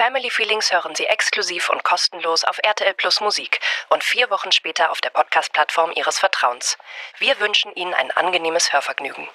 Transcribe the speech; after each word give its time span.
Family 0.00 0.30
Feelings 0.30 0.72
hören 0.72 0.94
Sie 0.94 1.04
exklusiv 1.04 1.68
und 1.68 1.84
kostenlos 1.84 2.44
auf 2.44 2.58
RTL 2.62 2.94
Plus 2.94 3.20
Musik 3.20 3.60
und 3.90 4.02
vier 4.02 4.30
Wochen 4.30 4.50
später 4.50 4.90
auf 4.90 5.02
der 5.02 5.10
Podcast-Plattform 5.10 5.90
Ihres 5.94 6.18
Vertrauens. 6.18 6.78
Wir 7.18 7.38
wünschen 7.38 7.70
Ihnen 7.74 7.92
ein 7.92 8.10
angenehmes 8.12 8.72
Hörvergnügen. 8.72 9.28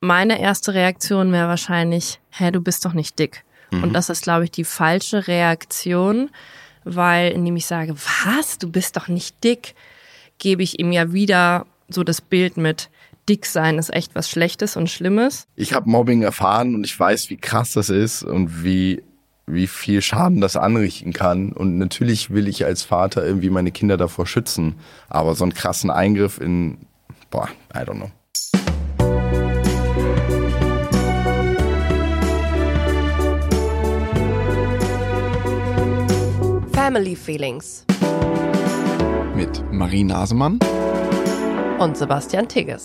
Meine 0.00 0.40
erste 0.40 0.72
Reaktion 0.72 1.34
wäre 1.34 1.48
wahrscheinlich, 1.48 2.18
hä, 2.30 2.50
du 2.50 2.62
bist 2.62 2.86
doch 2.86 2.94
nicht 2.94 3.18
dick. 3.18 3.44
Mhm. 3.70 3.82
Und 3.82 3.92
das 3.92 4.08
ist, 4.08 4.22
glaube 4.22 4.44
ich, 4.44 4.50
die 4.50 4.64
falsche 4.64 5.28
Reaktion, 5.28 6.30
weil 6.84 7.30
indem 7.32 7.56
ich 7.56 7.66
sage, 7.66 7.94
was, 8.24 8.56
du 8.56 8.72
bist 8.72 8.96
doch 8.96 9.08
nicht 9.08 9.44
dick, 9.44 9.74
gebe 10.38 10.62
ich 10.62 10.78
ihm 10.78 10.92
ja 10.92 11.12
wieder 11.12 11.66
so 11.90 12.04
das 12.04 12.22
Bild 12.22 12.56
mit, 12.56 12.88
dick 13.30 13.46
sein 13.46 13.78
ist 13.78 13.94
echt 13.94 14.16
was 14.16 14.28
Schlechtes 14.28 14.76
und 14.76 14.90
Schlimmes. 14.90 15.46
Ich 15.54 15.72
habe 15.72 15.88
Mobbing 15.88 16.22
erfahren 16.22 16.74
und 16.74 16.84
ich 16.84 16.98
weiß, 16.98 17.30
wie 17.30 17.36
krass 17.36 17.72
das 17.72 17.88
ist 17.88 18.24
und 18.24 18.64
wie 18.64 19.04
wie 19.46 19.68
viel 19.68 20.02
Schaden 20.02 20.40
das 20.40 20.56
anrichten 20.56 21.12
kann. 21.12 21.52
Und 21.52 21.78
natürlich 21.78 22.30
will 22.30 22.48
ich 22.48 22.64
als 22.64 22.82
Vater 22.82 23.24
irgendwie 23.24 23.50
meine 23.50 23.70
Kinder 23.70 23.96
davor 23.96 24.26
schützen. 24.26 24.74
Aber 25.08 25.34
so 25.34 25.44
einen 25.44 25.54
krassen 25.54 25.90
Eingriff 25.90 26.40
in, 26.40 26.78
boah, 27.30 27.48
I 27.74 27.78
don't 27.78 27.96
know. 27.96 28.10
Family 36.72 37.16
Feelings. 37.16 37.84
Mit 39.36 39.62
Marie 39.72 40.04
Nasemann 40.04 40.58
und 41.78 41.96
Sebastian 41.96 42.46
Tigges. 42.46 42.84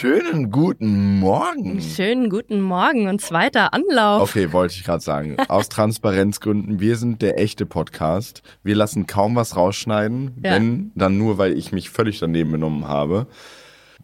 Schönen 0.00 0.50
guten 0.50 1.18
Morgen. 1.18 1.78
Schönen 1.82 2.30
guten 2.30 2.62
Morgen 2.62 3.08
und 3.08 3.20
zweiter 3.20 3.74
Anlauf. 3.74 4.22
Okay, 4.22 4.50
wollte 4.50 4.74
ich 4.74 4.84
gerade 4.84 5.02
sagen. 5.02 5.36
Aus 5.48 5.68
Transparenzgründen, 5.68 6.80
wir 6.80 6.96
sind 6.96 7.20
der 7.20 7.38
echte 7.38 7.66
Podcast. 7.66 8.42
Wir 8.62 8.76
lassen 8.76 9.06
kaum 9.06 9.36
was 9.36 9.56
rausschneiden, 9.56 10.40
ja. 10.42 10.52
wenn 10.52 10.92
dann 10.94 11.18
nur, 11.18 11.36
weil 11.36 11.52
ich 11.52 11.72
mich 11.72 11.90
völlig 11.90 12.18
daneben 12.18 12.52
benommen 12.52 12.88
habe. 12.88 13.26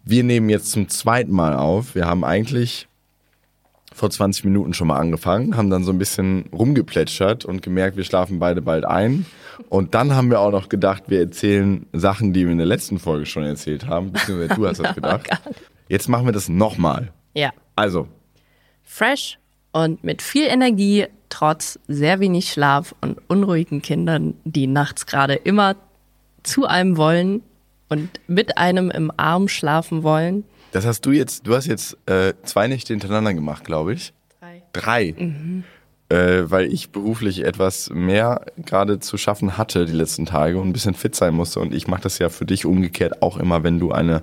Wir 0.03 0.23
nehmen 0.23 0.49
jetzt 0.49 0.69
zum 0.69 0.87
zweiten 0.87 1.31
Mal 1.31 1.55
auf. 1.55 1.95
Wir 1.95 2.05
haben 2.05 2.23
eigentlich 2.23 2.87
vor 3.97 4.11
20 4.11 4.45
Minuten 4.45 4.75
schon 4.75 4.87
mal 4.87 4.99
angefangen, 4.99 5.57
haben 5.57 5.71
dann 5.71 5.83
so 5.83 5.91
ein 5.91 5.97
bisschen 5.97 6.45
rumgeplätschert 6.53 7.45
und 7.45 7.63
gemerkt, 7.63 7.97
wir 7.97 8.03
schlafen 8.03 8.37
beide 8.37 8.61
bald 8.61 8.85
ein. 8.85 9.25
Und 9.69 9.95
dann 9.95 10.13
haben 10.13 10.29
wir 10.29 10.39
auch 10.39 10.51
noch 10.51 10.69
gedacht, 10.69 11.05
wir 11.07 11.19
erzählen 11.19 11.87
Sachen, 11.93 12.31
die 12.31 12.45
wir 12.45 12.51
in 12.51 12.59
der 12.59 12.67
letzten 12.67 12.99
Folge 12.99 13.25
schon 13.25 13.43
erzählt 13.43 13.87
haben. 13.87 14.11
Beziehungsweise 14.11 14.53
du 14.53 14.67
hast 14.67 14.79
das 14.81 14.95
gedacht. 14.95 15.27
Jetzt 15.89 16.09
machen 16.09 16.27
wir 16.27 16.31
das 16.31 16.47
nochmal. 16.47 17.11
Ja. 17.33 17.49
Also. 17.75 18.07
Fresh 18.83 19.39
und 19.71 20.03
mit 20.03 20.21
viel 20.21 20.45
Energie, 20.45 21.07
trotz 21.29 21.79
sehr 21.87 22.19
wenig 22.19 22.51
Schlaf 22.51 22.93
und 23.01 23.19
unruhigen 23.27 23.81
Kindern, 23.81 24.35
die 24.43 24.67
nachts 24.67 25.07
gerade 25.07 25.33
immer 25.33 25.75
zu 26.43 26.67
einem 26.67 26.97
wollen 26.97 27.41
und 27.89 28.09
mit 28.27 28.59
einem 28.59 28.91
im 28.91 29.11
Arm 29.17 29.47
schlafen 29.47 30.03
wollen. 30.03 30.43
Das 30.77 30.85
hast 30.85 31.07
du 31.07 31.11
jetzt, 31.11 31.47
du 31.47 31.55
hast 31.55 31.65
jetzt 31.65 31.97
äh, 32.05 32.35
zwei 32.43 32.67
Nächte 32.67 32.93
hintereinander 32.93 33.33
gemacht, 33.33 33.63
glaube 33.63 33.93
ich. 33.93 34.13
Drei. 34.39 34.61
Drei. 34.73 35.15
Mhm. 35.17 35.63
Äh, 36.09 36.51
weil 36.51 36.71
ich 36.71 36.91
beruflich 36.91 37.43
etwas 37.43 37.89
mehr 37.91 38.45
gerade 38.63 38.99
zu 38.99 39.17
schaffen 39.17 39.57
hatte 39.57 39.87
die 39.87 39.93
letzten 39.93 40.27
Tage 40.27 40.59
und 40.59 40.67
ein 40.69 40.73
bisschen 40.73 40.93
fit 40.93 41.15
sein 41.15 41.33
musste. 41.33 41.61
Und 41.61 41.73
ich 41.73 41.87
mache 41.87 42.03
das 42.03 42.19
ja 42.19 42.29
für 42.29 42.45
dich 42.45 42.67
umgekehrt 42.67 43.23
auch 43.23 43.37
immer, 43.37 43.63
wenn 43.63 43.79
du 43.79 43.91
eine 43.91 44.21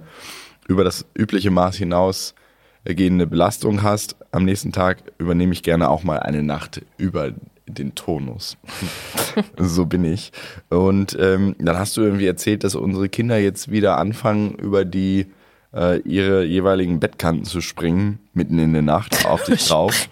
über 0.69 0.85
das 0.85 1.07
übliche 1.19 1.51
Maß 1.51 1.75
hinaus 1.75 2.37
gehende 2.85 3.27
Belastung 3.27 3.83
hast. 3.83 4.15
Am 4.31 4.45
nächsten 4.45 4.71
Tag 4.71 4.99
übernehme 5.19 5.55
ich 5.55 5.65
gerne 5.65 5.89
auch 5.89 6.05
mal 6.05 6.21
eine 6.21 6.45
Nacht 6.45 6.83
über 6.99 7.33
den 7.67 7.97
Tonus. 7.97 8.59
so 9.57 9.87
bin 9.87 10.05
ich. 10.05 10.31
Und 10.69 11.19
ähm, 11.21 11.57
dann 11.59 11.81
hast 11.81 11.97
du 11.97 12.03
irgendwie 12.03 12.29
erzählt, 12.29 12.63
dass 12.63 12.77
unsere 12.77 13.09
Kinder 13.09 13.39
jetzt 13.39 13.73
wieder 13.73 13.99
anfangen, 13.99 14.55
über 14.55 14.85
die 14.85 15.27
äh, 15.75 15.99
ihre 16.01 16.45
jeweiligen 16.45 17.01
Bettkanten 17.01 17.45
zu 17.45 17.61
springen, 17.61 18.21
mitten 18.33 18.59
in 18.59 18.73
der 18.73 18.83
Nacht 18.83 19.27
auf 19.27 19.45
dich 19.45 19.67
drauf. 19.67 20.09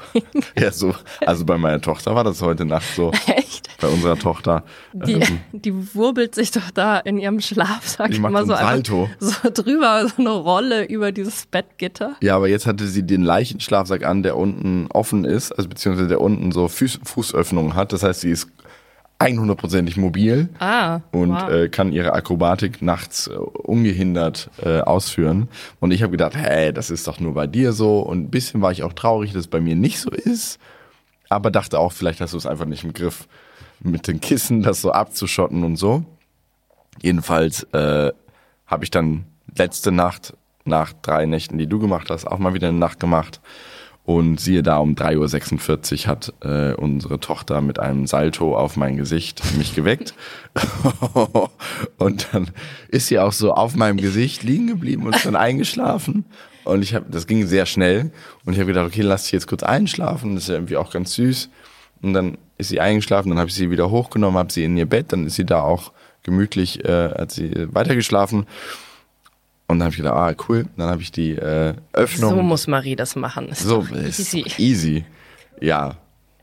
ja, 0.59 0.73
so. 0.73 0.95
Also 1.25 1.45
bei 1.45 1.57
meiner 1.57 1.81
Tochter 1.81 2.15
war 2.15 2.25
das 2.25 2.43
heute 2.43 2.65
Nacht 2.65 2.95
so. 2.95 3.13
Echt? 3.27 3.69
Bei 3.81 3.89
unserer 3.89 4.19
Tochter. 4.19 4.65
Die, 4.93 5.15
ähm, 5.15 5.41
die 5.53 5.95
wurbelt 5.95 6.35
sich 6.35 6.51
doch 6.51 6.71
da 6.73 6.99
in 6.99 7.19
ihrem 7.19 7.41
Schlafsack 7.41 8.13
immer 8.13 8.45
so, 8.45 8.55
Salto. 8.55 9.09
so 9.19 9.51
drüber, 9.53 10.07
so 10.09 10.23
eine 10.23 10.31
Rolle 10.31 10.85
über 10.85 11.13
dieses 11.13 11.47
Bettgitter. 11.47 12.17
Ja, 12.21 12.37
aber 12.37 12.49
jetzt 12.49 12.67
hatte 12.67 12.87
sie 12.87 13.05
den 13.05 13.23
Leichenschlafsack 13.23 14.05
an, 14.05 14.23
der 14.23 14.37
unten 14.37 14.87
offen 14.91 15.25
ist, 15.25 15.53
also 15.53 15.69
beziehungsweise 15.69 16.09
der 16.09 16.21
unten 16.21 16.53
so 16.53 16.69
Fuß, 16.69 17.01
Fußöffnungen 17.05 17.75
hat. 17.75 17.93
Das 17.93 18.03
heißt, 18.03 18.21
sie 18.21 18.31
ist 18.31 18.49
100%ig 19.23 19.99
mobil 19.99 20.49
ah, 20.59 21.01
und 21.11 21.33
wow. 21.33 21.51
äh, 21.51 21.69
kann 21.69 21.93
ihre 21.93 22.13
Akrobatik 22.13 22.83
nachts 22.83 23.27
äh, 23.27 23.35
ungehindert 23.35 24.51
äh, 24.63 24.81
ausführen. 24.81 25.49
Und 25.81 25.93
ich 25.93 26.03
habe 26.03 26.13
gedacht, 26.13 26.37
hey, 26.37 26.73
das 26.73 26.91
ist 26.91 27.09
doch 27.09 27.21
nur 27.21 27.35
bei 27.35 27.47
dir 27.47 27.73
so. 27.73 28.01
Und 28.01 28.25
ein 28.25 28.31
bisschen 28.31 28.63
war 28.63 28.73
ich 28.73 28.83
auch 28.83 28.93
traurig, 28.93 29.33
dass 29.33 29.41
es 29.41 29.49
bei 29.49 29.61
mir 29.61 29.77
nicht 29.77 30.01
so 30.01 30.11
ist. 30.11 30.59
Aber 31.29 31.51
dachte 31.51 31.79
auch, 31.79 31.93
vielleicht 31.93 32.21
hast 32.21 32.35
du 32.35 32.37
es 32.37 32.47
einfach 32.47 32.67
nicht 32.67 32.85
im 32.85 32.93
Griff, 32.93 33.27
mit 33.81 34.07
den 34.07 34.21
Kissen 34.21 34.63
das 34.63 34.81
so 34.81 34.93
abzuschotten 34.93 35.65
und 35.65 35.77
so. 35.77 36.05
Jedenfalls 37.01 37.65
äh, 37.73 38.13
habe 38.67 38.85
ich 38.85 38.91
dann 38.91 39.25
letzte 39.57 39.93
Nacht, 39.93 40.35
nach 40.65 40.93
drei 41.03 41.27
Nächten, 41.27 41.59
die 41.59 41.67
du 41.67 41.81
gemacht 41.81 42.09
hast, 42.11 42.25
auch 42.25 42.39
mal 42.39 42.55
wieder 42.55 42.69
eine 42.69 42.79
Nacht 42.79 43.01
gemacht 43.01 43.41
und 44.05 44.41
siehe 44.41 44.63
da, 44.63 44.79
um 44.79 44.95
3.46 44.95 46.05
Uhr 46.05 46.07
hat 46.09 46.35
äh, 46.41 46.75
unsere 46.75 47.21
Tochter 47.21 47.61
mit 47.61 47.79
einem 47.79 48.07
Salto 48.07 48.57
auf 48.57 48.77
mein 48.77 48.97
Gesicht 48.97 49.43
mich 49.57 49.75
geweckt. 49.75 50.15
und 51.99 52.29
dann 52.33 52.51
ist 52.89 53.07
sie 53.07 53.21
auch 53.21 53.33
so 53.33 53.53
auf 53.53 53.77
meinem 53.77 53.99
Gesicht 53.99 54.43
liegen 54.43 54.67
geblieben 54.67 55.07
und 55.07 55.15
ist 55.15 55.27
dann 55.27 55.37
eingeschlafen. 55.37 56.25
Und 56.65 56.83
ich 56.83 56.95
habe, 56.95 57.07
das 57.11 57.27
ging 57.27 57.47
sehr 57.47 57.67
schnell. 57.67 58.11
Und 58.45 58.55
ich 58.55 58.59
habe 58.59 58.69
gedacht, 58.69 58.87
okay, 58.87 59.03
lass 59.03 59.27
sie 59.27 59.37
jetzt 59.37 59.47
kurz 59.47 59.63
einschlafen. 59.63 60.35
Das 60.35 60.45
ist 60.45 60.49
ja 60.49 60.55
irgendwie 60.57 60.77
auch 60.77 60.91
ganz 60.91 61.15
süß. 61.15 61.49
Und 62.03 62.13
dann 62.13 62.39
ist 62.59 62.69
sie 62.69 62.81
eingeschlafen, 62.81 63.31
dann 63.31 63.39
habe 63.39 63.49
ich 63.49 63.55
sie 63.55 63.71
wieder 63.71 63.91
hochgenommen, 63.91 64.39
habe 64.39 64.53
sie 64.53 64.65
in 64.65 64.77
ihr 64.77 64.87
Bett, 64.87 65.13
dann 65.13 65.27
ist 65.27 65.37
sie 65.37 65.47
da 65.47 65.63
auch 65.63 65.93
gemütlich, 66.25 66.85
äh, 66.85 67.11
hat 67.11 67.31
sie 67.31 67.69
weitergeschlafen. 67.73 68.47
Und 69.69 69.79
dann 69.79 69.87
habe 69.87 69.93
ich 69.93 69.97
gedacht, 69.99 70.15
ah, 70.15 70.45
cool. 70.49 70.67
Dann 70.77 70.89
habe 70.89 71.03
ich 71.03 71.13
die 71.13 71.33
äh, 71.33 71.75
Öffnung. 71.93 72.31
So 72.31 72.43
muss 72.43 72.67
Marie 72.67 72.97
das 72.97 73.17
machen. 73.17 73.49
Ist 73.49 73.63
so 73.63 73.81
ist 73.81 74.35
easy. 74.35 74.45
easy. 74.59 75.05
Ja, 75.61 75.97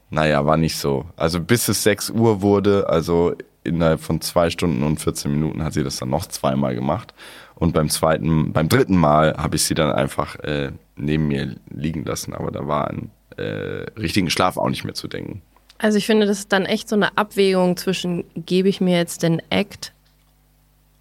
naja, 0.09 0.45
war 0.45 0.57
nicht 0.57 0.77
so. 0.77 1.05
Also 1.15 1.39
bis 1.39 1.67
es 1.67 1.83
6 1.83 2.11
Uhr 2.11 2.41
wurde, 2.41 2.89
also 2.89 3.35
innerhalb 3.63 3.99
von 3.99 4.21
zwei 4.21 4.49
Stunden 4.49 4.83
und 4.83 4.99
14 4.99 5.31
Minuten 5.31 5.63
hat 5.63 5.73
sie 5.73 5.83
das 5.83 5.97
dann 5.97 6.09
noch 6.09 6.25
zweimal 6.25 6.73
gemacht. 6.73 7.13
Und 7.55 7.73
beim 7.73 7.89
zweiten, 7.89 8.53
beim 8.53 8.69
dritten 8.69 8.97
Mal 8.97 9.35
habe 9.37 9.57
ich 9.57 9.63
sie 9.63 9.75
dann 9.75 9.91
einfach 9.91 10.35
äh, 10.39 10.71
neben 10.95 11.27
mir 11.27 11.55
liegen 11.69 12.05
lassen. 12.05 12.33
Aber 12.33 12.51
da 12.51 12.67
war 12.67 12.89
ein 12.89 13.11
äh, 13.37 13.85
richtigen 13.99 14.29
Schlaf 14.29 14.57
auch 14.57 14.69
nicht 14.69 14.85
mehr 14.85 14.93
zu 14.93 15.07
denken. 15.07 15.41
Also 15.77 15.97
ich 15.97 16.05
finde, 16.05 16.25
das 16.25 16.39
ist 16.39 16.51
dann 16.51 16.65
echt 16.65 16.89
so 16.89 16.95
eine 16.95 17.17
Abwägung 17.17 17.77
zwischen, 17.77 18.23
gebe 18.35 18.69
ich 18.69 18.81
mir 18.81 18.97
jetzt 18.97 19.23
den 19.23 19.41
Act 19.49 19.93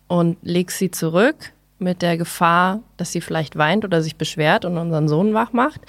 und 0.08 0.36
leg 0.42 0.70
sie 0.70 0.90
zurück 0.90 1.52
mit 1.78 2.02
der 2.02 2.16
Gefahr, 2.16 2.80
dass 2.96 3.12
sie 3.12 3.20
vielleicht 3.20 3.56
weint 3.56 3.84
oder 3.84 4.02
sich 4.02 4.16
beschwert 4.16 4.64
und 4.64 4.76
unseren 4.76 5.08
Sohn 5.08 5.34
wach 5.34 5.52
macht? 5.52 5.80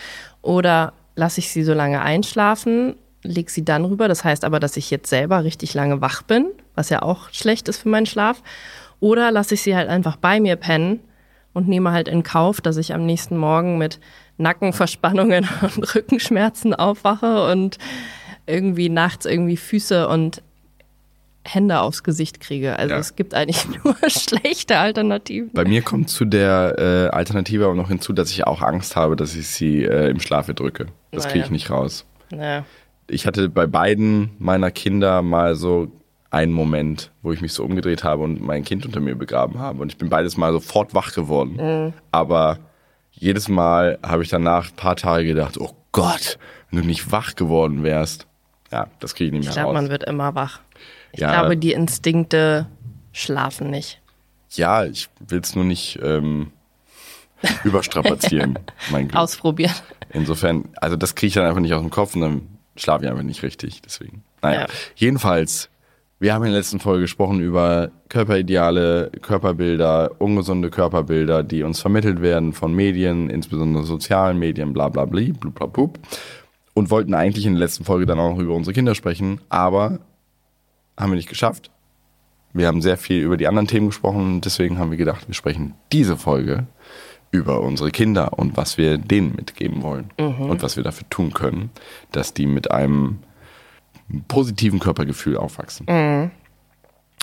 Oder 0.42 0.94
lasse 1.16 1.40
ich 1.40 1.52
sie 1.52 1.64
so 1.64 1.74
lange 1.74 2.02
einschlafen, 2.02 2.96
lege 3.24 3.52
sie 3.52 3.66
dann 3.66 3.86
rüber? 3.86 4.08
Das 4.08 4.24
heißt 4.24 4.46
aber, 4.46 4.60
dass 4.60 4.78
ich 4.78 4.92
jetzt 4.92 5.10
selber 5.10 5.44
richtig 5.44 5.74
lange 5.74 6.02
wach 6.02 6.22
bin, 6.22 6.48
was 6.76 6.90
ja 6.90 7.02
auch 7.02 7.30
schlecht 7.32 7.68
ist 7.70 7.80
für 7.82 7.90
meinen 7.90 8.06
Schlaf. 8.06 8.42
Oder 9.00 9.32
lasse 9.32 9.56
ich 9.56 9.62
sie 9.62 9.76
halt 9.76 9.90
einfach 9.90 10.18
bei 10.18 10.40
mir 10.40 10.56
pennen 10.56 11.00
und 11.54 11.68
nehme 11.68 11.92
halt 11.92 12.08
in 12.08 12.24
Kauf, 12.24 12.62
dass 12.62 12.78
ich 12.78 12.94
am 12.94 13.06
nächsten 13.06 13.38
Morgen 13.38 13.78
mit 13.78 14.00
Nackenverspannungen 14.38 15.48
und 15.62 15.96
Rückenschmerzen 15.96 16.74
aufwache 16.74 17.52
und 17.52 17.78
irgendwie 18.46 18.90
nachts 18.90 19.26
irgendwie 19.26 19.58
Füße 19.58 20.08
und 20.08 20.42
Hände 21.54 21.80
aufs 21.80 22.04
Gesicht 22.04 22.40
kriege. 22.40 22.78
Also 22.78 22.94
ja. 22.94 23.00
es 23.00 23.16
gibt 23.16 23.34
eigentlich 23.34 23.68
nur 23.84 23.96
schlechte 24.08 24.78
Alternativen. 24.78 25.52
Bei 25.54 25.66
mir 25.66 25.82
kommt 25.82 26.10
zu 26.10 26.26
der 26.26 26.76
äh, 26.78 27.16
Alternative 27.16 27.68
auch 27.68 27.76
noch 27.76 27.90
hinzu, 27.90 28.14
dass 28.14 28.32
ich 28.32 28.46
auch 28.46 28.62
Angst 28.62 28.96
habe, 28.96 29.16
dass 29.16 29.36
ich 29.36 29.48
sie 29.48 29.84
äh, 29.84 30.10
im 30.10 30.20
Schlaf 30.20 30.48
drücke. 30.48 30.88
Das 31.12 31.28
kriege 31.28 31.46
ich 31.46 31.52
nicht 31.52 31.70
raus. 31.70 32.06
Naja. 32.32 32.66
Ich 33.08 33.26
hatte 33.26 33.50
bei 33.50 33.66
beiden 33.66 34.32
meiner 34.38 34.72
Kinder 34.72 35.22
mal 35.22 35.56
so 35.56 35.92
einen 36.32 36.52
Moment, 36.52 37.12
wo 37.24 37.32
ich 37.32 37.42
mich 37.42 37.54
so 37.54 37.64
umgedreht 37.64 38.04
habe 38.04 38.24
und 38.24 38.42
mein 38.42 38.64
Kind 38.64 38.86
unter 38.86 39.00
mir 39.00 39.16
begraben 39.16 39.60
habe. 39.60 39.82
Und 39.82 39.92
ich 39.92 39.98
bin 39.98 40.10
beides 40.10 40.38
Mal 40.38 40.52
sofort 40.52 40.94
wach 40.94 41.14
geworden. 41.14 41.58
Mhm. 41.60 41.94
Aber 42.12 42.60
jedes 43.12 43.48
Mal 43.48 43.98
habe 44.04 44.24
ich 44.24 44.30
danach 44.30 44.70
ein 44.70 44.76
paar 44.76 44.96
Tage 44.96 45.26
gedacht, 45.26 45.60
oh 45.60 45.72
Gott, 45.92 46.38
wenn 46.70 46.82
du 46.82 46.88
nicht 46.88 47.12
wach 47.12 47.36
geworden 47.36 47.84
wärst. 47.84 48.28
Ja, 48.72 48.88
das 49.00 49.16
kriege 49.16 49.28
ich 49.28 49.32
nicht 49.32 49.42
mehr 49.46 49.50
ich 49.50 49.56
glaub, 49.56 49.68
raus. 49.68 49.74
man 49.74 49.90
wird 49.90 50.04
immer 50.04 50.36
wach. 50.36 50.60
Ich 51.12 51.20
ja. 51.22 51.32
glaube, 51.40 51.58
die 51.58 51.72
Instinkte 51.74 52.68
schlafen 53.12 53.70
nicht. 53.70 54.02
Ja, 54.52 54.86
ich 54.86 55.10
will 55.28 55.40
es 55.40 55.56
nur 55.56 55.66
nicht 55.66 56.00
ähm, 56.02 56.52
überstrapazieren, 57.64 58.58
mein 58.92 59.08
Glück. 59.08 59.20
Ausprobieren. 59.20 59.74
Insofern, 60.12 60.66
also 60.78 60.96
das 60.96 61.16
kriege 61.16 61.28
ich 61.28 61.34
dann 61.34 61.46
einfach 61.46 61.62
nicht 61.62 61.74
aus 61.74 61.82
dem 61.82 61.92
Kopf 61.92 62.16
und 62.16 62.22
dann 62.22 62.42
schlafe 62.76 63.06
ich 63.06 63.10
einfach 63.12 63.24
nicht 63.24 63.44
richtig. 63.44 63.82
Deswegen. 63.82 64.24
Naja, 64.42 64.62
Ja. 64.62 64.68
jedenfalls, 64.96 65.70
wir 66.20 66.34
haben 66.34 66.44
in 66.46 66.52
der 66.52 66.60
letzten 66.60 66.80
Folge 66.80 67.02
gesprochen 67.02 67.40
über 67.40 67.92
Körperideale, 68.10 69.12
Körperbilder, 69.22 70.12
ungesunde 70.20 70.70
Körperbilder, 70.70 71.44
die 71.44 71.64
uns 71.64 71.80
vermittelt 71.80 72.22
werden 72.22 72.54
von 72.54 72.74
Medien, 72.74 73.30
insbesondere 73.30 73.84
sozialen 73.84 74.38
Medien, 74.40 74.74
bla 74.74 74.90
bla 74.90 75.06
bla, 75.06 75.22
blub, 75.22 75.56
blub, 75.56 75.74
blub. 75.74 76.00
Und 76.74 76.90
wollten 76.92 77.14
eigentlich 77.14 77.46
in 77.46 77.54
der 77.54 77.60
letzten 77.60 77.84
Folge 77.84 78.06
dann 78.06 78.20
auch 78.20 78.32
noch 78.32 78.40
über 78.40 78.54
unsere 78.54 78.74
Kinder 78.74 78.96
sprechen, 78.96 79.42
aber 79.50 80.00
haben 81.00 81.12
wir 81.12 81.16
nicht 81.16 81.30
geschafft. 81.30 81.72
Wir 82.54 82.68
haben 82.68 82.82
sehr 82.82 82.98
viel 82.98 83.22
über 83.22 83.38
die 83.38 83.48
anderen 83.48 83.68
Themen 83.68 83.88
gesprochen 83.88 84.36
und 84.36 84.46
deswegen 84.46 84.78
haben 84.80 84.92
wir 84.92 84.98
gedacht, 84.98 85.28
wir 85.28 85.36
sprechen 85.36 85.76
diese 85.92 86.18
Folge 86.18 86.68
über 87.32 87.62
unsere 87.62 87.92
Kinder 87.92 88.38
und 88.40 88.58
was 88.58 88.78
wir 88.78 88.98
denen 88.98 89.36
mitgeben 89.36 89.84
wollen 89.84 90.10
und 90.18 90.64
was 90.64 90.76
wir 90.76 90.84
dafür 90.84 91.08
tun 91.10 91.32
können, 91.32 91.70
dass 92.12 92.34
die 92.34 92.48
mit 92.48 92.72
einem 92.72 93.20
positiven 94.28 94.80
Körpergefühl 94.80 95.38
aufwachsen. 95.38 96.32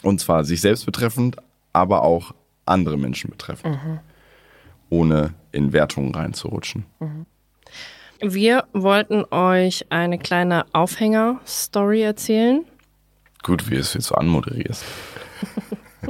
Und 0.05 0.21
zwar 0.21 0.45
sich 0.45 0.61
selbst 0.61 0.87
betreffend, 0.87 1.39
aber 1.73 2.03
auch 2.03 2.33
andere 2.67 2.97
Menschen 2.97 3.31
betreffend, 3.31 3.79
ohne 4.91 5.35
in 5.51 5.73
Wertungen 5.73 6.15
reinzurutschen. 6.15 6.87
Wir 8.21 8.65
wollten 8.73 9.25
euch 9.33 9.87
eine 9.91 10.19
kleine 10.19 10.67
Aufhänger-Story 10.73 12.03
erzählen. 12.03 12.65
Gut, 13.47 13.71
wie 13.71 13.77
es 13.77 13.95
jetzt 13.95 14.09
so 14.09 14.17
anmoderierst. 14.17 14.85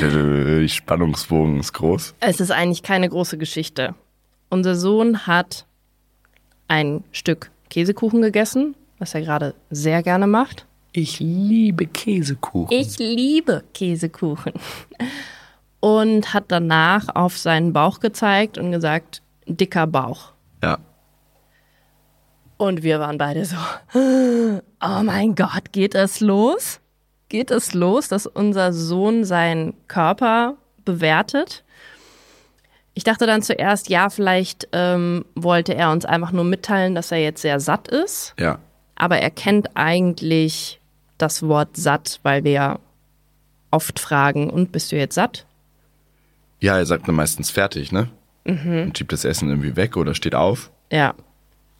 Die 0.00 0.68
Spannungsbogen 0.68 1.58
ist 1.58 1.72
groß. 1.72 2.14
Es 2.20 2.38
ist 2.38 2.52
eigentlich 2.52 2.84
keine 2.84 3.08
große 3.08 3.38
Geschichte. 3.38 3.96
Unser 4.50 4.76
Sohn 4.76 5.26
hat 5.26 5.66
ein 6.68 7.02
Stück 7.10 7.50
Käsekuchen 7.70 8.22
gegessen, 8.22 8.76
was 9.00 9.16
er 9.16 9.22
gerade 9.22 9.56
sehr 9.70 10.04
gerne 10.04 10.28
macht. 10.28 10.66
Ich 10.92 11.18
liebe 11.18 11.86
Käsekuchen. 11.86 12.78
Ich 12.78 12.96
liebe 13.00 13.64
Käsekuchen. 13.74 14.52
Und 15.80 16.32
hat 16.32 16.44
danach 16.48 17.08
auf 17.16 17.36
seinen 17.36 17.72
Bauch 17.72 17.98
gezeigt 17.98 18.58
und 18.58 18.70
gesagt, 18.70 19.22
dicker 19.46 19.88
Bauch. 19.88 20.34
Ja. 20.62 20.78
Und 22.60 22.82
wir 22.82 23.00
waren 23.00 23.16
beide 23.16 23.46
so, 23.46 23.56
oh 23.94 25.02
mein 25.02 25.34
Gott, 25.34 25.72
geht 25.72 25.94
es 25.94 26.20
los? 26.20 26.80
Geht 27.30 27.50
es 27.50 27.72
los, 27.72 28.08
dass 28.08 28.26
unser 28.26 28.74
Sohn 28.74 29.24
seinen 29.24 29.72
Körper 29.88 30.56
bewertet? 30.84 31.64
Ich 32.92 33.02
dachte 33.02 33.26
dann 33.26 33.40
zuerst, 33.40 33.88
ja, 33.88 34.10
vielleicht 34.10 34.68
ähm, 34.72 35.24
wollte 35.34 35.74
er 35.74 35.90
uns 35.90 36.04
einfach 36.04 36.32
nur 36.32 36.44
mitteilen, 36.44 36.94
dass 36.94 37.10
er 37.10 37.22
jetzt 37.22 37.40
sehr 37.40 37.60
satt 37.60 37.88
ist. 37.88 38.34
Ja. 38.38 38.58
Aber 38.94 39.16
er 39.16 39.30
kennt 39.30 39.74
eigentlich 39.74 40.82
das 41.16 41.42
Wort 41.42 41.78
satt, 41.78 42.20
weil 42.24 42.44
wir 42.44 42.52
ja 42.52 42.78
oft 43.70 43.98
fragen, 43.98 44.50
und 44.50 44.70
bist 44.70 44.92
du 44.92 44.96
jetzt 44.96 45.14
satt? 45.14 45.46
Ja, 46.58 46.76
er 46.76 46.84
sagt 46.84 47.08
dann 47.08 47.14
meistens 47.14 47.48
fertig, 47.48 47.90
ne? 47.90 48.10
Und 48.44 48.98
schiebt 48.98 49.12
das 49.12 49.24
Essen 49.24 49.48
irgendwie 49.48 49.76
weg 49.76 49.96
oder 49.96 50.14
steht 50.14 50.34
auf. 50.34 50.70
Ja. 50.92 51.14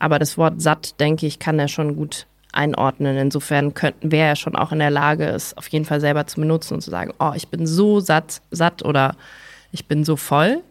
Aber 0.00 0.18
das 0.18 0.36
Wort 0.36 0.60
satt, 0.60 0.98
denke 0.98 1.26
ich, 1.26 1.38
kann 1.38 1.58
er 1.58 1.68
schon 1.68 1.94
gut 1.94 2.26
einordnen. 2.52 3.16
Insofern 3.16 3.74
könnten 3.74 4.10
wäre 4.10 4.30
er 4.30 4.36
schon 4.36 4.56
auch 4.56 4.72
in 4.72 4.80
der 4.80 4.90
Lage, 4.90 5.26
es 5.26 5.56
auf 5.56 5.68
jeden 5.68 5.84
Fall 5.84 6.00
selber 6.00 6.26
zu 6.26 6.40
benutzen 6.40 6.74
und 6.74 6.80
zu 6.80 6.90
sagen, 6.90 7.12
oh, 7.20 7.32
ich 7.36 7.48
bin 7.48 7.66
so 7.66 8.00
satt, 8.00 8.42
satt 8.50 8.84
oder 8.84 9.14
ich 9.70 9.86
bin 9.86 10.02
so 10.04 10.16
voll, 10.16 10.62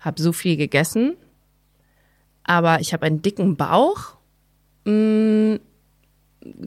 habe 0.00 0.20
so 0.20 0.32
viel 0.32 0.56
gegessen, 0.56 1.14
aber 2.42 2.80
ich 2.80 2.92
habe 2.92 3.06
einen 3.06 3.22
dicken 3.22 3.56
Bauch. 3.56 4.14
Mm, 4.84 5.56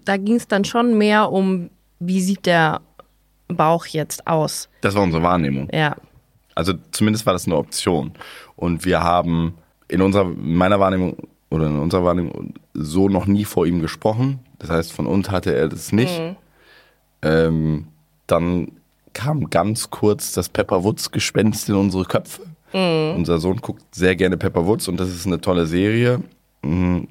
Da 0.05 0.17
ging 0.17 0.35
es 0.35 0.47
dann 0.47 0.63
schon 0.63 0.97
mehr 0.97 1.31
um, 1.31 1.69
wie 1.99 2.21
sieht 2.21 2.45
der 2.45 2.81
Bauch 3.47 3.85
jetzt 3.87 4.27
aus? 4.27 4.69
Das 4.81 4.95
war 4.95 5.03
unsere 5.03 5.23
Wahrnehmung. 5.23 5.69
Ja. 5.73 5.95
Also 6.55 6.73
zumindest 6.91 7.25
war 7.25 7.33
das 7.33 7.45
eine 7.45 7.55
Option. 7.57 8.13
Und 8.55 8.85
wir 8.85 9.01
haben 9.03 9.55
in 9.87 10.01
unserer, 10.01 10.25
in 10.25 10.55
meiner 10.55 10.79
Wahrnehmung 10.79 11.17
oder 11.49 11.67
in 11.67 11.79
unserer 11.79 12.03
Wahrnehmung 12.03 12.53
so 12.73 13.09
noch 13.09 13.25
nie 13.25 13.45
vor 13.45 13.65
ihm 13.65 13.81
gesprochen. 13.81 14.39
Das 14.59 14.69
heißt, 14.69 14.91
von 14.93 15.07
uns 15.07 15.29
hatte 15.29 15.53
er 15.55 15.67
das 15.69 15.91
nicht. 15.91 16.19
Ähm, 17.21 17.87
dann 18.27 18.71
kam 19.13 19.49
ganz 19.49 19.89
kurz 19.89 20.33
das 20.33 20.49
Pepper 20.49 20.83
Woods 20.83 21.11
Gespenst 21.11 21.69
in 21.69 21.75
unsere 21.75 22.05
Köpfe. 22.05 22.43
Unser 23.15 23.39
Sohn 23.39 23.57
guckt 23.57 23.83
sehr 23.95 24.15
gerne 24.15 24.37
Pepper 24.37 24.65
Woods 24.65 24.87
und 24.87 24.99
das 24.99 25.09
ist 25.09 25.25
eine 25.25 25.39
tolle 25.41 25.65
Serie. 25.65 26.21
Mhm, 26.63 27.07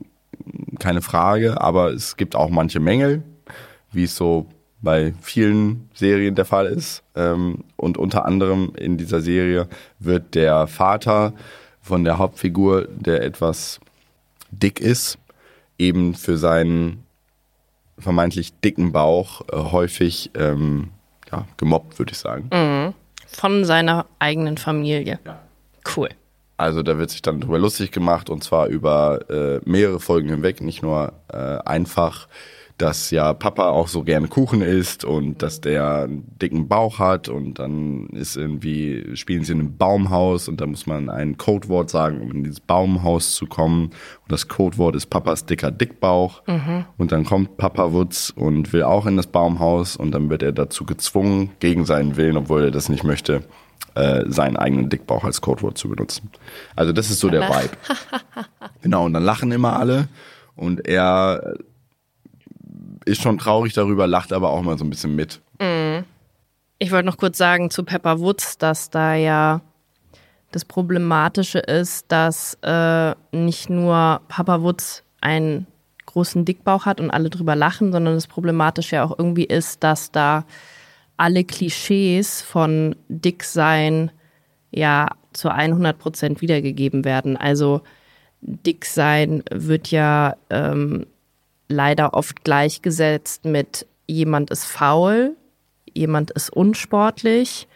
Keine 0.79 1.01
Frage, 1.01 1.61
aber 1.61 1.93
es 1.93 2.17
gibt 2.17 2.37
auch 2.37 2.51
manche 2.51 2.79
Mängel, 2.79 3.23
wie 3.91 4.05
es 4.05 4.15
so 4.15 4.47
bei 4.83 5.15
vielen 5.23 5.89
Serien 5.95 6.35
der 6.35 6.45
Fall 6.45 6.67
ist. 6.67 7.03
Ähm, 7.15 7.65
Und 7.77 7.97
unter 7.97 8.27
anderem 8.27 8.73
in 8.77 8.99
dieser 8.99 9.23
Serie 9.23 9.67
wird 9.99 10.35
der 10.35 10.67
Vater 10.67 11.33
von 11.81 12.05
der 12.05 12.19
Hauptfigur, 12.19 12.87
der 12.95 13.23
etwas 13.25 13.81
dick 14.59 14.81
ist, 14.81 15.19
eben 15.79 16.15
für 16.15 16.37
seinen 16.37 17.05
vermeintlich 17.99 18.53
dicken 18.61 18.93
Bauch 18.93 19.43
äh, 19.51 19.57
häufig 19.57 20.31
ähm, 20.35 20.91
ja, 21.31 21.47
gemobbt, 21.57 21.99
würde 21.99 22.13
ich 22.13 22.19
sagen. 22.19 22.49
Von 23.27 23.65
seiner 23.65 24.07
eigenen 24.19 24.59
Familie. 24.59 25.19
Cool. 25.97 26.11
Also 26.57 26.83
da 26.83 26.97
wird 26.99 27.11
sich 27.11 27.23
dann 27.23 27.41
drüber 27.41 27.59
lustig 27.59 27.93
gemacht 27.93 28.31
und 28.31 28.43
zwar 28.43 28.69
über 28.69 29.29
äh, 29.29 29.61
mehrere 29.65 30.01
Folgen 30.01 30.31
hinweg, 30.31 30.61
nicht 30.63 30.83
nur 30.83 31.13
äh, 31.29 31.37
einfach, 31.37 32.29
dass 32.79 33.11
ja 33.11 33.33
Papa 33.33 33.71
auch 33.71 33.89
so 33.89 34.03
gerne 34.03 34.29
Kuchen 34.29 34.61
isst 34.61 35.05
und 35.05 35.43
dass 35.43 35.63
der 35.63 36.03
einen 36.03 36.27
dicken 36.41 36.69
Bauch 36.69 36.99
hat 36.99 37.29
und 37.29 37.59
dann 37.59 38.09
ist 38.09 38.37
irgendwie, 38.37 39.17
spielen 39.17 39.45
sie 39.45 39.53
in 39.53 39.61
einem 39.61 39.77
Baumhaus 39.79 40.47
und 40.49 40.61
da 40.61 40.67
muss 40.67 40.87
man 40.87 41.09
ein 41.09 41.39
Codewort 41.39 41.89
sagen, 41.89 42.21
um 42.21 42.33
in 42.33 42.45
dieses 42.45 42.61
Baumhaus 42.61 43.35
zu 43.35 43.47
kommen. 43.47 43.87
Und 43.87 44.33
das 44.33 44.49
Codewort 44.49 44.95
ist 44.95 45.07
Papas 45.07 45.47
dicker 45.47 45.71
Dickbauch. 45.71 46.43
Und 46.99 47.13
dann 47.13 47.25
kommt 47.25 47.57
Papa 47.57 47.93
Wutz 47.93 48.31
und 48.37 48.73
will 48.75 48.83
auch 48.83 49.07
in 49.07 49.17
das 49.17 49.27
Baumhaus 49.27 49.97
und 49.97 50.13
dann 50.13 50.29
wird 50.29 50.43
er 50.43 50.53
dazu 50.53 50.85
gezwungen, 50.85 51.53
gegen 51.61 51.87
seinen 51.87 52.17
Willen, 52.17 52.37
obwohl 52.37 52.65
er 52.65 52.71
das 52.71 52.91
nicht 52.91 53.05
möchte, 53.05 53.43
äh, 53.95 54.25
seinen 54.27 54.57
eigenen 54.57 54.91
Dickbauch 54.91 55.25
als 55.25 55.41
Codewort 55.41 55.79
zu 55.79 55.89
benutzen. 55.89 56.31
Also 56.75 56.93
das 56.93 57.11
ist 57.11 57.21
so 57.21 57.31
der 57.31 57.49
Vibe. 57.49 57.71
Genau, 58.83 59.07
und 59.07 59.15
dann 59.15 59.25
lachen 59.25 59.51
immer 59.51 59.81
alle 59.81 60.07
und 60.55 60.87
er 60.87 61.57
ist 63.07 63.23
schon 63.23 63.39
traurig 63.39 63.73
darüber, 63.73 64.07
lacht 64.07 64.33
aber 64.33 64.51
auch 64.51 64.63
mal 64.63 64.77
so 64.77 64.85
ein 64.85 64.91
bisschen 64.91 65.15
mit. 65.15 65.41
Ich 66.79 66.93
wollte 66.93 67.07
noch 67.07 67.17
kurz 67.17 67.39
sagen 67.39 67.71
zu 67.71 67.85
Pepper 67.85 68.21
Woods, 68.21 68.59
dass 68.59 68.91
da 68.91 69.15
ja 69.15 69.63
das 70.51 70.65
Problematische 70.65 71.59
ist, 71.59 72.07
dass 72.09 72.59
äh, 72.63 73.15
nicht 73.33 73.71
nur 73.71 74.21
Papa 74.29 74.61
Woods 74.63 75.03
einen 75.21 75.67
großen 76.05 76.45
Dickbauch 76.45 76.87
hat 76.87 77.01
und 77.01 77.11
alle 77.11 77.31
drüber 77.31 77.57
lachen, 77.57 77.93
sondern 77.93 78.15
das 78.15 78.27
Problematische 78.27 78.97
ja 78.97 79.05
auch 79.05 79.19
irgendwie 79.19 79.45
ist, 79.45 79.83
dass 79.83 80.13
da 80.13 80.45
alle 81.17 81.45
Klischees 81.45 82.43
von 82.43 82.95
Dicksein 83.09 84.11
ja 84.71 85.09
zu 85.33 85.51
100 85.51 85.99
Prozent 85.99 86.41
wiedergegeben 86.43 87.05
werden. 87.05 87.37
Also 87.37 87.83
Dicksein 88.41 89.43
wird 89.51 89.91
ja 89.91 90.37
ähm, 90.51 91.07
leider 91.69 92.15
oft 92.15 92.45
gleichgesetzt 92.45 93.45
mit 93.45 93.87
jemand 94.07 94.51
ist 94.51 94.65
faul, 94.65 95.37
jemand 95.93 96.31
ist 96.31 96.51
unsportlich, 96.51 97.67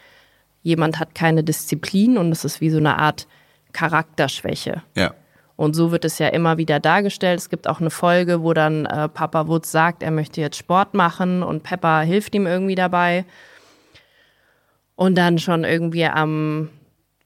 jemand 0.62 0.98
hat 0.98 1.14
keine 1.14 1.42
Disziplin 1.42 2.18
und 2.18 2.30
es 2.32 2.44
ist 2.44 2.60
wie 2.60 2.70
so 2.70 2.78
eine 2.78 2.98
Art 2.98 3.26
Charakterschwäche. 3.72 4.82
Ja. 4.96 5.14
Und 5.56 5.74
so 5.74 5.92
wird 5.92 6.06
es 6.06 6.18
ja 6.18 6.28
immer 6.28 6.56
wieder 6.56 6.80
dargestellt. 6.80 7.38
Es 7.38 7.50
gibt 7.50 7.68
auch 7.68 7.80
eine 7.80 7.90
Folge, 7.90 8.42
wo 8.42 8.54
dann 8.54 8.86
äh, 8.86 9.08
Papa 9.08 9.46
Woods 9.46 9.70
sagt, 9.70 10.02
er 10.02 10.10
möchte 10.10 10.40
jetzt 10.40 10.56
Sport 10.56 10.94
machen 10.94 11.42
und 11.42 11.62
Peppa 11.62 12.00
hilft 12.00 12.34
ihm 12.34 12.46
irgendwie 12.46 12.74
dabei. 12.74 13.26
Und 14.96 15.16
dann 15.16 15.38
schon 15.38 15.64
irgendwie 15.64 16.06
am, 16.06 16.70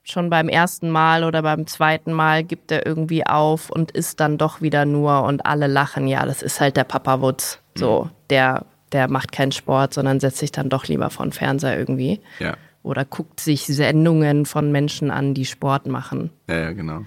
schon 0.05 0.29
beim 0.29 0.47
ersten 0.47 0.89
Mal 0.89 1.23
oder 1.23 1.41
beim 1.41 1.67
zweiten 1.67 2.13
Mal 2.13 2.43
gibt 2.43 2.71
er 2.71 2.85
irgendwie 2.85 3.25
auf 3.25 3.69
und 3.69 3.91
isst 3.91 4.19
dann 4.19 4.37
doch 4.37 4.61
wieder 4.61 4.85
nur 4.85 5.23
und 5.23 5.45
alle 5.45 5.67
lachen. 5.67 6.07
Ja, 6.07 6.25
das 6.25 6.41
ist 6.41 6.61
halt 6.61 6.77
der 6.77 6.83
Papa 6.83 7.21
Woods. 7.21 7.59
So, 7.77 8.09
der, 8.29 8.65
der 8.91 9.09
macht 9.09 9.31
keinen 9.31 9.51
Sport, 9.51 9.93
sondern 9.93 10.19
setzt 10.19 10.37
sich 10.37 10.51
dann 10.51 10.69
doch 10.69 10.87
lieber 10.87 11.09
vor 11.09 11.25
den 11.25 11.31
Fernseher 11.31 11.77
irgendwie. 11.77 12.21
Ja. 12.39 12.55
Oder 12.83 13.03
guckt 13.03 13.39
sich 13.39 13.65
Sendungen 13.65 14.45
von 14.45 14.71
Menschen 14.71 15.09
an, 15.11 15.33
die 15.33 15.45
Sport 15.45 15.87
machen. 15.87 16.29
Ja, 16.47 16.57
ja, 16.57 16.71
genau. 16.71 17.01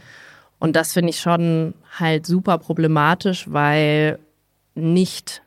Und 0.59 0.75
das 0.75 0.93
finde 0.93 1.11
ich 1.11 1.21
schon 1.21 1.75
halt 1.99 2.27
super 2.27 2.59
problematisch, 2.59 3.47
weil 3.49 4.19
nicht 4.75 5.43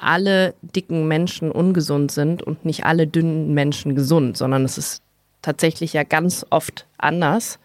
alle 0.00 0.54
dicken 0.62 1.06
Menschen 1.06 1.50
ungesund 1.50 2.10
sind 2.10 2.42
und 2.42 2.64
nicht 2.64 2.84
alle 2.84 3.06
dünnen 3.06 3.54
Menschen 3.54 3.94
gesund, 3.94 4.36
sondern 4.36 4.64
es 4.64 4.78
ist 4.78 5.03
tatsächlich 5.44 5.92
ja 5.92 6.02
ganz 6.02 6.44
oft 6.50 6.86
anders. 6.98 7.58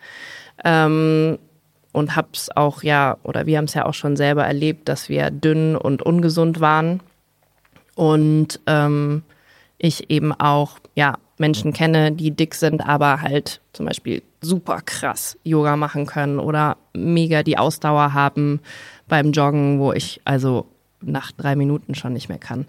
Ähm, 0.64 1.40
und 1.92 2.16
hab's 2.16 2.50
auch 2.56 2.84
ja, 2.84 3.18
oder 3.24 3.46
wir 3.46 3.58
haben 3.58 3.66
es 3.66 3.74
ja 3.74 3.86
auch 3.86 3.94
schon 3.94 4.16
selber 4.16 4.46
erlebt, 4.46 4.88
dass 4.90 5.10
wir 5.10 5.32
dünn 5.32 5.76
und 5.76 6.04
ungesund 6.04 6.60
waren. 6.60 7.00
Und 7.96 8.60
ähm, 8.68 9.24
ich 9.78 10.10
eben 10.10 10.32
auch, 10.32 10.80
ja, 10.96 11.18
Menschen 11.38 11.74
kenne, 11.74 12.12
die 12.12 12.32
dick 12.32 12.54
sind, 12.54 12.82
aber 12.86 13.22
halt 13.22 13.62
zum 13.74 13.86
Beispiel 13.86 14.22
super 14.42 14.82
krass 14.86 15.38
Yoga 15.44 15.78
machen 15.78 16.06
können 16.06 16.40
oder 16.40 16.78
mega 16.94 17.44
die 17.44 17.58
Ausdauer 17.58 18.14
haben 18.14 18.60
beim 19.08 19.32
Joggen, 19.32 19.80
wo 19.80 19.94
ich 19.94 20.22
also 20.26 20.68
nach 21.02 21.32
drei 21.32 21.56
Minuten 21.56 21.96
schon 21.96 22.14
nicht 22.14 22.30
mehr 22.30 22.38
kann. 22.38 22.68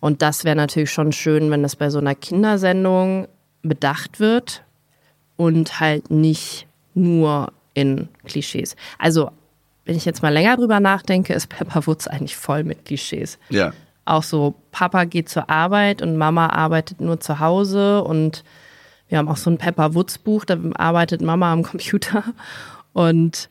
Und 0.00 0.22
das 0.22 0.44
wäre 0.44 0.56
natürlich 0.56 0.90
schon 0.90 1.12
schön, 1.12 1.50
wenn 1.50 1.62
das 1.62 1.76
bei 1.76 1.90
so 1.90 1.98
einer 1.98 2.14
Kindersendung 2.14 3.26
bedacht 3.68 4.20
wird 4.20 4.62
und 5.36 5.80
halt 5.80 6.10
nicht 6.10 6.66
nur 6.94 7.52
in 7.74 8.08
Klischees. 8.24 8.76
Also, 8.98 9.30
wenn 9.84 9.96
ich 9.96 10.04
jetzt 10.04 10.22
mal 10.22 10.32
länger 10.32 10.56
drüber 10.56 10.80
nachdenke, 10.80 11.32
ist 11.34 11.48
Pepper 11.48 11.86
Woods 11.86 12.08
eigentlich 12.08 12.36
voll 12.36 12.64
mit 12.64 12.84
Klischees. 12.84 13.38
Ja. 13.50 13.72
Auch 14.04 14.22
so, 14.22 14.54
Papa 14.72 15.04
geht 15.04 15.28
zur 15.28 15.50
Arbeit 15.50 16.00
und 16.02 16.16
Mama 16.16 16.48
arbeitet 16.48 17.00
nur 17.00 17.20
zu 17.20 17.38
Hause 17.38 18.02
und 18.02 18.44
wir 19.08 19.18
haben 19.18 19.28
auch 19.28 19.36
so 19.36 19.50
ein 19.50 19.58
Pepper 19.58 19.94
Woods 19.94 20.18
Buch, 20.18 20.44
da 20.44 20.56
arbeitet 20.74 21.22
Mama 21.22 21.52
am 21.52 21.62
Computer 21.62 22.24
und 22.92 23.48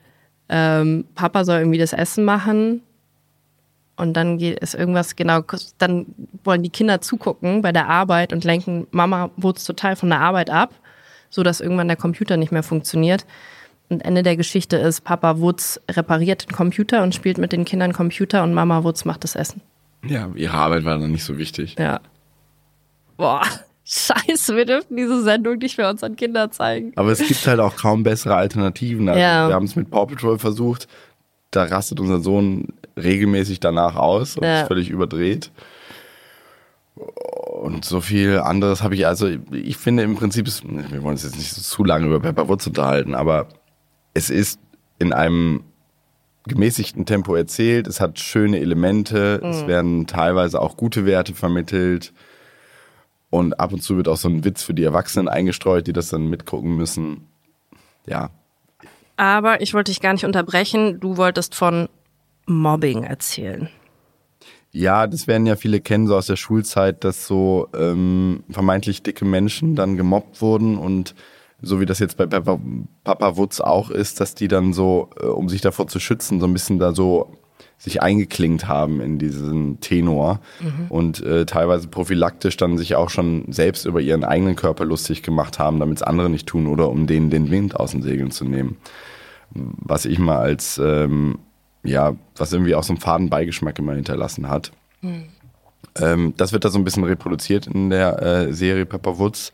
ähm, 0.49 1.05
Papa 1.15 1.43
soll 1.43 1.59
irgendwie 1.59 1.77
das 1.77 1.93
Essen 1.93 2.25
machen 2.25 2.81
und 3.97 4.13
dann 4.13 4.37
geht 4.37 4.57
es 4.61 4.73
irgendwas, 4.73 5.15
genau, 5.15 5.41
dann 5.77 6.05
wollen 6.43 6.63
die 6.63 6.69
Kinder 6.69 7.01
zugucken 7.01 7.61
bei 7.61 7.71
der 7.71 7.87
Arbeit 7.87 8.33
und 8.33 8.43
lenken 8.43 8.87
Mama 8.91 9.29
Woods 9.37 9.63
total 9.63 9.95
von 9.95 10.09
der 10.09 10.19
Arbeit 10.19 10.49
ab, 10.49 10.73
sodass 11.29 11.61
irgendwann 11.61 11.87
der 11.87 11.97
Computer 11.97 12.37
nicht 12.37 12.51
mehr 12.51 12.63
funktioniert. 12.63 13.25
Und 13.89 14.03
Ende 14.03 14.23
der 14.23 14.35
Geschichte 14.35 14.77
ist, 14.77 15.01
Papa 15.01 15.39
Woods 15.39 15.79
repariert 15.89 16.49
den 16.49 16.55
Computer 16.55 17.03
und 17.03 17.13
spielt 17.13 17.37
mit 17.37 17.51
den 17.51 17.65
Kindern 17.65 17.93
Computer 17.93 18.43
und 18.43 18.53
Mama 18.53 18.83
Woods 18.83 19.05
macht 19.05 19.23
das 19.23 19.35
Essen. 19.35 19.61
Ja, 20.03 20.29
ihre 20.35 20.53
Arbeit 20.53 20.85
war 20.85 20.97
dann 20.97 21.11
nicht 21.11 21.23
so 21.23 21.37
wichtig. 21.37 21.75
Ja. 21.77 21.99
Boah, 23.17 23.41
scheiße, 23.85 24.55
wir 24.55 24.65
dürfen 24.65 24.97
diese 24.97 25.23
Sendung 25.23 25.57
nicht 25.57 25.77
mehr 25.77 25.89
unseren 25.89 26.15
Kindern 26.15 26.51
zeigen. 26.51 26.91
Aber 26.95 27.11
es 27.11 27.19
gibt 27.25 27.45
halt 27.47 27.59
auch 27.59 27.75
kaum 27.75 28.03
bessere 28.03 28.35
Alternativen. 28.35 29.07
Also 29.07 29.21
Ja. 29.21 29.47
Wir 29.47 29.55
haben 29.55 29.65
es 29.65 29.75
mit 29.75 29.89
Paw 29.89 30.05
Patrol 30.05 30.39
versucht. 30.39 30.87
Da 31.55 31.63
rastet 31.63 31.99
unser 31.99 32.19
Sohn 32.19 32.67
regelmäßig 32.97 33.59
danach 33.59 33.95
aus 33.95 34.37
und 34.37 34.43
Ja. 34.43 34.61
ist 34.61 34.67
völlig 34.67 34.89
überdreht. 34.89 35.51
Und 36.95 37.83
so 37.83 37.99
viel 38.01 38.39
anderes 38.39 38.81
habe 38.83 38.95
ich, 38.95 39.05
also 39.07 39.27
ich 39.51 39.77
finde 39.77 40.03
im 40.03 40.15
Prinzip, 40.15 40.47
ist, 40.47 40.63
wir 40.65 41.03
wollen 41.03 41.13
uns 41.13 41.23
jetzt 41.23 41.37
nicht 41.37 41.51
so 41.51 41.61
zu 41.61 41.83
lange 41.83 42.05
über 42.07 42.19
Pepper 42.19 42.47
Woods 42.47 42.67
unterhalten, 42.67 43.15
aber 43.15 43.47
es 44.13 44.29
ist 44.29 44.59
in 44.99 45.11
einem 45.11 45.63
gemäßigten 46.47 47.05
Tempo 47.05 47.35
erzählt, 47.35 47.87
es 47.87 47.99
hat 47.99 48.19
schöne 48.19 48.59
Elemente, 48.59 49.41
es 49.43 49.65
werden 49.67 50.07
teilweise 50.07 50.61
auch 50.61 50.77
gute 50.77 51.05
Werte 51.05 51.33
vermittelt 51.33 52.13
und 53.29 53.59
ab 53.59 53.73
und 53.73 53.81
zu 53.81 53.97
wird 53.97 54.07
auch 54.07 54.17
so 54.17 54.29
ein 54.29 54.45
Witz 54.45 54.63
für 54.63 54.73
die 54.73 54.83
Erwachsenen 54.83 55.27
eingestreut, 55.27 55.87
die 55.87 55.93
das 55.93 56.09
dann 56.09 56.27
mitgucken 56.29 56.77
müssen. 56.77 57.27
Ja, 58.05 58.29
Aber 59.17 59.61
ich 59.61 59.73
wollte 59.73 59.91
dich 59.91 60.01
gar 60.01 60.13
nicht 60.13 60.25
unterbrechen. 60.25 60.99
Du 60.99 61.17
wolltest 61.17 61.55
von 61.55 61.89
Mobbing 62.45 63.03
erzählen. 63.03 63.69
Ja, 64.71 65.07
das 65.07 65.25
werden 65.27 65.47
ja 65.47 65.55
viele 65.55 65.79
kennen, 65.79 66.07
so 66.07 66.17
aus 66.17 66.27
der 66.27 66.35
Schulzeit, 66.35 67.05
dass 67.05 67.27
so 67.27 67.69
ähm, 67.73 68.43
vermeintlich 68.49 69.03
dicke 69.03 69.23
Menschen 69.23 69.75
dann 69.75 69.95
gemobbt 69.95 70.41
wurden 70.41 70.77
und 70.77 71.15
so 71.61 71.79
wie 71.79 71.85
das 71.85 71.99
jetzt 71.99 72.17
bei 72.17 72.25
Papa, 72.25 72.59
Papa 73.05 73.37
Wutz 73.37 73.61
auch 73.61 73.89
ist, 73.89 74.19
dass 74.19 74.35
die 74.35 74.49
dann 74.49 74.73
so, 74.73 75.09
äh, 75.19 75.25
um 75.27 75.47
sich 75.47 75.61
davor 75.61 75.87
zu 75.87 75.99
schützen, 75.99 76.41
so 76.41 76.47
ein 76.47 76.53
bisschen 76.53 76.77
da 76.77 76.93
so 76.93 77.37
sich 77.77 78.01
eingeklingt 78.01 78.67
haben 78.67 79.01
in 79.01 79.19
diesen 79.19 79.79
Tenor 79.79 80.39
und 80.89 81.21
äh, 81.23 81.45
teilweise 81.45 81.87
prophylaktisch 81.87 82.57
dann 82.57 82.77
sich 82.77 82.95
auch 82.95 83.09
schon 83.09 83.51
selbst 83.51 83.85
über 83.85 84.01
ihren 84.01 84.23
eigenen 84.23 84.55
Körper 84.55 84.85
lustig 84.85 85.23
gemacht 85.23 85.59
haben, 85.59 85.79
damit 85.79 85.97
es 85.97 86.03
andere 86.03 86.29
nicht 86.29 86.47
tun 86.47 86.67
oder 86.67 86.89
um 86.89 87.05
denen 87.05 87.29
den 87.29 87.51
Wind 87.51 87.79
aus 87.79 87.91
den 87.91 88.01
Segeln 88.01 88.31
zu 88.31 88.45
nehmen. 88.45 88.77
Was 89.51 90.05
ich 90.05 90.19
mal 90.19 90.37
als 90.37 90.79
ähm, 90.83 91.37
ja, 91.85 92.15
was 92.35 92.51
irgendwie 92.51 92.75
auch 92.75 92.83
so 92.83 92.93
einen 92.93 92.99
faden 92.99 93.29
Beigeschmack 93.29 93.79
immer 93.79 93.93
hinterlassen 93.93 94.49
hat. 94.49 94.71
Ähm, 96.01 96.33
das 96.37 96.51
wird 96.51 96.65
da 96.65 96.69
so 96.69 96.77
ein 96.77 96.83
bisschen 96.83 97.03
reproduziert 97.03 97.67
in 97.67 97.89
der 97.89 98.21
äh, 98.21 98.53
Serie 98.53 98.85
Pepper 98.85 99.19
Woods. 99.19 99.53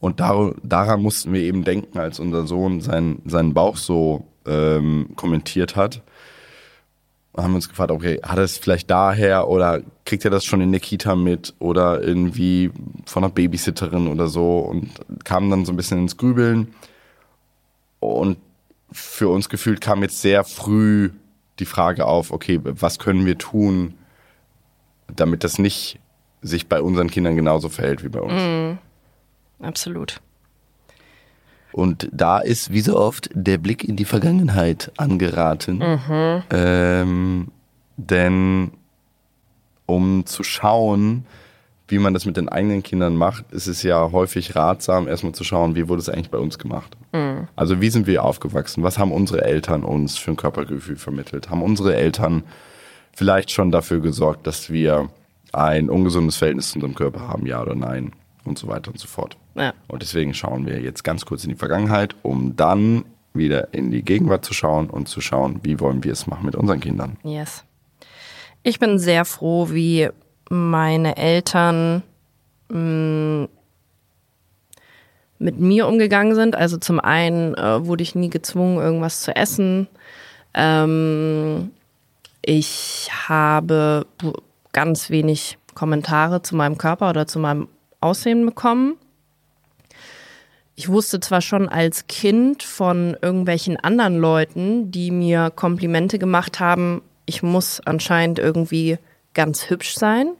Und 0.00 0.18
dar 0.20 0.54
daran 0.62 1.00
mussten 1.00 1.32
wir 1.32 1.40
eben 1.40 1.64
denken, 1.64 1.98
als 1.98 2.18
unser 2.18 2.46
Sohn 2.46 2.80
sein, 2.80 3.22
seinen 3.24 3.54
Bauch 3.54 3.76
so 3.76 4.26
ähm, 4.46 5.10
kommentiert 5.14 5.76
hat. 5.76 6.02
Haben 7.36 7.52
wir 7.52 7.56
uns 7.56 7.68
gefragt, 7.68 7.90
okay, 7.90 8.20
hat 8.22 8.36
er 8.36 8.44
es 8.44 8.58
vielleicht 8.58 8.90
daher 8.90 9.48
oder 9.48 9.80
kriegt 10.04 10.24
er 10.24 10.30
das 10.30 10.44
schon 10.44 10.60
in 10.60 10.70
der 10.70 10.80
Kita 10.80 11.16
mit 11.16 11.54
oder 11.58 12.02
irgendwie 12.02 12.70
von 13.06 13.24
einer 13.24 13.32
Babysitterin 13.32 14.08
oder 14.08 14.28
so 14.28 14.58
und 14.58 14.90
kam 15.24 15.48
dann 15.48 15.64
so 15.64 15.72
ein 15.72 15.76
bisschen 15.76 15.98
ins 15.98 16.18
Grübeln. 16.18 16.74
Und 18.00 18.36
für 18.90 19.28
uns 19.28 19.48
gefühlt 19.48 19.80
kam 19.80 20.02
jetzt 20.02 20.20
sehr 20.20 20.44
früh 20.44 21.10
die 21.58 21.64
Frage 21.64 22.04
auf, 22.04 22.32
okay, 22.32 22.60
was 22.62 22.98
können 22.98 23.24
wir 23.24 23.38
tun, 23.38 23.94
damit 25.06 25.44
das 25.44 25.58
nicht 25.58 25.98
sich 26.42 26.68
bei 26.68 26.82
unseren 26.82 27.10
Kindern 27.10 27.36
genauso 27.36 27.68
verhält 27.68 28.04
wie 28.04 28.08
bei 28.08 28.20
uns. 28.20 28.78
Absolut. 29.60 30.20
Und 31.72 32.08
da 32.12 32.38
ist, 32.38 32.72
wie 32.72 32.80
so 32.80 32.96
oft, 32.96 33.30
der 33.34 33.58
Blick 33.58 33.84
in 33.84 33.96
die 33.96 34.04
Vergangenheit 34.04 34.92
angeraten. 34.98 35.80
Ähm, 36.50 37.48
denn 37.96 38.72
um 39.86 40.26
zu 40.26 40.42
schauen, 40.44 41.24
wie 41.88 41.98
man 41.98 42.14
das 42.14 42.24
mit 42.24 42.36
den 42.38 42.48
eigenen 42.48 42.82
Kindern 42.82 43.16
macht, 43.16 43.52
ist 43.52 43.66
es 43.66 43.82
ja 43.82 44.12
häufig 44.12 44.56
ratsam, 44.56 45.08
erstmal 45.08 45.34
zu 45.34 45.44
schauen, 45.44 45.74
wie 45.74 45.88
wurde 45.88 46.00
es 46.00 46.08
eigentlich 46.08 46.30
bei 46.30 46.38
uns 46.38 46.58
gemacht. 46.58 46.96
Also 47.56 47.80
wie 47.82 47.90
sind 47.90 48.06
wir 48.06 48.24
aufgewachsen? 48.24 48.82
Was 48.82 48.98
haben 48.98 49.12
unsere 49.12 49.44
Eltern 49.44 49.82
uns 49.82 50.16
für 50.16 50.30
ein 50.30 50.36
Körpergefühl 50.36 50.96
vermittelt? 50.96 51.50
Haben 51.50 51.62
unsere 51.62 51.94
Eltern 51.94 52.44
vielleicht 53.14 53.50
schon 53.50 53.70
dafür 53.70 54.00
gesorgt, 54.00 54.46
dass 54.46 54.70
wir 54.70 55.10
ein 55.52 55.90
ungesundes 55.90 56.36
Verhältnis 56.36 56.70
zu 56.70 56.76
unserem 56.76 56.94
Körper 56.94 57.28
haben, 57.28 57.44
ja 57.46 57.60
oder 57.60 57.74
nein? 57.74 58.12
Und 58.44 58.58
so 58.58 58.68
weiter 58.68 58.90
und 58.90 58.98
so 58.98 59.06
fort. 59.06 59.36
Ja. 59.54 59.72
Und 59.88 60.02
deswegen 60.02 60.34
schauen 60.34 60.66
wir 60.66 60.80
jetzt 60.80 61.04
ganz 61.04 61.24
kurz 61.24 61.44
in 61.44 61.50
die 61.50 61.56
Vergangenheit, 61.56 62.16
um 62.22 62.56
dann 62.56 63.04
wieder 63.34 63.72
in 63.72 63.90
die 63.90 64.02
Gegenwart 64.02 64.44
zu 64.44 64.52
schauen 64.52 64.90
und 64.90 65.08
zu 65.08 65.20
schauen, 65.20 65.60
wie 65.62 65.80
wollen 65.80 66.04
wir 66.04 66.12
es 66.12 66.26
machen 66.26 66.44
mit 66.44 66.56
unseren 66.56 66.80
Kindern. 66.80 67.16
Yes. 67.22 67.64
Ich 68.62 68.78
bin 68.78 68.98
sehr 68.98 69.24
froh, 69.24 69.68
wie 69.70 70.08
meine 70.48 71.16
Eltern 71.16 72.02
mh, 72.68 73.48
mit 75.38 75.58
mir 75.58 75.88
umgegangen 75.88 76.34
sind. 76.34 76.54
Also 76.54 76.76
zum 76.78 77.00
einen 77.00 77.54
äh, 77.54 77.84
wurde 77.86 78.02
ich 78.02 78.14
nie 78.14 78.30
gezwungen, 78.30 78.78
irgendwas 78.78 79.22
zu 79.22 79.34
essen. 79.34 79.88
Ähm, 80.54 81.70
ich 82.42 83.10
habe 83.28 84.06
ganz 84.72 85.10
wenig 85.10 85.58
Kommentare 85.74 86.42
zu 86.42 86.54
meinem 86.54 86.78
Körper 86.78 87.10
oder 87.10 87.26
zu 87.26 87.38
meinem 87.38 87.68
Aussehen 88.02 88.44
bekommen. 88.44 88.96
Ich 90.74 90.88
wusste 90.88 91.20
zwar 91.20 91.40
schon 91.40 91.68
als 91.68 92.06
Kind 92.06 92.62
von 92.62 93.16
irgendwelchen 93.20 93.76
anderen 93.76 94.18
Leuten, 94.18 94.90
die 94.90 95.10
mir 95.10 95.50
Komplimente 95.50 96.18
gemacht 96.18 96.60
haben, 96.60 97.02
ich 97.26 97.42
muss 97.42 97.80
anscheinend 97.80 98.38
irgendwie 98.38 98.98
ganz 99.34 99.70
hübsch 99.70 99.94
sein 99.94 100.32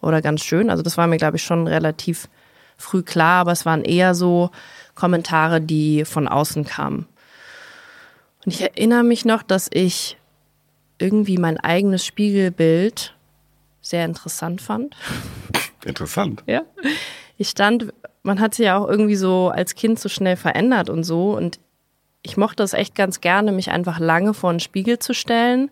oder 0.00 0.20
ganz 0.20 0.42
schön. 0.42 0.70
Also 0.70 0.82
das 0.82 0.96
war 0.96 1.06
mir, 1.06 1.16
glaube 1.16 1.36
ich, 1.36 1.42
schon 1.42 1.66
relativ 1.66 2.28
früh 2.76 3.02
klar, 3.02 3.40
aber 3.40 3.52
es 3.52 3.64
waren 3.64 3.84
eher 3.84 4.14
so 4.14 4.50
Kommentare, 4.94 5.60
die 5.60 6.04
von 6.04 6.28
außen 6.28 6.64
kamen. 6.64 7.06
Und 8.44 8.52
ich 8.52 8.60
erinnere 8.60 9.04
mich 9.04 9.24
noch, 9.24 9.42
dass 9.42 9.68
ich 9.72 10.18
irgendwie 10.98 11.38
mein 11.38 11.58
eigenes 11.58 12.04
Spiegelbild 12.04 13.14
sehr 13.80 14.04
interessant 14.04 14.60
fand. 14.60 14.96
Interessant. 15.84 16.42
Ja. 16.46 16.62
Ich 17.36 17.48
stand, 17.48 17.92
man 18.22 18.40
hat 18.40 18.54
sich 18.54 18.66
ja 18.66 18.78
auch 18.78 18.88
irgendwie 18.88 19.16
so 19.16 19.48
als 19.48 19.74
Kind 19.74 19.98
so 19.98 20.08
schnell 20.08 20.36
verändert 20.36 20.90
und 20.90 21.04
so. 21.04 21.36
Und 21.36 21.58
ich 22.22 22.36
mochte 22.36 22.62
es 22.62 22.72
echt 22.72 22.94
ganz 22.94 23.20
gerne, 23.20 23.52
mich 23.52 23.70
einfach 23.70 23.98
lange 23.98 24.34
vor 24.34 24.50
einen 24.50 24.60
Spiegel 24.60 24.98
zu 24.98 25.14
stellen 25.14 25.70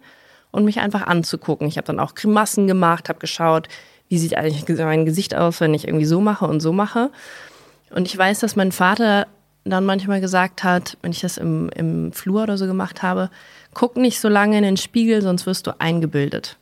und 0.50 0.64
mich 0.64 0.80
einfach 0.80 1.06
anzugucken. 1.06 1.66
Ich 1.66 1.76
habe 1.76 1.86
dann 1.86 2.00
auch 2.00 2.14
Grimassen 2.14 2.66
gemacht, 2.66 3.08
habe 3.08 3.18
geschaut, 3.18 3.68
wie 4.08 4.18
sieht 4.18 4.36
eigentlich 4.36 4.68
mein 4.78 5.06
Gesicht 5.06 5.34
aus, 5.34 5.60
wenn 5.60 5.72
ich 5.72 5.88
irgendwie 5.88 6.04
so 6.04 6.20
mache 6.20 6.46
und 6.46 6.60
so 6.60 6.72
mache. 6.72 7.10
Und 7.90 8.06
ich 8.06 8.16
weiß, 8.16 8.40
dass 8.40 8.56
mein 8.56 8.72
Vater 8.72 9.26
dann 9.64 9.84
manchmal 9.84 10.20
gesagt 10.20 10.64
hat, 10.64 10.98
wenn 11.02 11.12
ich 11.12 11.20
das 11.20 11.38
im, 11.38 11.70
im 11.70 12.12
Flur 12.12 12.42
oder 12.42 12.58
so 12.58 12.66
gemacht 12.66 13.02
habe, 13.02 13.30
guck 13.74 13.96
nicht 13.96 14.20
so 14.20 14.28
lange 14.28 14.58
in 14.58 14.64
den 14.64 14.76
Spiegel, 14.76 15.22
sonst 15.22 15.46
wirst 15.46 15.66
du 15.66 15.80
eingebildet. 15.80 16.58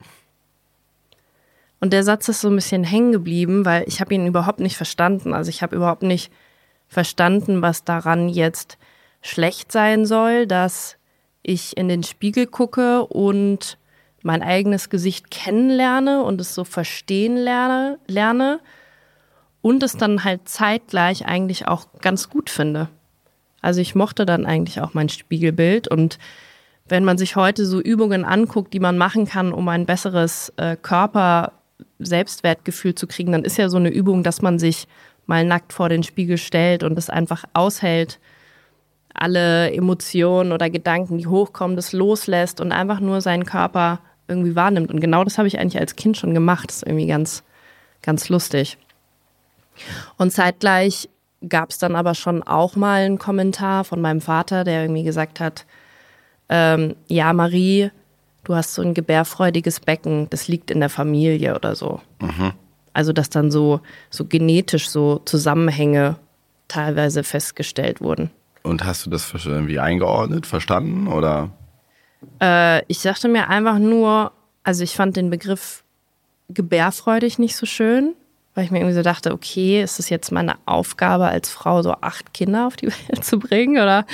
Und 1.80 1.92
der 1.92 2.04
Satz 2.04 2.28
ist 2.28 2.42
so 2.42 2.48
ein 2.48 2.56
bisschen 2.56 2.84
hängen 2.84 3.12
geblieben, 3.12 3.64
weil 3.64 3.84
ich 3.86 4.00
habe 4.00 4.14
ihn 4.14 4.26
überhaupt 4.26 4.60
nicht 4.60 4.76
verstanden. 4.76 5.32
Also 5.32 5.48
ich 5.48 5.62
habe 5.62 5.74
überhaupt 5.74 6.02
nicht 6.02 6.30
verstanden, 6.88 7.62
was 7.62 7.84
daran 7.84 8.28
jetzt 8.28 8.76
schlecht 9.22 9.72
sein 9.72 10.04
soll, 10.04 10.46
dass 10.46 10.96
ich 11.42 11.76
in 11.76 11.88
den 11.88 12.02
Spiegel 12.02 12.46
gucke 12.46 13.04
und 13.06 13.78
mein 14.22 14.42
eigenes 14.42 14.90
Gesicht 14.90 15.30
kennenlerne 15.30 16.22
und 16.22 16.40
es 16.40 16.54
so 16.54 16.64
verstehen 16.64 17.36
lerne, 17.36 17.98
lerne 18.06 18.60
und 19.62 19.82
es 19.82 19.96
dann 19.96 20.24
halt 20.24 20.48
zeitgleich 20.48 21.26
eigentlich 21.26 21.68
auch 21.68 21.86
ganz 22.00 22.28
gut 22.28 22.50
finde. 22.50 22.88
Also 23.62 23.80
ich 23.80 23.94
mochte 23.94 24.26
dann 24.26 24.44
eigentlich 24.44 24.80
auch 24.80 24.92
mein 24.92 25.08
Spiegelbild 25.08 25.88
und 25.88 26.18
wenn 26.86 27.04
man 27.04 27.18
sich 27.18 27.36
heute 27.36 27.64
so 27.66 27.80
Übungen 27.80 28.24
anguckt, 28.24 28.74
die 28.74 28.80
man 28.80 28.98
machen 28.98 29.26
kann, 29.26 29.52
um 29.52 29.68
ein 29.68 29.86
besseres 29.86 30.52
äh, 30.56 30.76
Körper-Selbstwertgefühl 32.00 32.94
zu 32.94 33.06
kriegen, 33.06 33.32
dann 33.32 33.44
ist 33.44 33.58
ja 33.58 33.68
so 33.68 33.76
eine 33.76 33.90
Übung, 33.90 34.22
dass 34.22 34.42
man 34.42 34.58
sich 34.58 34.86
mal 35.26 35.44
nackt 35.44 35.72
vor 35.72 35.88
den 35.88 36.02
Spiegel 36.02 36.38
stellt 36.38 36.82
und 36.82 36.98
es 36.98 37.10
einfach 37.10 37.44
aushält, 37.52 38.18
alle 39.12 39.72
Emotionen 39.72 40.52
oder 40.52 40.70
Gedanken, 40.70 41.18
die 41.18 41.26
hochkommen, 41.26 41.76
das 41.76 41.92
loslässt 41.92 42.60
und 42.60 42.72
einfach 42.72 43.00
nur 43.00 43.20
seinen 43.20 43.44
Körper 43.44 44.00
irgendwie 44.28 44.54
wahrnimmt. 44.54 44.90
Und 44.90 45.00
genau 45.00 45.24
das 45.24 45.36
habe 45.36 45.48
ich 45.48 45.58
eigentlich 45.58 45.80
als 45.80 45.96
Kind 45.96 46.16
schon 46.16 46.32
gemacht. 46.32 46.68
Das 46.68 46.76
ist 46.76 46.86
irgendwie 46.86 47.06
ganz, 47.06 47.42
ganz 48.02 48.28
lustig. 48.28 48.78
Und 50.16 50.32
zeitgleich 50.32 51.08
gab 51.48 51.70
es 51.70 51.78
dann 51.78 51.96
aber 51.96 52.14
schon 52.14 52.42
auch 52.42 52.76
mal 52.76 53.02
einen 53.02 53.18
Kommentar 53.18 53.84
von 53.84 54.00
meinem 54.00 54.20
Vater, 54.20 54.62
der 54.62 54.82
irgendwie 54.82 55.04
gesagt 55.04 55.40
hat, 55.40 55.66
ähm, 56.48 56.94
ja, 57.08 57.32
Marie, 57.32 57.90
du 58.50 58.56
hast 58.56 58.74
so 58.74 58.82
ein 58.82 58.94
gebärfreudiges 58.94 59.78
Becken, 59.78 60.28
das 60.30 60.48
liegt 60.48 60.72
in 60.72 60.80
der 60.80 60.90
Familie 60.90 61.54
oder 61.54 61.76
so. 61.76 62.00
Mhm. 62.20 62.52
Also, 62.92 63.12
dass 63.12 63.30
dann 63.30 63.52
so, 63.52 63.80
so 64.10 64.24
genetisch 64.24 64.90
so 64.90 65.20
Zusammenhänge 65.24 66.16
teilweise 66.66 67.22
festgestellt 67.22 68.00
wurden. 68.00 68.30
Und 68.64 68.84
hast 68.84 69.06
du 69.06 69.10
das 69.10 69.32
irgendwie 69.46 69.78
eingeordnet, 69.78 70.46
verstanden 70.46 71.06
oder? 71.06 71.50
Äh, 72.42 72.84
ich 72.86 73.00
dachte 73.02 73.28
mir 73.28 73.48
einfach 73.48 73.78
nur, 73.78 74.32
also 74.64 74.82
ich 74.82 74.96
fand 74.96 75.16
den 75.16 75.30
Begriff 75.30 75.84
gebärfreudig 76.48 77.38
nicht 77.38 77.54
so 77.54 77.66
schön, 77.66 78.14
weil 78.56 78.64
ich 78.64 78.72
mir 78.72 78.78
irgendwie 78.78 78.96
so 78.96 79.02
dachte, 79.02 79.32
okay, 79.32 79.80
ist 79.80 80.00
es 80.00 80.08
jetzt 80.08 80.32
meine 80.32 80.56
Aufgabe 80.66 81.26
als 81.26 81.50
Frau, 81.50 81.82
so 81.82 81.92
acht 82.00 82.34
Kinder 82.34 82.66
auf 82.66 82.74
die 82.74 82.88
Welt 83.08 83.24
zu 83.24 83.38
bringen 83.38 83.80
oder, 83.80 84.04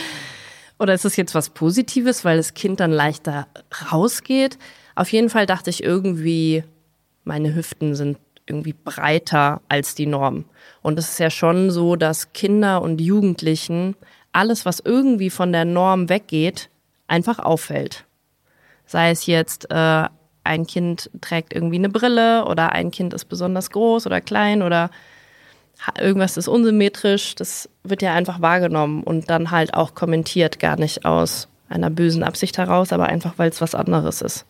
oder 0.79 0.95
ist 0.95 1.05
es 1.05 1.17
jetzt 1.17 1.35
was 1.35 1.51
Positives, 1.51 2.25
weil 2.25 2.37
das 2.37 2.55
Kind 2.55 2.81
dann 2.81 2.93
leichter 2.93 3.47
rausgeht? 3.91 4.59
Auf 4.95 5.11
jeden 5.11 5.31
Fall 5.31 5.47
dachte 5.47 5.71
ich 5.71 5.83
irgendwie, 5.83 6.65
meine 7.25 7.55
Hüften 7.55 7.95
sind 7.95 8.19
irgendwie 8.47 8.75
breiter 8.75 9.61
als 9.69 9.95
die 9.95 10.07
Norm. 10.07 10.45
Und 10.83 10.99
es 10.99 11.11
ist 11.11 11.19
ja 11.19 11.31
schon 11.31 11.71
so, 11.71 11.97
dass 11.97 12.33
Kinder 12.33 12.83
und 12.83 13.01
Jugendlichen 13.01 13.97
alles, 14.33 14.65
was 14.65 14.81
irgendwie 14.81 15.31
von 15.31 15.53
der 15.53 15.65
Norm 15.65 16.09
weggeht, 16.09 16.69
einfach 17.09 17.39
auffällt. 17.39 18.05
Sei 18.85 19.11
es 19.11 19.27
jetzt, 19.27 19.71
äh, 19.71 20.09
ein 20.45 20.67
Kind 20.67 21.11
trägt 21.21 21.53
irgendwie 21.53 21.77
eine 21.77 21.89
Brille 21.89 22.45
oder 22.45 22.73
ein 22.73 22.91
Kind 22.91 23.15
ist 23.15 23.25
besonders 23.25 23.71
groß 23.71 24.07
oder 24.07 24.21
klein 24.21 24.63
oder 24.63 24.91
irgendwas 26.01 26.37
ist 26.37 26.49
unsymmetrisch. 26.49 27.35
Das 27.35 27.69
wird 27.85 28.03
ja 28.03 28.15
einfach 28.15 28.41
wahrgenommen 28.41 29.03
und 29.03 29.31
dann 29.31 29.51
halt 29.51 29.75
auch 29.75 29.95
kommentiert, 29.95 30.59
gar 30.59 30.77
nicht 30.77 31.05
aus 31.05 31.49
einer 31.69 31.91
bösen 31.91 32.23
Absicht 32.23 32.59
heraus, 32.59 32.93
aber 32.93 33.07
einfach, 33.07 33.35
weil 33.37 33.51
es 33.51 33.61
was 33.61 33.75
anderes 33.75 34.23
ist. 34.23 34.47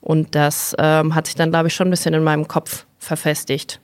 Und 0.00 0.34
das 0.34 0.74
ähm, 0.78 1.14
hat 1.14 1.26
sich 1.26 1.34
dann, 1.34 1.50
glaube 1.50 1.68
ich, 1.68 1.74
schon 1.74 1.88
ein 1.88 1.90
bisschen 1.90 2.14
in 2.14 2.22
meinem 2.22 2.48
Kopf 2.48 2.86
verfestigt. 2.98 3.80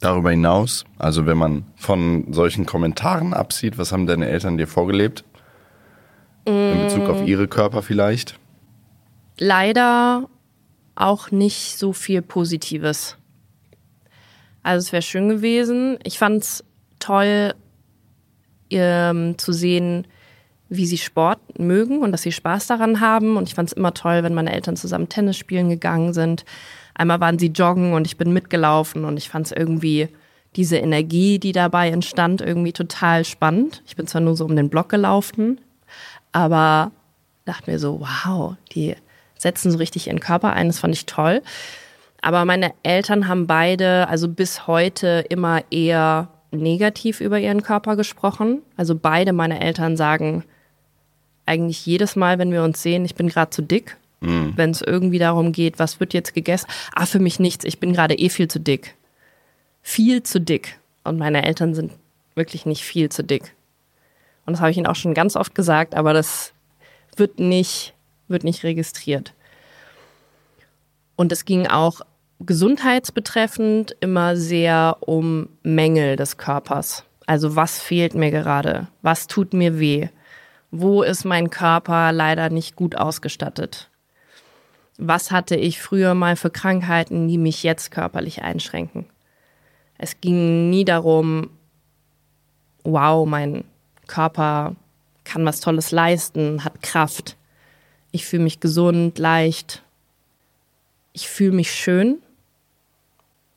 Darüber 0.00 0.30
hinaus, 0.30 0.84
also 0.98 1.24
wenn 1.26 1.38
man 1.38 1.64
von 1.76 2.32
solchen 2.32 2.66
Kommentaren 2.66 3.32
absieht, 3.32 3.78
was 3.78 3.90
haben 3.90 4.06
deine 4.06 4.28
Eltern 4.28 4.58
dir 4.58 4.66
vorgelebt? 4.66 5.24
In 6.44 6.82
Bezug 6.82 7.08
auf 7.08 7.26
ihre 7.26 7.48
Körper 7.48 7.80
vielleicht? 7.80 8.38
Leider 9.38 10.28
auch 10.94 11.30
nicht 11.30 11.78
so 11.78 11.94
viel 11.94 12.20
Positives. 12.20 13.16
Also 14.64 14.86
es 14.86 14.92
wäre 14.92 15.02
schön 15.02 15.28
gewesen. 15.28 15.98
Ich 16.02 16.18
fand 16.18 16.42
es 16.42 16.64
toll 16.98 17.54
ähm, 18.70 19.38
zu 19.38 19.52
sehen, 19.52 20.06
wie 20.68 20.86
sie 20.86 20.98
Sport 20.98 21.58
mögen 21.58 22.00
und 22.00 22.10
dass 22.10 22.22
sie 22.22 22.32
Spaß 22.32 22.66
daran 22.66 23.00
haben. 23.00 23.36
Und 23.36 23.48
ich 23.48 23.54
fand 23.54 23.68
es 23.68 23.72
immer 23.74 23.94
toll, 23.94 24.22
wenn 24.22 24.34
meine 24.34 24.52
Eltern 24.52 24.76
zusammen 24.76 25.08
Tennis 25.08 25.36
spielen 25.36 25.68
gegangen 25.68 26.14
sind. 26.14 26.44
Einmal 26.94 27.20
waren 27.20 27.38
sie 27.38 27.48
joggen 27.48 27.92
und 27.92 28.06
ich 28.06 28.16
bin 28.16 28.32
mitgelaufen 28.32 29.04
und 29.04 29.18
ich 29.18 29.28
fand 29.28 29.46
es 29.46 29.52
irgendwie 29.52 30.08
diese 30.56 30.78
Energie, 30.78 31.38
die 31.38 31.52
dabei 31.52 31.90
entstand, 31.90 32.40
irgendwie 32.40 32.72
total 32.72 33.24
spannend. 33.24 33.82
Ich 33.86 33.96
bin 33.96 34.06
zwar 34.06 34.20
nur 34.20 34.36
so 34.36 34.44
um 34.44 34.56
den 34.56 34.70
Block 34.70 34.88
gelaufen, 34.88 35.60
aber 36.32 36.92
dachte 37.44 37.70
mir 37.70 37.78
so, 37.78 38.00
wow, 38.00 38.54
die 38.72 38.94
setzen 39.36 39.70
so 39.70 39.78
richtig 39.78 40.06
ihren 40.06 40.20
Körper 40.20 40.52
ein, 40.52 40.68
das 40.68 40.78
fand 40.78 40.94
ich 40.94 41.06
toll. 41.06 41.42
Aber 42.24 42.46
meine 42.46 42.72
Eltern 42.82 43.28
haben 43.28 43.46
beide, 43.46 44.08
also 44.08 44.28
bis 44.28 44.66
heute, 44.66 45.26
immer 45.28 45.62
eher 45.70 46.28
negativ 46.52 47.20
über 47.20 47.38
ihren 47.38 47.62
Körper 47.62 47.96
gesprochen. 47.96 48.62
Also 48.78 48.94
beide 48.94 49.34
meine 49.34 49.60
Eltern 49.60 49.98
sagen 49.98 50.42
eigentlich 51.44 51.84
jedes 51.84 52.16
Mal, 52.16 52.38
wenn 52.38 52.50
wir 52.50 52.62
uns 52.62 52.80
sehen, 52.80 53.04
ich 53.04 53.14
bin 53.14 53.28
gerade 53.28 53.50
zu 53.50 53.60
dick. 53.60 53.98
Mhm. 54.20 54.54
Wenn 54.56 54.70
es 54.70 54.80
irgendwie 54.80 55.18
darum 55.18 55.52
geht, 55.52 55.78
was 55.78 56.00
wird 56.00 56.14
jetzt 56.14 56.32
gegessen? 56.32 56.66
Ah, 56.94 57.04
für 57.04 57.18
mich 57.18 57.40
nichts, 57.40 57.66
ich 57.66 57.78
bin 57.78 57.92
gerade 57.92 58.14
eh 58.14 58.30
viel 58.30 58.48
zu 58.48 58.58
dick. 58.58 58.94
Viel 59.82 60.22
zu 60.22 60.40
dick. 60.40 60.78
Und 61.02 61.18
meine 61.18 61.44
Eltern 61.44 61.74
sind 61.74 61.92
wirklich 62.36 62.64
nicht 62.64 62.84
viel 62.84 63.10
zu 63.10 63.22
dick. 63.22 63.54
Und 64.46 64.54
das 64.54 64.62
habe 64.62 64.70
ich 64.70 64.78
Ihnen 64.78 64.86
auch 64.86 64.96
schon 64.96 65.12
ganz 65.12 65.36
oft 65.36 65.54
gesagt, 65.54 65.94
aber 65.94 66.14
das 66.14 66.54
wird 67.16 67.38
nicht, 67.38 67.92
wird 68.28 68.44
nicht 68.44 68.64
registriert. 68.64 69.34
Und 71.16 71.32
es 71.32 71.44
ging 71.44 71.66
auch 71.66 72.00
gesundheitsbetreffend 72.46 73.96
immer 74.00 74.36
sehr 74.36 74.98
um 75.00 75.48
Mängel 75.62 76.16
des 76.16 76.36
Körpers. 76.36 77.04
Also 77.26 77.56
was 77.56 77.80
fehlt 77.80 78.14
mir 78.14 78.30
gerade? 78.30 78.88
Was 79.02 79.26
tut 79.26 79.54
mir 79.54 79.78
weh? 79.78 80.08
Wo 80.70 81.02
ist 81.02 81.24
mein 81.24 81.50
Körper 81.50 82.12
leider 82.12 82.50
nicht 82.50 82.76
gut 82.76 82.96
ausgestattet? 82.96 83.90
Was 84.98 85.30
hatte 85.30 85.56
ich 85.56 85.80
früher 85.80 86.14
mal 86.14 86.36
für 86.36 86.50
Krankheiten, 86.50 87.28
die 87.28 87.38
mich 87.38 87.62
jetzt 87.62 87.90
körperlich 87.90 88.42
einschränken? 88.42 89.06
Es 89.98 90.20
ging 90.20 90.70
nie 90.70 90.84
darum, 90.84 91.50
wow, 92.82 93.26
mein 93.26 93.64
Körper 94.06 94.74
kann 95.24 95.44
was 95.44 95.60
Tolles 95.60 95.90
leisten, 95.90 96.64
hat 96.64 96.82
Kraft. 96.82 97.36
Ich 98.12 98.26
fühle 98.26 98.44
mich 98.44 98.60
gesund, 98.60 99.18
leicht. 99.18 99.82
Ich 101.12 101.28
fühle 101.28 101.52
mich 101.52 101.72
schön. 101.72 102.18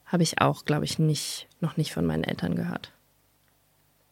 Habe 0.08 0.24
ich 0.24 0.42
auch, 0.42 0.66
glaube 0.66 0.86
ich, 0.86 1.00
nicht, 1.00 1.48
noch 1.60 1.78
nicht 1.78 1.94
von 1.94 2.06
meinen 2.06 2.24
Eltern 2.24 2.56
gehört. 2.56 2.92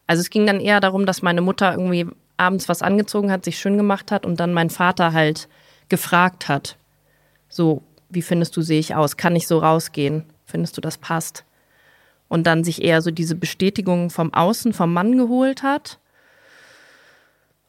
Also 0.08 0.21
es 0.21 0.29
ging 0.29 0.45
dann 0.45 0.60
eher 0.60 0.79
darum, 0.79 1.05
dass 1.05 1.21
meine 1.21 1.41
Mutter 1.41 1.71
irgendwie 1.71 2.08
abends 2.38 2.69
was 2.69 2.81
angezogen 2.81 3.31
hat, 3.31 3.45
sich 3.45 3.58
schön 3.58 3.77
gemacht 3.77 4.12
hat 4.12 4.25
und 4.25 4.39
dann 4.39 4.53
mein 4.53 4.69
Vater 4.69 5.13
halt 5.13 5.47
gefragt 5.89 6.47
hat, 6.47 6.77
so, 7.49 7.81
wie 8.10 8.21
findest 8.21 8.55
du, 8.55 8.62
sehe 8.62 8.79
ich 8.79 8.93
aus? 8.93 9.17
Kann 9.17 9.36
ich 9.36 9.47
so 9.47 9.60
rausgehen? 9.60 10.25
Findest 10.45 10.77
du, 10.77 10.81
das 10.81 10.97
passt? 10.97 11.45
Und 12.27 12.45
dann 12.45 12.63
sich 12.63 12.84
eher 12.84 13.01
so 13.01 13.12
diese 13.12 13.36
Bestätigung 13.36 14.10
vom 14.10 14.34
Außen, 14.34 14.73
vom 14.73 14.93
Mann 14.93 15.17
geholt 15.17 15.63
hat 15.63 15.99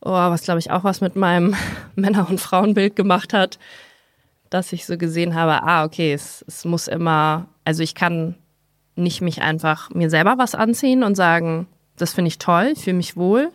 oh, 0.07 0.13
was 0.13 0.43
glaube 0.43 0.61
ich 0.61 0.71
auch 0.71 0.85
was 0.85 1.01
mit 1.01 1.17
meinem 1.17 1.55
Männer- 1.95 2.29
und 2.29 2.41
Frauenbild 2.41 2.97
gemacht 2.97 3.33
hat, 3.33 3.59
dass 4.51 4.73
ich 4.73 4.87
so 4.87 4.97
gesehen 4.97 5.35
habe, 5.35 5.63
ah, 5.63 5.85
okay, 5.85 6.13
es, 6.13 6.45
es 6.47 6.65
muss 6.65 6.89
immer, 6.89 7.49
also 7.67 7.83
ich 7.83 7.95
kann 7.95 8.37
nicht 8.95 9.21
mich 9.21 9.43
einfach 9.43 9.91
mir 9.91 10.09
selber 10.09 10.37
was 10.39 10.55
anziehen 10.55 11.03
und 11.03 11.17
sagen, 11.17 11.67
das 11.97 12.15
finde 12.15 12.29
ich 12.29 12.39
toll, 12.39 12.75
fühle 12.77 12.97
mich 12.97 13.17
wohl, 13.17 13.51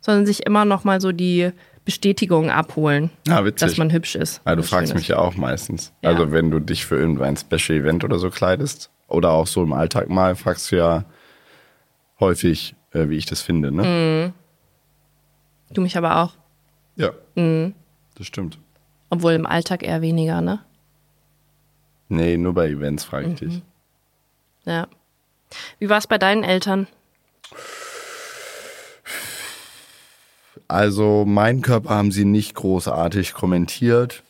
sondern 0.00 0.24
sich 0.24 0.46
immer 0.46 0.64
noch 0.64 0.84
mal 0.84 1.00
so 1.00 1.12
die 1.12 1.50
Bestätigung 1.84 2.50
abholen, 2.50 3.10
ah, 3.28 3.42
dass 3.42 3.76
man 3.76 3.92
hübsch 3.92 4.14
ist. 4.14 4.40
Ja, 4.46 4.56
du 4.56 4.62
fragst 4.62 4.94
mich 4.94 5.08
ja 5.08 5.18
auch 5.18 5.36
meistens. 5.36 5.92
Ja. 6.02 6.10
Also 6.10 6.32
wenn 6.32 6.50
du 6.50 6.60
dich 6.60 6.86
für 6.86 6.96
irgendein 6.96 7.36
Special 7.36 7.78
Event 7.78 8.04
oder 8.04 8.18
so 8.18 8.30
kleidest 8.30 8.90
oder 9.08 9.30
auch 9.32 9.46
so 9.46 9.62
im 9.62 9.72
Alltag 9.72 10.08
mal, 10.08 10.34
fragst 10.36 10.72
du 10.72 10.76
ja 10.76 11.04
häufig, 12.18 12.74
äh, 12.92 13.08
wie 13.08 13.16
ich 13.16 13.26
das 13.26 13.42
finde. 13.42 13.70
Ne? 13.72 14.32
Mm. 14.32 15.74
Du 15.74 15.80
mich 15.80 15.96
aber 15.96 16.22
auch. 16.22 16.32
Ja. 16.96 17.10
Mhm. 17.34 17.74
Das 18.16 18.26
stimmt. 18.26 18.58
Obwohl 19.10 19.32
im 19.32 19.46
Alltag 19.46 19.82
eher 19.82 20.02
weniger, 20.02 20.40
ne? 20.40 20.60
Nee, 22.08 22.36
nur 22.36 22.54
bei 22.54 22.68
Events 22.68 23.04
frage 23.04 23.28
ich 23.28 23.40
mhm. 23.40 23.48
dich. 23.48 23.62
Ja. 24.64 24.88
Wie 25.78 25.88
war 25.88 25.98
es 25.98 26.06
bei 26.06 26.18
deinen 26.18 26.44
Eltern? 26.44 26.86
Also, 30.68 31.24
meinen 31.24 31.62
Körper 31.62 31.90
haben 31.90 32.10
sie 32.10 32.24
nicht 32.24 32.54
großartig 32.54 33.34
kommentiert. 33.34 34.22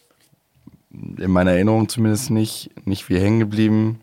In 0.90 1.30
meiner 1.30 1.52
Erinnerung 1.52 1.88
zumindest 1.88 2.30
nicht. 2.30 2.70
Nicht 2.86 3.08
wie 3.08 3.18
hängen 3.18 3.40
geblieben. 3.40 4.00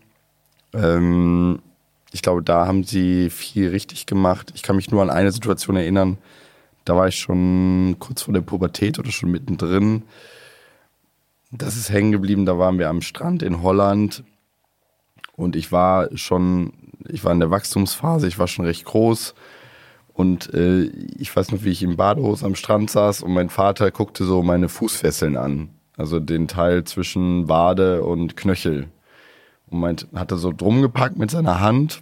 Ähm, 0.73 1.59
ich 2.11 2.21
glaube, 2.21 2.41
da 2.41 2.65
haben 2.65 2.83
sie 2.83 3.29
viel 3.29 3.69
richtig 3.69 4.05
gemacht. 4.05 4.51
Ich 4.55 4.63
kann 4.63 4.75
mich 4.75 4.89
nur 4.89 5.01
an 5.01 5.09
eine 5.09 5.31
Situation 5.31 5.75
erinnern, 5.75 6.17
da 6.85 6.95
war 6.95 7.07
ich 7.07 7.19
schon 7.19 7.95
kurz 7.99 8.23
vor 8.23 8.33
der 8.33 8.41
Pubertät 8.41 8.99
oder 8.99 9.11
schon 9.11 9.31
mittendrin. 9.31 10.03
Das 11.55 11.75
ist 11.75 11.91
hängen 11.91 12.11
geblieben, 12.11 12.47
da 12.47 12.57
waren 12.57 12.79
wir 12.79 12.89
am 12.89 13.01
Strand 13.01 13.43
in 13.43 13.61
Holland. 13.61 14.23
Und 15.35 15.55
ich 15.55 15.71
war 15.71 16.09
schon, 16.17 16.73
ich 17.07 17.23
war 17.23 17.31
in 17.31 17.39
der 17.39 17.51
Wachstumsphase, 17.51 18.27
ich 18.27 18.39
war 18.39 18.47
schon 18.47 18.65
recht 18.65 18.85
groß. 18.85 19.35
Und 20.13 20.51
äh, 20.53 20.83
ich 20.83 21.35
weiß 21.35 21.51
noch, 21.51 21.63
wie 21.63 21.69
ich 21.69 21.83
im 21.83 21.95
Badehose 21.95 22.45
am 22.45 22.55
Strand 22.55 22.89
saß 22.89 23.21
und 23.21 23.33
mein 23.33 23.49
Vater 23.49 23.91
guckte 23.91 24.25
so 24.25 24.41
meine 24.43 24.69
Fußfesseln 24.69 25.37
an, 25.37 25.69
also 25.95 26.19
den 26.19 26.47
Teil 26.47 26.83
zwischen 26.85 27.49
Wade 27.49 28.03
und 28.03 28.35
Knöchel. 28.35 28.89
Und 29.69 29.79
meint, 29.79 30.07
hat 30.13 30.31
er 30.31 30.37
so 30.37 30.51
drum 30.51 30.81
gepackt 30.81 31.17
mit 31.17 31.31
seiner 31.31 31.59
Hand 31.59 32.01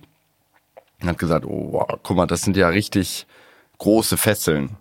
und 1.01 1.09
hat 1.09 1.17
gesagt, 1.17 1.45
oh, 1.45 1.69
wow, 1.71 1.99
guck 2.03 2.17
mal, 2.17 2.25
das 2.25 2.41
sind 2.41 2.55
ja 2.55 2.69
richtig 2.69 3.27
große 3.79 4.15
Fesseln. 4.17 4.77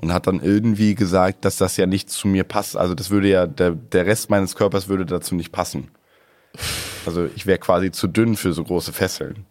Und 0.00 0.12
hat 0.12 0.28
dann 0.28 0.40
irgendwie 0.40 0.94
gesagt, 0.94 1.44
dass 1.44 1.56
das 1.56 1.76
ja 1.76 1.86
nicht 1.86 2.08
zu 2.08 2.28
mir 2.28 2.44
passt. 2.44 2.76
Also 2.76 2.94
das 2.94 3.10
würde 3.10 3.28
ja, 3.28 3.46
der, 3.46 3.72
der 3.72 4.06
Rest 4.06 4.30
meines 4.30 4.54
Körpers 4.54 4.86
würde 4.86 5.04
dazu 5.04 5.34
nicht 5.34 5.50
passen. 5.50 5.88
Also 7.04 7.28
ich 7.34 7.46
wäre 7.46 7.58
quasi 7.58 7.90
zu 7.90 8.06
dünn 8.06 8.36
für 8.36 8.52
so 8.52 8.62
große 8.62 8.92
Fesseln. 8.92 9.44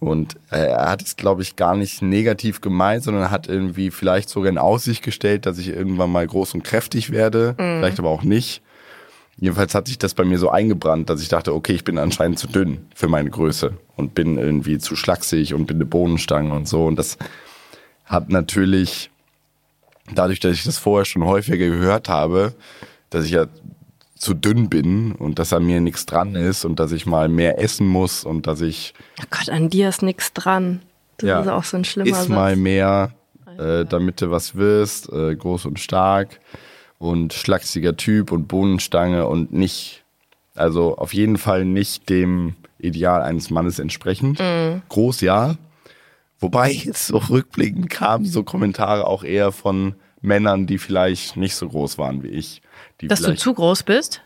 Und 0.00 0.34
er 0.50 0.90
hat 0.90 1.00
es, 1.00 1.14
glaube 1.14 1.42
ich, 1.42 1.54
gar 1.54 1.76
nicht 1.76 2.02
negativ 2.02 2.60
gemeint, 2.60 3.04
sondern 3.04 3.30
hat 3.30 3.48
irgendwie 3.48 3.92
vielleicht 3.92 4.28
sogar 4.28 4.50
in 4.50 4.58
Aussicht 4.58 5.04
gestellt, 5.04 5.46
dass 5.46 5.58
ich 5.58 5.68
irgendwann 5.68 6.10
mal 6.10 6.26
groß 6.26 6.54
und 6.54 6.64
kräftig 6.64 7.12
werde, 7.12 7.52
mhm. 7.52 7.78
vielleicht 7.78 8.00
aber 8.00 8.10
auch 8.10 8.24
nicht. 8.24 8.62
Jedenfalls 9.36 9.76
hat 9.76 9.86
sich 9.86 9.98
das 9.98 10.14
bei 10.14 10.24
mir 10.24 10.38
so 10.38 10.50
eingebrannt, 10.50 11.08
dass 11.08 11.22
ich 11.22 11.28
dachte, 11.28 11.54
okay, 11.54 11.72
ich 11.74 11.84
bin 11.84 11.98
anscheinend 11.98 12.40
zu 12.40 12.48
dünn 12.48 12.86
für 12.96 13.06
meine 13.06 13.30
Größe 13.30 13.74
und 13.94 14.14
bin 14.14 14.38
irgendwie 14.38 14.78
zu 14.78 14.96
schlaksig 14.96 15.54
und 15.54 15.66
bin 15.66 15.76
eine 15.76 15.86
Bohnenstange 15.86 16.52
und 16.52 16.66
so. 16.66 16.84
Und 16.84 16.96
das 16.96 17.16
hat 18.12 18.28
natürlich, 18.28 19.10
dadurch, 20.14 20.38
dass 20.38 20.52
ich 20.52 20.64
das 20.64 20.78
vorher 20.78 21.04
schon 21.04 21.24
häufiger 21.24 21.66
gehört 21.66 22.08
habe, 22.08 22.54
dass 23.10 23.24
ich 23.24 23.32
ja 23.32 23.46
zu 24.14 24.34
dünn 24.34 24.70
bin 24.70 25.12
und 25.12 25.40
dass 25.40 25.52
an 25.52 25.64
mir 25.64 25.80
nichts 25.80 26.06
dran 26.06 26.36
ist 26.36 26.64
und 26.64 26.78
dass 26.78 26.92
ich 26.92 27.06
mal 27.06 27.28
mehr 27.28 27.58
essen 27.58 27.88
muss 27.88 28.24
und 28.24 28.46
dass 28.46 28.60
ich. 28.60 28.94
Oh 29.20 29.24
Gott, 29.30 29.48
an 29.48 29.68
dir 29.68 29.88
ist 29.88 30.02
nichts 30.02 30.32
dran. 30.32 30.80
Das 31.16 31.28
ja, 31.28 31.40
ist 31.40 31.48
auch 31.48 31.64
so 31.64 31.76
ein 31.76 31.84
schlimmer 31.84 32.10
Iss 32.10 32.28
mal 32.28 32.54
mehr, 32.54 33.12
äh, 33.58 33.84
damit 33.84 34.20
du 34.20 34.30
was 34.30 34.54
wirst, 34.54 35.12
äh, 35.12 35.34
groß 35.34 35.66
und 35.66 35.80
stark 35.80 36.38
und 36.98 37.32
schlachsiger 37.32 37.96
Typ 37.96 38.30
und 38.30 38.46
Bohnenstange 38.46 39.26
und 39.26 39.52
nicht, 39.52 40.04
also 40.54 40.96
auf 40.96 41.12
jeden 41.12 41.36
Fall 41.36 41.64
nicht 41.64 42.08
dem 42.08 42.54
Ideal 42.78 43.22
eines 43.22 43.50
Mannes 43.50 43.78
entsprechend. 43.78 44.38
Mhm. 44.38 44.82
Groß 44.88 45.20
ja. 45.22 45.56
Wobei 46.42 46.72
jetzt 46.72 47.06
so 47.06 47.18
rückblickend 47.18 47.88
kamen 47.88 48.26
so 48.26 48.42
Kommentare 48.42 49.06
auch 49.06 49.24
eher 49.24 49.52
von 49.52 49.94
Männern, 50.20 50.66
die 50.66 50.78
vielleicht 50.78 51.36
nicht 51.36 51.54
so 51.54 51.68
groß 51.68 51.98
waren 51.98 52.22
wie 52.22 52.28
ich. 52.28 52.62
Dass 53.00 53.22
du 53.22 53.34
zu 53.34 53.54
groß 53.54 53.84
bist? 53.84 54.22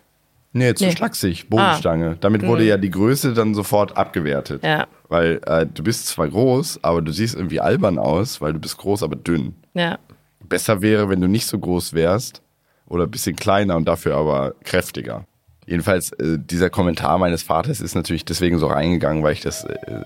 Nee, 0.52 0.72
zu 0.72 0.86
nee. 0.86 0.92
schlaksig, 0.92 1.50
Bodenstange. 1.50 2.12
Ah. 2.12 2.16
Damit 2.18 2.46
wurde 2.46 2.62
mhm. 2.62 2.68
ja 2.68 2.76
die 2.78 2.90
Größe 2.90 3.34
dann 3.34 3.54
sofort 3.54 3.98
abgewertet. 3.98 4.64
Ja. 4.64 4.86
Weil 5.08 5.40
äh, 5.44 5.66
du 5.66 5.82
bist 5.82 6.06
zwar 6.06 6.28
groß, 6.28 6.82
aber 6.82 7.02
du 7.02 7.12
siehst 7.12 7.34
irgendwie 7.34 7.60
albern 7.60 7.98
aus, 7.98 8.40
weil 8.40 8.54
du 8.54 8.58
bist 8.58 8.78
groß, 8.78 9.02
aber 9.02 9.16
dünn. 9.16 9.54
Ja. 9.74 9.98
Besser 10.42 10.80
wäre, 10.80 11.10
wenn 11.10 11.20
du 11.20 11.28
nicht 11.28 11.46
so 11.46 11.58
groß 11.58 11.92
wärst 11.92 12.40
oder 12.86 13.04
ein 13.04 13.10
bisschen 13.10 13.36
kleiner 13.36 13.76
und 13.76 13.86
dafür 13.86 14.16
aber 14.16 14.54
kräftiger. 14.64 15.26
Jedenfalls, 15.66 16.12
äh, 16.12 16.38
dieser 16.38 16.70
Kommentar 16.70 17.18
meines 17.18 17.42
Vaters 17.42 17.80
ist 17.82 17.94
natürlich 17.94 18.24
deswegen 18.24 18.58
so 18.58 18.68
reingegangen, 18.68 19.22
weil 19.22 19.34
ich 19.34 19.42
das, 19.42 19.64
äh, 19.64 20.04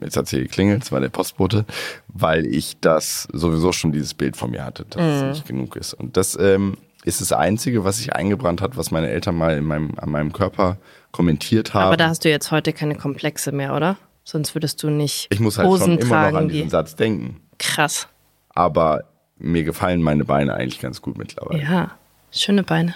jetzt 0.00 0.16
hat 0.16 0.28
sie 0.28 0.42
geklingelt, 0.42 0.82
es 0.82 0.92
war 0.92 1.00
der 1.00 1.08
Postbote, 1.08 1.64
weil 2.08 2.46
ich 2.46 2.78
das 2.80 3.28
sowieso 3.32 3.72
schon 3.72 3.92
dieses 3.92 4.14
Bild 4.14 4.36
von 4.36 4.50
mir 4.50 4.64
hatte, 4.64 4.84
dass 4.84 5.02
mhm. 5.02 5.28
es 5.28 5.36
nicht 5.36 5.46
genug 5.46 5.76
ist. 5.76 5.94
Und 5.94 6.16
das 6.16 6.38
ähm, 6.40 6.76
ist 7.04 7.20
das 7.20 7.32
Einzige, 7.32 7.84
was 7.84 7.98
sich 7.98 8.14
eingebrannt 8.14 8.60
hat, 8.60 8.76
was 8.76 8.90
meine 8.90 9.08
Eltern 9.08 9.36
mal 9.36 9.56
in 9.56 9.64
meinem, 9.64 9.94
an 9.98 10.10
meinem 10.10 10.32
Körper 10.32 10.78
kommentiert 11.10 11.74
haben. 11.74 11.86
Aber 11.86 11.96
da 11.96 12.08
hast 12.08 12.24
du 12.24 12.30
jetzt 12.30 12.50
heute 12.50 12.72
keine 12.72 12.94
Komplexe 12.94 13.52
mehr, 13.52 13.74
oder? 13.74 13.96
Sonst 14.24 14.54
würdest 14.54 14.82
du 14.82 14.90
nicht 14.90 15.28
Ich 15.30 15.40
muss 15.40 15.56
halt 15.56 15.68
Hosen 15.68 15.84
schon 15.84 15.98
immer 15.98 16.08
tragen, 16.08 16.34
noch 16.34 16.40
an 16.42 16.48
diesen 16.48 16.70
Satz 16.70 16.96
denken. 16.96 17.40
Krass. 17.58 18.08
Aber 18.50 19.04
mir 19.38 19.64
gefallen 19.64 20.02
meine 20.02 20.24
Beine 20.24 20.54
eigentlich 20.54 20.80
ganz 20.80 21.00
gut 21.00 21.16
mittlerweile. 21.16 21.62
Ja, 21.62 21.92
schöne 22.30 22.62
Beine. 22.62 22.94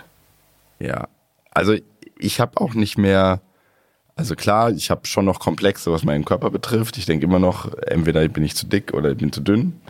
Ja, 0.79 1.09
also 1.51 1.75
ich 2.19 2.41
habe 2.41 2.61
auch 2.61 2.75
nicht 2.75 2.99
mehr, 2.99 3.41
also 4.23 4.37
klar, 4.37 4.71
ich 4.71 4.89
habe 4.89 5.05
schon 5.05 5.25
noch 5.25 5.41
Komplexe, 5.41 5.91
was 5.91 6.05
meinen 6.05 6.25
Körper 6.25 6.49
betrifft. 6.51 6.97
Ich 6.97 7.07
denke 7.07 7.27
immer 7.27 7.41
noch, 7.41 7.75
entweder 7.89 8.27
bin 8.29 8.45
ich 8.45 8.55
zu 8.55 8.69
dick 8.69 8.95
oder 8.95 9.11
ich 9.11 9.17
bin 9.17 9.33
zu 9.33 9.41
dünn. 9.41 9.81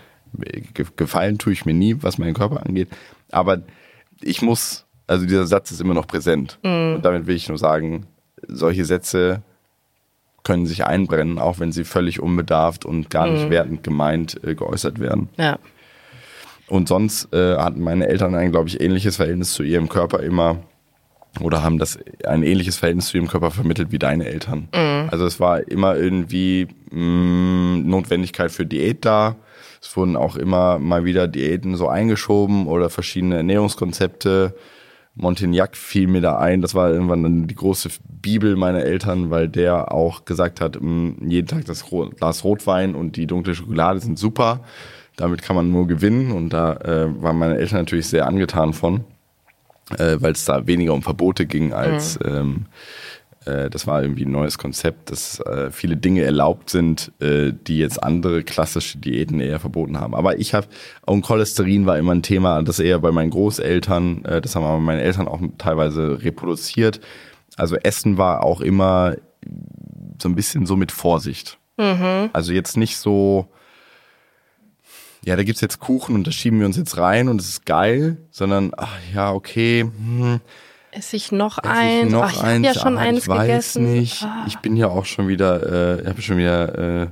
Gefallen 0.96 1.36
tue 1.36 1.52
ich 1.52 1.66
mir 1.66 1.74
nie, 1.74 1.98
was 2.00 2.16
meinen 2.16 2.32
Körper 2.32 2.64
angeht. 2.64 2.88
Aber 3.30 3.60
ich 4.22 4.40
muss, 4.40 4.86
also 5.06 5.26
dieser 5.26 5.46
Satz 5.46 5.70
ist 5.70 5.82
immer 5.82 5.92
noch 5.92 6.06
präsent. 6.06 6.58
Mhm. 6.62 6.94
Und 6.94 7.04
damit 7.04 7.26
will 7.26 7.36
ich 7.36 7.50
nur 7.50 7.58
sagen, 7.58 8.06
solche 8.48 8.86
Sätze 8.86 9.42
können 10.44 10.64
sich 10.64 10.86
einbrennen, 10.86 11.38
auch 11.38 11.58
wenn 11.58 11.70
sie 11.70 11.84
völlig 11.84 12.18
unbedarft 12.18 12.86
und 12.86 13.10
gar 13.10 13.28
nicht 13.28 13.44
mhm. 13.44 13.50
wertend 13.50 13.82
gemeint 13.82 14.42
äh, 14.42 14.54
geäußert 14.54 14.98
werden. 14.98 15.28
Ja. 15.36 15.58
Und 16.68 16.88
sonst 16.88 17.34
äh, 17.34 17.58
hatten 17.58 17.82
meine 17.82 18.06
Eltern 18.06 18.34
ein, 18.34 18.50
glaube 18.50 18.68
ich, 18.68 18.80
ähnliches 18.80 19.16
Verhältnis 19.16 19.52
zu 19.52 19.62
ihrem 19.62 19.90
Körper 19.90 20.20
immer 20.20 20.56
oder 21.40 21.62
haben 21.62 21.78
das 21.78 21.98
ein 22.26 22.42
ähnliches 22.42 22.76
Verhältnis 22.76 23.06
zu 23.06 23.16
ihrem 23.16 23.28
Körper 23.28 23.50
vermittelt 23.50 23.90
wie 23.90 23.98
deine 23.98 24.26
Eltern. 24.26 24.68
Mhm. 24.74 25.08
Also 25.10 25.24
es 25.24 25.40
war 25.40 25.66
immer 25.68 25.96
irgendwie 25.96 26.68
mh, 26.90 27.00
mm, 27.00 27.88
Notwendigkeit 27.88 28.50
für 28.50 28.66
Diät 28.66 29.04
da. 29.04 29.36
Es 29.80 29.96
wurden 29.96 30.16
auch 30.16 30.36
immer 30.36 30.78
mal 30.78 31.04
wieder 31.04 31.26
Diäten 31.28 31.76
so 31.76 31.88
eingeschoben 31.88 32.66
oder 32.66 32.90
verschiedene 32.90 33.36
Ernährungskonzepte. 33.36 34.54
Montignac 35.14 35.76
fiel 35.76 36.06
mir 36.06 36.20
da 36.20 36.38
ein. 36.38 36.62
Das 36.62 36.74
war 36.74 36.90
irgendwann 36.90 37.22
dann 37.22 37.46
die 37.46 37.54
große 37.54 37.90
Bibel 38.08 38.56
meiner 38.56 38.82
Eltern, 38.82 39.30
weil 39.30 39.48
der 39.48 39.92
auch 39.92 40.24
gesagt 40.24 40.60
hat, 40.60 40.80
mh, 40.80 40.82
mm, 40.82 41.30
jeden 41.30 41.48
Tag 41.48 41.64
das 41.64 41.86
Glas 42.16 42.44
Rotwein 42.44 42.94
und 42.94 43.16
die 43.16 43.26
dunkle 43.26 43.54
Schokolade 43.54 44.00
sind 44.00 44.18
super 44.18 44.60
damit 45.16 45.42
kann 45.42 45.56
man 45.56 45.70
nur 45.70 45.86
gewinnen 45.86 46.32
und 46.32 46.50
da 46.50 46.74
äh, 46.76 47.22
waren 47.22 47.38
meine 47.38 47.56
Eltern 47.56 47.80
natürlich 47.80 48.06
sehr 48.06 48.26
angetan 48.26 48.72
von, 48.72 49.04
äh, 49.98 50.20
weil 50.20 50.32
es 50.32 50.44
da 50.44 50.66
weniger 50.66 50.94
um 50.94 51.02
Verbote 51.02 51.46
ging 51.46 51.72
als 51.72 52.18
mhm. 52.18 52.26
ähm, 52.26 52.66
äh, 53.44 53.70
das 53.70 53.86
war 53.86 54.02
irgendwie 54.02 54.24
ein 54.24 54.30
neues 54.30 54.58
Konzept, 54.58 55.10
dass 55.10 55.40
äh, 55.40 55.70
viele 55.70 55.96
Dinge 55.96 56.22
erlaubt 56.22 56.70
sind, 56.70 57.12
äh, 57.20 57.52
die 57.52 57.78
jetzt 57.78 58.02
andere 58.02 58.42
klassische 58.42 58.98
Diäten 58.98 59.40
eher 59.40 59.60
verboten 59.60 59.98
haben. 59.98 60.14
Aber 60.14 60.38
ich 60.38 60.54
habe, 60.54 60.66
und 61.06 61.22
Cholesterin 61.22 61.86
war 61.86 61.98
immer 61.98 62.14
ein 62.14 62.22
Thema, 62.22 62.62
das 62.62 62.78
eher 62.78 62.98
bei 62.98 63.12
meinen 63.12 63.30
Großeltern, 63.30 64.24
äh, 64.24 64.40
das 64.40 64.54
haben 64.54 64.64
aber 64.64 64.80
meine 64.80 65.02
Eltern 65.02 65.28
auch 65.28 65.40
teilweise 65.58 66.22
reproduziert. 66.22 67.00
Also 67.56 67.76
Essen 67.76 68.16
war 68.18 68.44
auch 68.44 68.60
immer 68.60 69.16
so 70.20 70.28
ein 70.28 70.34
bisschen 70.34 70.66
so 70.66 70.76
mit 70.76 70.92
Vorsicht. 70.92 71.58
Mhm. 71.76 72.30
Also 72.32 72.52
jetzt 72.52 72.76
nicht 72.76 72.96
so, 72.96 73.48
ja, 75.24 75.36
da 75.36 75.42
gibt's 75.44 75.60
jetzt 75.60 75.78
Kuchen 75.78 76.14
und 76.14 76.26
da 76.26 76.32
schieben 76.32 76.58
wir 76.58 76.66
uns 76.66 76.76
jetzt 76.76 76.96
rein 76.96 77.28
und 77.28 77.40
es 77.40 77.48
ist 77.48 77.66
geil, 77.66 78.16
sondern, 78.30 78.72
ach 78.76 78.98
ja, 79.14 79.32
okay, 79.32 79.82
hm, 79.82 80.40
Esse 80.94 81.16
ich 81.16 81.32
noch 81.32 81.58
Ess 81.58 81.64
eins? 81.64 82.06
Ich 82.06 82.12
noch 82.12 82.22
ach, 82.24 82.32
ich 82.32 82.42
eins? 82.42 82.66
ja 82.66 82.74
schon 82.74 82.98
ah, 82.98 83.00
eins 83.00 83.18
ich 83.20 83.28
weiß 83.28 83.40
gegessen. 83.46 83.92
nicht. 83.92 84.22
Ah. 84.22 84.44
Ich 84.46 84.58
bin 84.58 84.76
ja 84.76 84.88
auch 84.88 85.06
schon 85.06 85.26
wieder, 85.26 86.00
äh, 86.00 86.06
habe 86.06 86.20
schon 86.20 86.36
wieder 86.36 87.02
äh, 87.02 87.08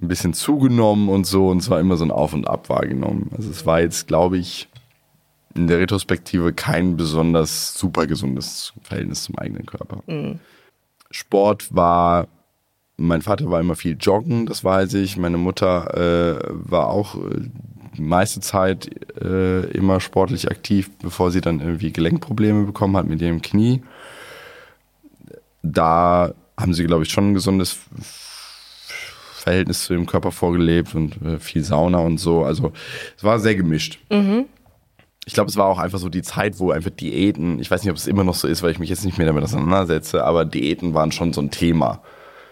ein 0.00 0.08
bisschen 0.08 0.34
zugenommen 0.34 1.08
und 1.08 1.26
so 1.26 1.48
und 1.48 1.62
zwar 1.62 1.80
immer 1.80 1.96
so 1.96 2.04
ein 2.04 2.10
Auf 2.10 2.34
und 2.34 2.46
Ab 2.46 2.68
wahrgenommen. 2.68 3.30
Also 3.34 3.50
es 3.50 3.64
war 3.64 3.80
jetzt, 3.80 4.08
glaube 4.08 4.36
ich, 4.36 4.68
in 5.54 5.68
der 5.68 5.78
Retrospektive 5.78 6.52
kein 6.52 6.98
besonders 6.98 7.72
super 7.74 8.06
gesundes 8.06 8.74
Verhältnis 8.82 9.24
zum 9.24 9.38
eigenen 9.38 9.64
Körper. 9.64 10.02
Mhm. 10.06 10.40
Sport 11.10 11.74
war 11.74 12.28
mein 12.98 13.22
Vater 13.22 13.50
war 13.50 13.60
immer 13.60 13.76
viel 13.76 13.96
joggen, 13.98 14.44
das 14.46 14.64
weiß 14.64 14.94
ich. 14.94 15.16
Meine 15.16 15.38
Mutter 15.38 15.94
äh, 15.96 16.48
war 16.50 16.88
auch 16.88 17.14
äh, 17.14 17.48
die 17.96 18.02
meiste 18.02 18.40
Zeit 18.40 18.90
äh, 19.22 19.60
immer 19.70 20.00
sportlich 20.00 20.50
aktiv, 20.50 20.90
bevor 21.00 21.30
sie 21.30 21.40
dann 21.40 21.60
irgendwie 21.60 21.92
Gelenkprobleme 21.92 22.64
bekommen 22.64 22.96
hat 22.96 23.06
mit 23.06 23.22
ihrem 23.22 23.40
Knie. 23.40 23.82
Da 25.62 26.34
haben 26.58 26.74
sie, 26.74 26.84
glaube 26.84 27.04
ich, 27.04 27.10
schon 27.10 27.30
ein 27.30 27.34
gesundes 27.34 27.78
Verhältnis 29.32 29.84
zu 29.84 29.94
ihrem 29.94 30.06
Körper 30.06 30.32
vorgelebt 30.32 30.94
und 30.96 31.22
äh, 31.22 31.38
viel 31.38 31.62
Sauna 31.62 31.98
und 31.98 32.18
so. 32.18 32.44
Also 32.44 32.72
es 33.16 33.22
war 33.22 33.38
sehr 33.38 33.54
gemischt. 33.54 34.00
Mhm. 34.10 34.46
Ich 35.24 35.34
glaube, 35.34 35.50
es 35.50 35.56
war 35.56 35.66
auch 35.66 35.78
einfach 35.78 35.98
so 35.98 36.08
die 36.08 36.22
Zeit, 36.22 36.58
wo 36.58 36.72
einfach 36.72 36.90
Diäten, 36.90 37.60
ich 37.60 37.70
weiß 37.70 37.82
nicht, 37.82 37.90
ob 37.90 37.96
es 37.96 38.08
immer 38.08 38.24
noch 38.24 38.34
so 38.34 38.48
ist, 38.48 38.62
weil 38.62 38.72
ich 38.72 38.78
mich 38.80 38.90
jetzt 38.90 39.04
nicht 39.04 39.18
mehr 39.18 39.26
damit 39.26 39.44
auseinandersetze, 39.44 40.24
aber 40.24 40.44
Diäten 40.44 40.94
waren 40.94 41.12
schon 41.12 41.32
so 41.32 41.40
ein 41.40 41.50
Thema. 41.50 42.02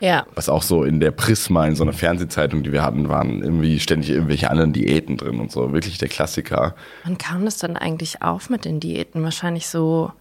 Ja. 0.00 0.26
Was 0.34 0.48
auch 0.48 0.62
so 0.62 0.84
in 0.84 1.00
der 1.00 1.10
Prisma, 1.10 1.66
in 1.66 1.74
so 1.74 1.82
einer 1.82 1.92
Fernsehzeitung, 1.92 2.62
die 2.62 2.72
wir 2.72 2.82
hatten, 2.82 3.08
waren 3.08 3.42
irgendwie 3.42 3.80
ständig 3.80 4.10
irgendwelche 4.10 4.50
anderen 4.50 4.72
Diäten 4.72 5.16
drin 5.16 5.40
und 5.40 5.50
so. 5.50 5.72
Wirklich 5.72 5.98
der 5.98 6.08
Klassiker. 6.08 6.74
Wann 7.04 7.18
kam 7.18 7.44
das 7.44 7.58
dann 7.58 7.76
eigentlich 7.76 8.22
auf 8.22 8.50
mit 8.50 8.64
den 8.64 8.80
Diäten? 8.80 9.22
Wahrscheinlich 9.22 9.68
so 9.68 10.12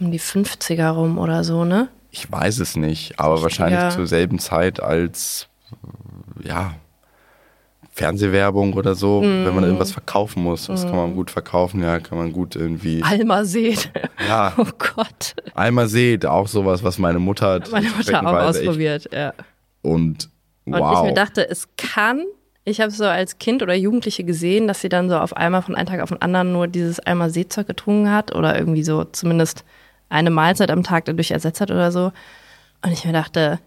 um 0.00 0.10
die 0.10 0.20
50er 0.20 0.90
rum 0.90 1.18
oder 1.18 1.44
so, 1.44 1.64
ne? 1.64 1.88
Ich 2.10 2.30
weiß 2.30 2.60
es 2.60 2.76
nicht, 2.76 3.20
aber 3.20 3.42
wahrscheinlich 3.42 3.94
zur 3.94 4.06
selben 4.06 4.38
Zeit 4.38 4.80
als 4.82 5.48
ja 6.42 6.74
Fernsehwerbung 7.98 8.74
oder 8.74 8.94
so, 8.94 9.20
wenn 9.22 9.44
Mhm. 9.48 9.54
man 9.56 9.64
irgendwas 9.64 9.90
verkaufen 9.90 10.44
muss. 10.44 10.66
Das 10.68 10.84
kann 10.86 10.94
man 10.94 11.14
gut 11.16 11.30
verkaufen, 11.32 11.82
ja, 11.82 11.98
kann 11.98 12.16
man 12.16 12.32
gut 12.32 12.54
irgendwie. 12.54 13.02
Alma 13.02 13.44
seht. 13.44 13.90
Ja, 14.26 14.52
Oh 14.56 14.64
Gott. 14.94 15.34
seht, 15.88 16.24
auch 16.24 16.46
sowas, 16.46 16.84
was 16.84 16.98
meine 16.98 17.18
Mutter 17.18 17.48
hat 17.54 17.70
Meine 17.72 17.86
Mutter 17.88 17.98
auch 17.98 18.02
streckenweise 18.02 18.60
echt- 18.60 18.68
ausprobiert, 18.68 19.08
ja. 19.12 19.34
Und 19.82 20.30
Und 20.64 20.74
wow. 20.74 20.98
ich 20.98 21.08
mir 21.08 21.14
dachte, 21.14 21.48
es 21.48 21.68
kann. 21.76 22.24
Ich 22.64 22.80
habe 22.80 22.90
so 22.92 23.04
als 23.04 23.38
Kind 23.38 23.62
oder 23.62 23.74
Jugendliche 23.74 24.22
gesehen, 24.24 24.68
dass 24.68 24.80
sie 24.82 24.88
dann 24.90 25.08
so 25.08 25.16
auf 25.18 25.34
einmal 25.36 25.62
von 25.62 25.74
einem 25.74 25.86
Tag 25.88 26.00
auf 26.00 26.10
den 26.10 26.20
anderen 26.22 26.52
nur 26.52 26.68
dieses 26.68 27.00
einmal 27.00 27.30
Seezeug 27.30 27.66
getrunken 27.66 28.12
hat 28.12 28.34
oder 28.34 28.56
irgendwie 28.58 28.84
so 28.84 29.04
zumindest 29.04 29.64
eine 30.10 30.30
Mahlzeit 30.30 30.70
am 30.70 30.82
Tag 30.84 31.06
dadurch 31.06 31.30
ersetzt 31.32 31.60
hat 31.60 31.70
oder 31.70 31.90
so. 31.90 32.12
Und 32.84 32.92
ich 32.92 33.04
mir 33.06 33.12
dachte, 33.12 33.58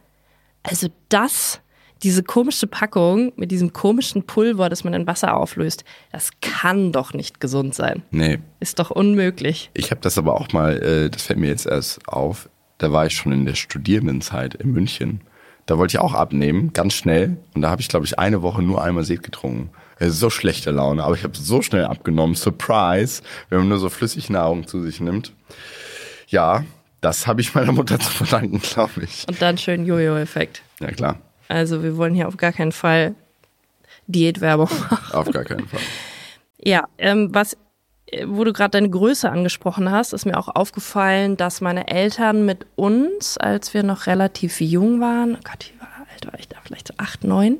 also 0.63 0.87
das, 1.09 1.59
diese 2.03 2.23
komische 2.23 2.67
Packung 2.67 3.31
mit 3.35 3.51
diesem 3.51 3.73
komischen 3.73 4.23
Pulver, 4.23 4.69
das 4.69 4.83
man 4.83 4.93
in 4.93 5.05
Wasser 5.07 5.37
auflöst, 5.37 5.83
das 6.11 6.31
kann 6.41 6.91
doch 6.91 7.13
nicht 7.13 7.39
gesund 7.39 7.75
sein. 7.75 8.03
nee, 8.11 8.39
Ist 8.59 8.79
doch 8.79 8.89
unmöglich. 8.91 9.69
Ich 9.73 9.91
habe 9.91 10.01
das 10.01 10.17
aber 10.17 10.33
auch 10.39 10.51
mal, 10.51 10.81
äh, 10.81 11.09
das 11.09 11.23
fällt 11.23 11.39
mir 11.39 11.49
jetzt 11.49 11.67
erst 11.67 12.07
auf, 12.07 12.49
da 12.79 12.91
war 12.91 13.05
ich 13.05 13.13
schon 13.13 13.31
in 13.31 13.45
der 13.45 13.55
Studierendenzeit 13.55 14.55
in 14.55 14.71
München. 14.71 15.21
Da 15.67 15.77
wollte 15.77 15.95
ich 15.95 15.99
auch 15.99 16.13
abnehmen, 16.15 16.73
ganz 16.73 16.93
schnell. 16.95 17.37
Und 17.53 17.61
da 17.61 17.69
habe 17.69 17.81
ich, 17.81 17.87
glaube 17.87 18.05
ich, 18.05 18.17
eine 18.17 18.41
Woche 18.41 18.61
nur 18.63 18.83
einmal 18.83 19.03
Seed 19.03 19.21
getrunken. 19.23 19.69
Äh, 19.99 20.09
So 20.09 20.29
schlechte 20.31 20.71
Laune, 20.71 21.03
aber 21.03 21.15
ich 21.15 21.23
habe 21.23 21.37
so 21.37 21.61
schnell 21.61 21.85
abgenommen. 21.85 22.35
Surprise, 22.35 23.21
wenn 23.49 23.59
man 23.59 23.69
nur 23.69 23.77
so 23.77 23.89
Flüssignahrung 23.89 24.65
zu 24.65 24.81
sich 24.81 24.99
nimmt. 24.99 25.33
Ja, 26.27 26.63
das 27.01 27.27
habe 27.27 27.41
ich 27.41 27.53
meiner 27.53 27.71
Mutter 27.71 27.99
zu 27.99 28.09
verdanken, 28.11 28.59
glaube 28.59 29.03
ich. 29.03 29.25
Und 29.27 29.41
dann 29.41 29.57
schön 29.59 29.85
Jojo-Effekt. 29.85 30.63
Ja, 30.79 30.87
klar, 30.91 31.19
Also 31.51 31.83
wir 31.83 31.97
wollen 31.97 32.13
hier 32.13 32.29
auf 32.29 32.37
gar 32.37 32.53
keinen 32.53 32.71
Fall 32.71 33.13
Diätwerbung 34.07 34.69
machen. 34.89 35.13
auf 35.13 35.29
gar 35.31 35.43
keinen 35.43 35.67
Fall. 35.67 35.81
Ja, 36.63 36.87
ähm, 36.97 37.33
was, 37.33 37.57
äh, 38.05 38.25
wo 38.25 38.45
du 38.45 38.53
gerade 38.53 38.71
deine 38.71 38.89
Größe 38.89 39.29
angesprochen 39.29 39.91
hast, 39.91 40.13
ist 40.13 40.25
mir 40.25 40.37
auch 40.37 40.47
aufgefallen, 40.47 41.35
dass 41.35 41.59
meine 41.59 41.89
Eltern 41.89 42.45
mit 42.45 42.65
uns, 42.77 43.37
als 43.37 43.73
wir 43.73 43.83
noch 43.83 44.07
relativ 44.07 44.61
jung 44.61 45.01
waren, 45.01 45.35
oh 45.35 45.39
Gott, 45.43 45.69
wie 45.73 45.81
war, 45.81 45.89
alt 46.13 46.25
war 46.25 46.39
ich 46.39 46.47
da, 46.47 46.55
vielleicht 46.63 46.87
so 46.87 46.93
acht, 46.97 47.25
neun, 47.25 47.57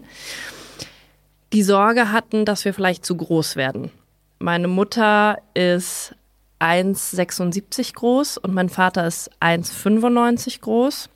die 1.51 1.63
Sorge 1.63 2.13
hatten, 2.13 2.45
dass 2.45 2.63
wir 2.63 2.73
vielleicht 2.73 3.05
zu 3.05 3.17
groß 3.17 3.57
werden. 3.57 3.91
Meine 4.39 4.69
Mutter 4.69 5.37
ist 5.53 6.15
1,76 6.61 7.93
groß 7.93 8.37
und 8.37 8.53
mein 8.53 8.69
Vater 8.69 9.05
ist 9.05 9.31
1,95 9.41 10.61
groß. 10.61 11.09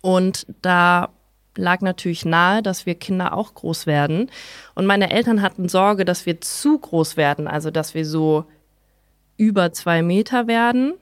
Und 0.00 0.46
da 0.62 1.10
lag 1.58 1.80
natürlich 1.80 2.24
nahe, 2.24 2.62
dass 2.62 2.86
wir 2.86 2.94
Kinder 2.94 3.34
auch 3.34 3.54
groß 3.54 3.86
werden. 3.86 4.30
Und 4.74 4.86
meine 4.86 5.10
Eltern 5.10 5.42
hatten 5.42 5.68
Sorge, 5.68 6.04
dass 6.04 6.24
wir 6.24 6.40
zu 6.40 6.78
groß 6.78 7.16
werden, 7.16 7.46
also 7.48 7.70
dass 7.70 7.94
wir 7.94 8.06
so 8.06 8.44
über 9.36 9.72
zwei 9.72 10.02
Meter 10.02 10.46
werden. 10.46 10.94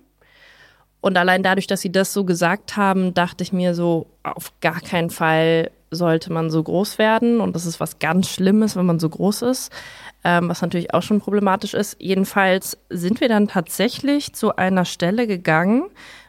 Und 1.01 1.17
allein 1.17 1.43
dadurch, 1.43 1.67
dass 1.67 1.83
sie 1.83 1.93
das 1.93 2.13
so 2.13 2.25
gesagt 2.25 2.77
haben, 2.77 3.15
dachte 3.15 3.45
ich 3.45 3.53
mir 3.53 3.75
so, 3.75 4.07
auf 4.23 4.53
gar 4.61 4.81
keinen 4.81 5.11
Fall 5.11 5.71
sollte 5.91 6.33
man 6.33 6.51
so 6.51 6.63
groß 6.63 6.99
werden. 6.99 7.41
Und 7.41 7.55
das 7.55 7.67
ist 7.67 7.79
was 7.79 7.99
ganz 7.99 8.29
Schlimmes, 8.29 8.77
wenn 8.77 8.87
man 8.87 8.99
so 8.99 9.09
groß 9.09 9.43
ist, 9.43 9.71
ähm, 10.25 10.49
was 10.49 10.63
natürlich 10.63 10.95
auch 10.95 11.03
schon 11.03 11.21
problematisch 11.21 11.75
ist. 11.75 11.97
Jedenfalls 12.01 12.77
sind 12.91 13.21
wir 13.21 13.29
dann 13.29 13.47
tatsächlich 13.47 14.33
zu 14.33 14.57
einer 14.57 14.85
Stelle 14.85 15.27
gegangen, 15.27 15.85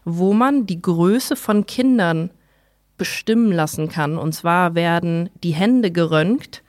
wo 0.06 0.34
man 0.34 0.68
die 0.68 0.82
Größe 0.82 1.36
von 1.36 1.66
Kindern 1.66 2.30
bestimmen 2.98 3.52
lassen 3.52 3.90
kann. 3.90 4.18
Und 4.18 4.34
zwar 4.34 4.76
werden 4.76 5.30
die 5.44 5.54
Hände 5.54 5.92
geröntgt 5.92 6.64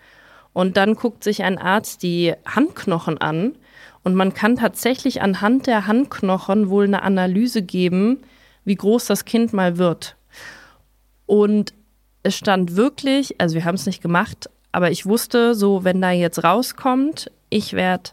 und 0.53 0.77
dann 0.77 0.95
guckt 0.95 1.25
sich 1.25 1.43
ein 1.43 1.59
Arzt 1.59 2.03
die 2.03 2.35
Handknochen 2.47 3.19
an 3.19 3.57
und 4.03 4.14
man 4.14 4.35
kann 4.35 4.57
tatsächlich 4.57 5.23
anhand 5.23 5.67
der 5.67 5.87
Handknochen 5.87 6.71
wohl 6.71 6.85
eine 6.85 7.03
Analyse 7.03 7.62
geben, 7.62 8.23
wie 8.64 8.75
groß 8.75 9.07
das 9.07 9.25
Kind 9.25 9.53
mal 9.53 9.79
wird. 9.79 10.17
Und 11.27 11.75
es 12.23 12.37
stand 12.37 12.77
wirklich, 12.77 13.41
also 13.41 13.55
wir 13.55 13.64
haben 13.64 13.75
es 13.75 13.87
nicht 13.87 14.03
gemacht, 14.03 14.49
aber 14.73 14.91
ich 14.91 15.07
wusste 15.07 15.55
so, 15.55 15.85
wenn 15.85 16.01
da 16.01 16.11
jetzt 16.11 16.45
rauskommt, 16.45 17.31
ich 17.51 17.73
werde 17.73 18.11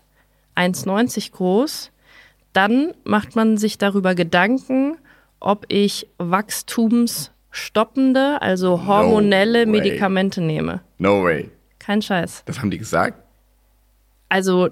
1,90 0.56 1.32
groß, 1.32 1.92
dann 2.54 2.94
macht 3.04 3.36
man 3.36 3.58
sich 3.58 3.78
darüber 3.78 4.16
Gedanken, 4.16 4.98
ob 5.40 5.66
ich 5.70 6.08
wachstumsstoppende, 7.56 8.42
also 8.42 8.86
hormonelle 8.86 9.60
way. 9.60 9.66
Medikamente 9.66 10.42
nehme. 10.42 10.82
No 10.98 11.24
way. 11.24 11.50
Kein 11.80 12.02
Scheiß. 12.02 12.44
Das 12.46 12.60
haben 12.60 12.72
die 12.72 12.78
gesagt? 12.78 13.22
Also 14.30 14.70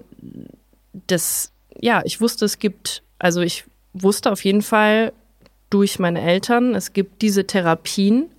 das, 1.08 1.52
ja, 1.80 2.02
ich 2.06 2.22
wusste, 2.22 2.46
es 2.46 2.60
gibt, 2.60 3.04
also 3.20 3.42
ich 3.42 3.66
wusste 3.94 4.32
auf 4.32 4.44
jeden 4.44 4.62
Fall 4.62 5.14
durch 5.70 6.00
meine 6.00 6.22
Eltern, 6.22 6.76
es 6.76 6.94
gibt 6.94 7.22
diese 7.22 7.46
Therapien, 7.48 8.30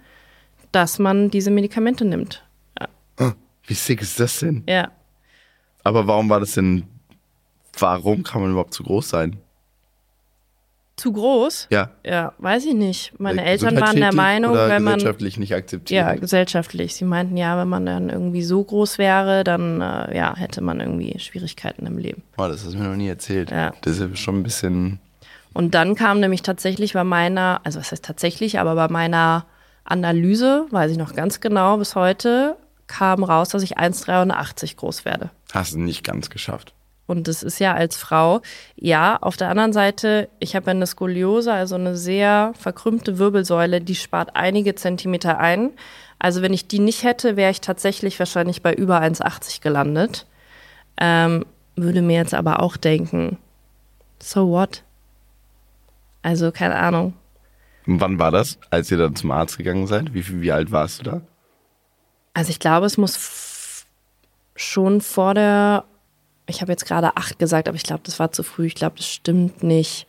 dass 0.73 0.99
man 0.99 1.31
diese 1.31 1.51
Medikamente 1.51 2.05
nimmt. 2.05 2.43
Wie 3.67 3.75
sick 3.75 4.03
ist 4.03 4.21
das 4.21 4.41
denn? 4.41 4.63
Ja. 4.69 4.91
Aber 5.85 6.07
warum 6.07 6.29
war 6.29 6.41
das 6.41 6.53
denn, 6.53 6.85
warum 7.79 8.23
kann 8.23 8.43
man 8.43 8.51
überhaupt 8.51 8.75
zu 8.75 8.83
groß 8.83 9.09
sein? 9.09 9.39
Zu 10.97 11.13
groß? 11.13 11.67
Ja. 11.71 11.91
Ja, 12.07 12.33
weiß 12.39 12.67
ich 12.67 12.75
nicht. 12.75 13.13
Meine 13.19 13.43
Äh, 13.45 13.51
Eltern 13.51 13.81
waren 13.81 13.97
der 13.97 14.15
Meinung, 14.15 14.53
oder 14.53 14.69
wenn 14.69 14.83
man 14.85 14.95
gesellschaftlich 14.95 15.39
nicht 15.39 15.53
akzeptiert. 15.55 16.07
ja 16.07 16.15
gesellschaftlich. 16.15 16.95
Sie 16.95 17.05
meinten 17.05 17.37
ja, 17.37 17.59
wenn 17.59 17.69
man 17.69 17.85
dann 17.85 18.11
irgendwie 18.11 18.43
so 18.45 18.63
groß 18.63 18.99
wäre, 18.99 19.43
dann 19.43 19.81
äh, 19.81 20.17
ja 20.17 20.37
hätte 20.37 20.61
man 20.61 20.79
irgendwie 20.79 21.19
Schwierigkeiten 21.19 21.87
im 21.87 21.99
Leben. 21.99 22.23
Oh, 22.39 22.47
das 22.47 22.65
hast 22.65 22.75
du 22.75 22.79
mir 22.79 22.89
noch 22.89 22.97
nie 22.97 23.09
erzählt. 23.09 23.51
Ja. 23.51 23.73
Das 23.83 23.99
ist 23.99 24.19
schon 24.21 24.39
ein 24.39 24.43
bisschen. 24.45 25.01
Und 25.53 25.75
dann 25.75 25.97
kam 25.97 26.21
nämlich 26.21 26.43
tatsächlich 26.43 26.93
bei 26.93 27.05
meiner, 27.05 27.61
also 27.65 27.81
was 27.81 27.91
heißt 27.91 28.05
tatsächlich, 28.05 28.61
aber 28.61 28.75
bei 28.77 28.89
meiner 28.89 29.47
Analyse, 29.85 30.67
weiß 30.71 30.93
ich 30.93 30.99
noch 30.99 31.15
ganz 31.15 31.41
genau 31.41 31.77
bis 31.77 31.95
heute, 31.97 32.57
kam 32.87 33.25
raus, 33.25 33.49
dass 33.51 33.63
ich 33.63 33.79
1,83 33.79 34.77
groß 34.77 35.05
werde. 35.05 35.31
Hast 35.53 35.75
du 35.75 35.79
nicht 35.81 36.05
ganz 36.05 36.31
geschafft. 36.31 36.73
Und 37.07 37.29
das 37.29 37.43
ist 37.43 37.59
ja 37.59 37.75
als 37.75 37.97
Frau, 37.97 38.41
ja, 38.77 39.19
auf 39.21 39.37
der 39.37 39.51
anderen 39.51 39.73
Seite, 39.73 40.29
ich 40.39 40.57
habe 40.57 40.67
ja 40.67 40.71
eine 40.71 40.87
Skoliose, 40.87 41.53
also 41.53 41.75
eine 41.75 41.97
sehr 41.97 42.53
verkrümmte 42.59 43.19
Wirbelsäule, 43.19 43.81
die 43.81 43.95
spart 43.95 44.31
einige 44.35 44.75
Zentimeter 44.75 45.39
ein. 45.39 45.71
Also 46.19 46.41
wenn 46.41 46.55
ich 46.55 46.67
die 46.67 46.79
nicht 46.79 47.03
hätte, 47.03 47.37
wäre 47.37 47.51
ich 47.51 47.61
tatsächlich 47.61 48.19
wahrscheinlich 48.19 48.63
bei 48.63 48.73
über 48.73 49.03
1,80 49.03 49.61
gelandet. 49.61 50.27
Ähm, 50.99 51.45
würde 51.77 52.03
mir 52.03 52.17
jetzt 52.17 52.35
aber 52.35 52.61
auch 52.61 52.77
denken, 52.77 53.37
so 54.19 54.49
what? 54.49 54.83
Also 56.23 56.53
keine 56.53 56.77
Ahnung. 56.77 57.15
Und 57.87 58.01
wann 58.01 58.19
war 58.19 58.31
das, 58.31 58.59
als 58.71 58.91
ihr 58.91 58.97
dann 58.97 59.15
zum 59.15 59.31
Arzt 59.31 59.59
gegangen 59.59 59.87
seid? 59.87 60.15
Wie, 60.15 60.41
wie 60.41 60.53
alt 60.53 60.73
warst 60.73 61.01
du 61.01 61.03
da? 61.05 61.21
Also 62.33 62.51
ich 62.51 62.59
glaube, 62.59 62.87
es 62.87 62.97
muss 62.97 63.85
schon 64.57 65.01
vor 65.01 65.35
der, 65.35 65.85
ich 66.47 66.61
habe 66.61 66.73
jetzt 66.73 66.87
gerade 66.87 67.17
acht 67.17 67.39
gesagt, 67.39 67.69
aber 67.69 67.77
ich 67.77 67.85
glaube, 67.85 68.03
das 68.05 68.19
war 68.19 68.33
zu 68.33 68.43
früh. 68.43 68.67
Ich 68.67 68.75
glaube, 68.75 68.97
das 68.97 69.07
stimmt 69.07 69.63
nicht. 69.63 70.07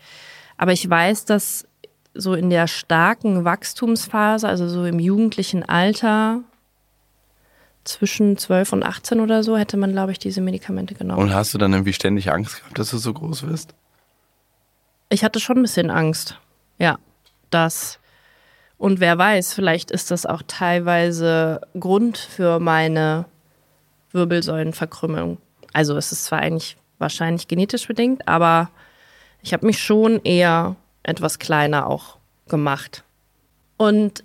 Aber 0.58 0.72
ich 0.72 0.90
weiß, 0.90 1.26
dass 1.26 1.68
so 2.14 2.34
in 2.34 2.50
der 2.50 2.68
starken 2.68 3.44
Wachstumsphase, 3.46 4.48
also 4.48 4.68
so 4.68 4.86
im 4.86 5.00
jugendlichen 5.00 5.64
Alter, 5.64 6.42
zwischen 7.84 8.38
12 8.38 8.74
und 8.74 8.84
18 8.84 9.20
oder 9.20 9.44
so, 9.44 9.58
hätte 9.58 9.78
man, 9.78 9.92
glaube 9.92 10.12
ich, 10.12 10.20
diese 10.20 10.42
Medikamente 10.42 10.96
genommen. 10.96 11.22
Und 11.22 11.34
hast 11.34 11.54
du 11.54 11.58
dann 11.58 11.72
irgendwie 11.72 11.94
ständig 11.94 12.32
Angst 12.32 12.60
gehabt, 12.60 12.80
dass 12.80 12.90
du 12.90 12.98
so 12.98 13.14
groß 13.14 13.48
wirst? 13.48 13.76
Ich 15.10 15.24
hatte 15.24 15.40
schon 15.40 15.58
ein 15.58 15.62
bisschen 15.62 15.92
Angst. 15.92 16.40
Ja, 16.80 16.98
das. 17.52 18.00
Und 18.78 19.00
wer 19.00 19.18
weiß, 19.18 19.54
vielleicht 19.54 19.92
ist 19.92 20.12
das 20.12 20.26
auch 20.26 20.42
teilweise 20.48 21.62
Grund 21.80 22.18
für 22.18 22.60
meine 22.60 23.26
Wirbelsäulenverkrümmung. 24.12 25.38
Also 25.76 25.98
es 25.98 26.12
ist 26.12 26.26
zwar 26.26 26.40
eigentlich 26.40 26.78
wahrscheinlich 27.00 27.48
genetisch 27.48 27.86
bedingt, 27.88 28.28
aber 28.28 28.70
ich 29.42 29.54
habe 29.54 29.66
mich 29.66 29.78
schon 29.80 30.22
eher 30.24 30.76
etwas 31.04 31.38
kleiner 31.38 31.88
auch 31.88 32.18
gemacht. 32.48 33.04
Und 33.78 34.24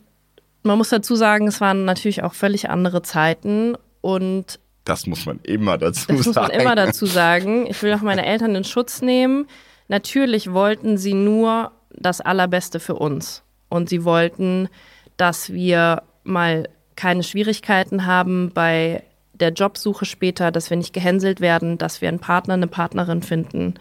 man 0.63 0.79
muss 0.79 0.91
dazu 0.91 1.17
sagen, 1.17 1.49
es 1.49 1.61
waren 1.61 1.85
natürlich 1.85 2.23
auch 2.23 2.35
völlig 2.35 2.71
andere 2.71 3.03
Zeiten 3.03 3.77
und 4.01 4.61
Das 4.85 5.07
muss 5.07 5.27
man 5.27 5.41
immer 5.43 5.77
dazu 5.77 6.07
das 6.07 6.17
muss 6.27 6.27
man 6.27 6.47
sagen. 6.47 6.61
immer 6.61 6.75
dazu 6.77 7.07
sagen. 7.07 7.67
Ich 7.67 7.83
will 7.83 7.93
auch 7.95 8.03
meine 8.03 8.25
Eltern 8.25 8.55
in 8.55 8.65
Schutz 8.65 9.03
nehmen. 9.03 9.49
Natürlich 9.89 10.53
wollten 10.53 10.99
sie 10.99 11.15
nur 11.15 11.73
das 11.91 12.21
Allerbeste 12.21 12.79
für 12.79 12.95
uns. 12.95 13.43
Und 13.69 13.89
sie 13.89 14.05
wollten, 14.05 14.69
dass 15.17 15.53
wir 15.53 16.05
mal 16.23 16.69
keine 16.95 17.25
Schwierigkeiten 17.25 18.07
haben 18.07 18.53
bei 18.55 19.03
der 19.41 19.53
Jobsuche 19.53 20.05
später, 20.05 20.51
dass 20.51 20.71
wir 20.71 20.77
nicht 20.77 20.93
gehänselt 20.93 21.41
werden, 21.41 21.79
dass 21.79 22.01
wir 22.01 22.09
einen 22.09 22.21
Partner, 22.21 22.55
eine 22.55 22.67
Partnerin 22.67 23.23
finden, 23.23 23.75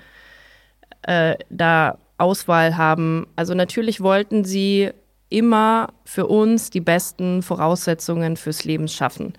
äh, 1.04 1.36
da 1.50 1.98
Auswahl 2.17 2.78
haben. 2.78 3.28
Also 3.36 3.54
natürlich 3.54 4.02
wollten 4.02 4.43
sie 4.43 4.91
immer 5.30 5.89
für 6.06 6.28
uns 6.28 6.69
die 6.69 6.82
besten 6.82 7.41
Voraussetzungen 7.41 8.36
fürs 8.36 8.65
Leben 8.65 8.88
schaffen. 8.88 9.34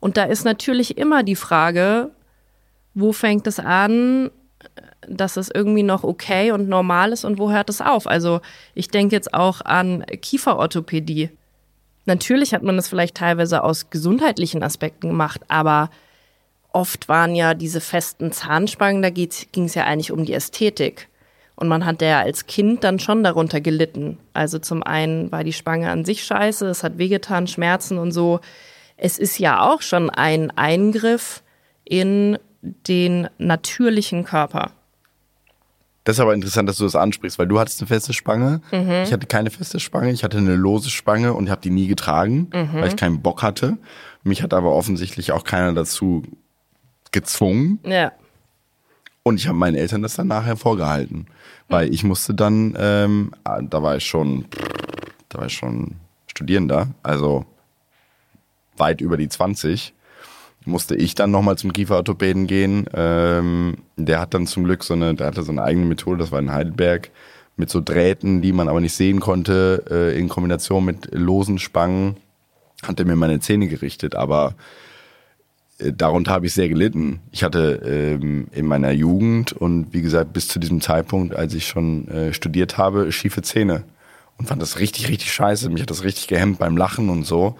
Und 0.00 0.16
da 0.16 0.24
ist 0.24 0.44
natürlich 0.44 0.98
immer 0.98 1.22
die 1.22 1.36
Frage, 1.36 2.10
wo 2.94 3.12
fängt 3.12 3.46
es 3.46 3.58
an, 3.58 4.30
dass 5.08 5.36
es 5.36 5.50
irgendwie 5.52 5.82
noch 5.82 6.04
okay 6.04 6.52
und 6.52 6.68
normal 6.68 7.12
ist 7.12 7.24
und 7.24 7.38
wo 7.38 7.50
hört 7.50 7.68
es 7.68 7.80
auf? 7.80 8.06
Also 8.06 8.40
ich 8.74 8.88
denke 8.88 9.14
jetzt 9.14 9.34
auch 9.34 9.60
an 9.60 10.04
Kieferorthopädie. 10.06 11.30
Natürlich 12.04 12.52
hat 12.52 12.62
man 12.62 12.76
das 12.76 12.88
vielleicht 12.88 13.16
teilweise 13.16 13.62
aus 13.62 13.90
gesundheitlichen 13.90 14.62
Aspekten 14.62 15.08
gemacht, 15.08 15.42
aber 15.48 15.90
oft 16.72 17.08
waren 17.08 17.34
ja 17.34 17.54
diese 17.54 17.80
festen 17.80 18.32
Zahnspangen, 18.32 19.02
da 19.02 19.10
ging 19.10 19.28
es 19.28 19.74
ja 19.74 19.84
eigentlich 19.84 20.10
um 20.10 20.24
die 20.24 20.32
Ästhetik. 20.32 21.08
Und 21.54 21.68
man 21.68 21.84
hat 21.84 22.02
ja 22.02 22.20
als 22.20 22.46
Kind 22.46 22.82
dann 22.82 22.98
schon 22.98 23.22
darunter 23.22 23.60
gelitten. 23.60 24.18
Also 24.32 24.58
zum 24.58 24.82
einen 24.82 25.30
war 25.30 25.44
die 25.44 25.52
Spange 25.52 25.90
an 25.90 26.04
sich 26.04 26.24
scheiße, 26.24 26.66
es 26.66 26.82
hat 26.82 26.98
wehgetan, 26.98 27.46
Schmerzen 27.46 27.98
und 27.98 28.10
so. 28.10 28.40
Es 28.96 29.18
ist 29.18 29.38
ja 29.38 29.60
auch 29.60 29.82
schon 29.82 30.10
ein 30.10 30.50
Eingriff 30.56 31.42
in 31.84 32.38
den 32.62 33.28
natürlichen 33.38 34.24
Körper. 34.24 34.72
Das 36.04 36.16
ist 36.16 36.20
aber 36.20 36.34
interessant, 36.34 36.68
dass 36.68 36.78
du 36.78 36.84
das 36.84 36.96
ansprichst, 36.96 37.38
weil 37.38 37.46
du 37.46 37.60
hattest 37.60 37.80
eine 37.80 37.86
feste 37.86 38.12
Spange. 38.12 38.60
Mhm. 38.72 39.02
Ich 39.04 39.12
hatte 39.12 39.26
keine 39.26 39.50
feste 39.50 39.78
Spange. 39.78 40.10
Ich 40.10 40.24
hatte 40.24 40.38
eine 40.38 40.56
lose 40.56 40.90
Spange 40.90 41.32
und 41.34 41.48
habe 41.48 41.60
die 41.60 41.70
nie 41.70 41.86
getragen, 41.86 42.50
mhm. 42.52 42.70
weil 42.72 42.88
ich 42.88 42.96
keinen 42.96 43.22
Bock 43.22 43.42
hatte. 43.42 43.78
Mich 44.24 44.42
hat 44.42 44.52
aber 44.52 44.74
offensichtlich 44.74 45.30
auch 45.32 45.44
keiner 45.44 45.72
dazu 45.72 46.22
gezwungen. 47.12 47.78
Ja. 47.84 48.12
Und 49.22 49.36
ich 49.36 49.46
habe 49.46 49.56
meinen 49.56 49.76
Eltern 49.76 50.02
das 50.02 50.16
dann 50.16 50.26
nachher 50.26 50.56
vorgehalten. 50.56 51.26
Weil 51.68 51.86
mhm. 51.86 51.92
ich 51.92 52.02
musste 52.02 52.34
dann, 52.34 52.76
ähm, 52.76 53.32
da 53.44 53.82
war 53.82 53.96
ich 53.96 54.04
schon, 54.04 54.46
da 55.28 55.38
war 55.38 55.46
ich 55.46 55.54
schon 55.54 55.96
Studierender, 56.26 56.88
also 57.02 57.44
weit 58.76 59.00
über 59.00 59.16
die 59.16 59.28
20 59.28 59.94
musste 60.64 60.94
ich 60.94 61.14
dann 61.14 61.30
nochmal 61.30 61.58
zum 61.58 61.72
Kieferorthopäden 61.72 62.46
gehen. 62.46 62.86
Ähm, 62.94 63.78
der 63.96 64.20
hat 64.20 64.34
dann 64.34 64.46
zum 64.46 64.64
Glück 64.64 64.84
so 64.84 64.94
eine, 64.94 65.14
der 65.14 65.26
hatte 65.26 65.42
so 65.42 65.52
eine 65.52 65.62
eigene 65.62 65.86
Methode, 65.86 66.18
das 66.18 66.32
war 66.32 66.38
in 66.38 66.52
Heidelberg, 66.52 67.10
mit 67.56 67.70
so 67.70 67.80
Drähten, 67.80 68.42
die 68.42 68.52
man 68.52 68.68
aber 68.68 68.80
nicht 68.80 68.94
sehen 68.94 69.20
konnte, 69.20 69.84
äh, 69.90 70.18
in 70.18 70.28
Kombination 70.28 70.84
mit 70.84 71.08
losen 71.12 71.58
Spangen, 71.58 72.16
hat 72.82 72.98
er 72.98 73.06
mir 73.06 73.16
meine 73.16 73.40
Zähne 73.40 73.68
gerichtet, 73.68 74.14
aber 74.14 74.54
äh, 75.78 75.92
darunter 75.92 76.32
habe 76.32 76.46
ich 76.46 76.54
sehr 76.54 76.68
gelitten. 76.68 77.20
Ich 77.30 77.44
hatte 77.44 77.82
ähm, 77.84 78.48
in 78.52 78.66
meiner 78.66 78.92
Jugend 78.92 79.52
und 79.52 79.92
wie 79.92 80.02
gesagt 80.02 80.32
bis 80.32 80.48
zu 80.48 80.58
diesem 80.58 80.80
Zeitpunkt, 80.80 81.34
als 81.34 81.54
ich 81.54 81.66
schon 81.66 82.08
äh, 82.08 82.32
studiert 82.32 82.78
habe, 82.78 83.12
schiefe 83.12 83.42
Zähne 83.42 83.84
und 84.38 84.46
fand 84.46 84.62
das 84.62 84.78
richtig, 84.78 85.08
richtig 85.08 85.32
scheiße. 85.32 85.70
Mich 85.70 85.82
hat 85.82 85.90
das 85.90 86.04
richtig 86.04 86.28
gehemmt 86.28 86.58
beim 86.58 86.76
Lachen 86.76 87.10
und 87.10 87.24
so. 87.24 87.56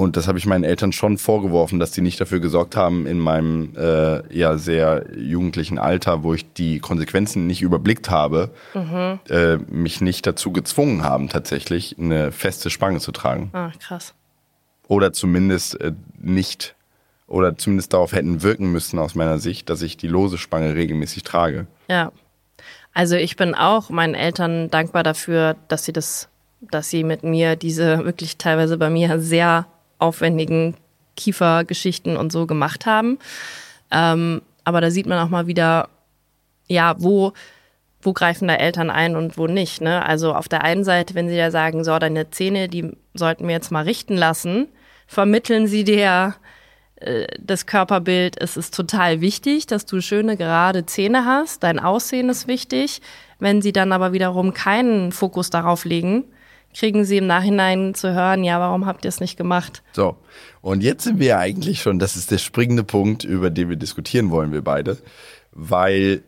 Und 0.00 0.16
das 0.16 0.28
habe 0.28 0.38
ich 0.38 0.46
meinen 0.46 0.64
Eltern 0.64 0.92
schon 0.92 1.18
vorgeworfen, 1.18 1.78
dass 1.78 1.90
die 1.90 2.00
nicht 2.00 2.18
dafür 2.18 2.40
gesorgt 2.40 2.74
haben, 2.74 3.06
in 3.06 3.18
meinem 3.18 3.76
äh, 3.76 4.34
ja 4.34 4.56
sehr 4.56 5.04
jugendlichen 5.14 5.78
Alter, 5.78 6.22
wo 6.22 6.32
ich 6.32 6.50
die 6.54 6.78
Konsequenzen 6.78 7.46
nicht 7.46 7.60
überblickt 7.60 8.08
habe, 8.08 8.50
mhm. 8.72 9.20
äh, 9.28 9.58
mich 9.70 10.00
nicht 10.00 10.26
dazu 10.26 10.52
gezwungen 10.52 11.04
haben, 11.04 11.28
tatsächlich 11.28 11.96
eine 11.98 12.32
feste 12.32 12.70
Spange 12.70 13.00
zu 13.00 13.12
tragen. 13.12 13.50
Ah, 13.52 13.72
krass. 13.78 14.14
Oder 14.88 15.12
zumindest 15.12 15.78
äh, 15.82 15.92
nicht, 16.18 16.76
oder 17.26 17.58
zumindest 17.58 17.92
darauf 17.92 18.12
hätten 18.12 18.42
wirken 18.42 18.72
müssen 18.72 18.98
aus 18.98 19.14
meiner 19.14 19.38
Sicht, 19.38 19.68
dass 19.68 19.82
ich 19.82 19.98
die 19.98 20.08
lose 20.08 20.38
Spange 20.38 20.76
regelmäßig 20.76 21.24
trage. 21.24 21.66
Ja. 21.90 22.10
Also 22.94 23.16
ich 23.16 23.36
bin 23.36 23.54
auch 23.54 23.90
meinen 23.90 24.14
Eltern 24.14 24.70
dankbar 24.70 25.02
dafür, 25.02 25.56
dass 25.68 25.84
sie 25.84 25.92
das, 25.92 26.30
dass 26.62 26.88
sie 26.88 27.04
mit 27.04 27.22
mir 27.22 27.54
diese 27.54 28.02
wirklich 28.06 28.38
teilweise 28.38 28.78
bei 28.78 28.88
mir 28.88 29.20
sehr 29.20 29.66
aufwendigen 30.00 30.74
Kiefergeschichten 31.16 32.16
und 32.16 32.32
so 32.32 32.46
gemacht 32.46 32.86
haben. 32.86 33.18
Ähm, 33.90 34.42
aber 34.64 34.80
da 34.80 34.90
sieht 34.90 35.06
man 35.06 35.18
auch 35.18 35.30
mal 35.30 35.46
wieder, 35.46 35.88
ja, 36.68 36.94
wo, 36.98 37.32
wo 38.00 38.12
greifen 38.12 38.48
da 38.48 38.54
Eltern 38.54 38.90
ein 38.90 39.16
und 39.16 39.36
wo 39.36 39.46
nicht. 39.46 39.80
Ne? 39.80 40.04
Also 40.04 40.34
auf 40.34 40.48
der 40.48 40.62
einen 40.62 40.84
Seite, 40.84 41.14
wenn 41.14 41.28
sie 41.28 41.36
da 41.36 41.50
sagen, 41.50 41.84
so, 41.84 41.98
deine 41.98 42.30
Zähne, 42.30 42.68
die 42.68 42.92
sollten 43.14 43.46
wir 43.46 43.54
jetzt 43.54 43.70
mal 43.70 43.84
richten 43.84 44.16
lassen, 44.16 44.68
vermitteln 45.06 45.66
sie 45.66 45.84
dir 45.84 46.36
äh, 46.96 47.26
das 47.38 47.66
Körperbild, 47.66 48.40
es 48.40 48.56
ist 48.56 48.74
total 48.74 49.20
wichtig, 49.20 49.66
dass 49.66 49.86
du 49.86 50.00
schöne, 50.00 50.36
gerade 50.36 50.86
Zähne 50.86 51.24
hast, 51.24 51.62
dein 51.62 51.78
Aussehen 51.78 52.28
ist 52.28 52.46
wichtig. 52.46 53.02
Wenn 53.38 53.62
sie 53.62 53.72
dann 53.72 53.92
aber 53.92 54.12
wiederum 54.12 54.52
keinen 54.52 55.12
Fokus 55.12 55.50
darauf 55.50 55.84
legen, 55.84 56.24
kriegen 56.74 57.04
sie 57.04 57.18
im 57.18 57.26
Nachhinein 57.26 57.94
zu 57.94 58.14
hören, 58.14 58.44
ja, 58.44 58.60
warum 58.60 58.86
habt 58.86 59.04
ihr 59.04 59.08
es 59.08 59.20
nicht 59.20 59.36
gemacht? 59.36 59.82
So, 59.92 60.16
und 60.60 60.82
jetzt 60.82 61.04
sind 61.04 61.18
wir 61.18 61.26
ja 61.26 61.38
eigentlich 61.38 61.82
schon, 61.82 61.98
das 61.98 62.16
ist 62.16 62.30
der 62.30 62.38
springende 62.38 62.84
Punkt, 62.84 63.24
über 63.24 63.50
den 63.50 63.68
wir 63.68 63.76
diskutieren 63.76 64.30
wollen, 64.30 64.52
wir 64.52 64.62
beide, 64.62 64.98
weil 65.52 66.22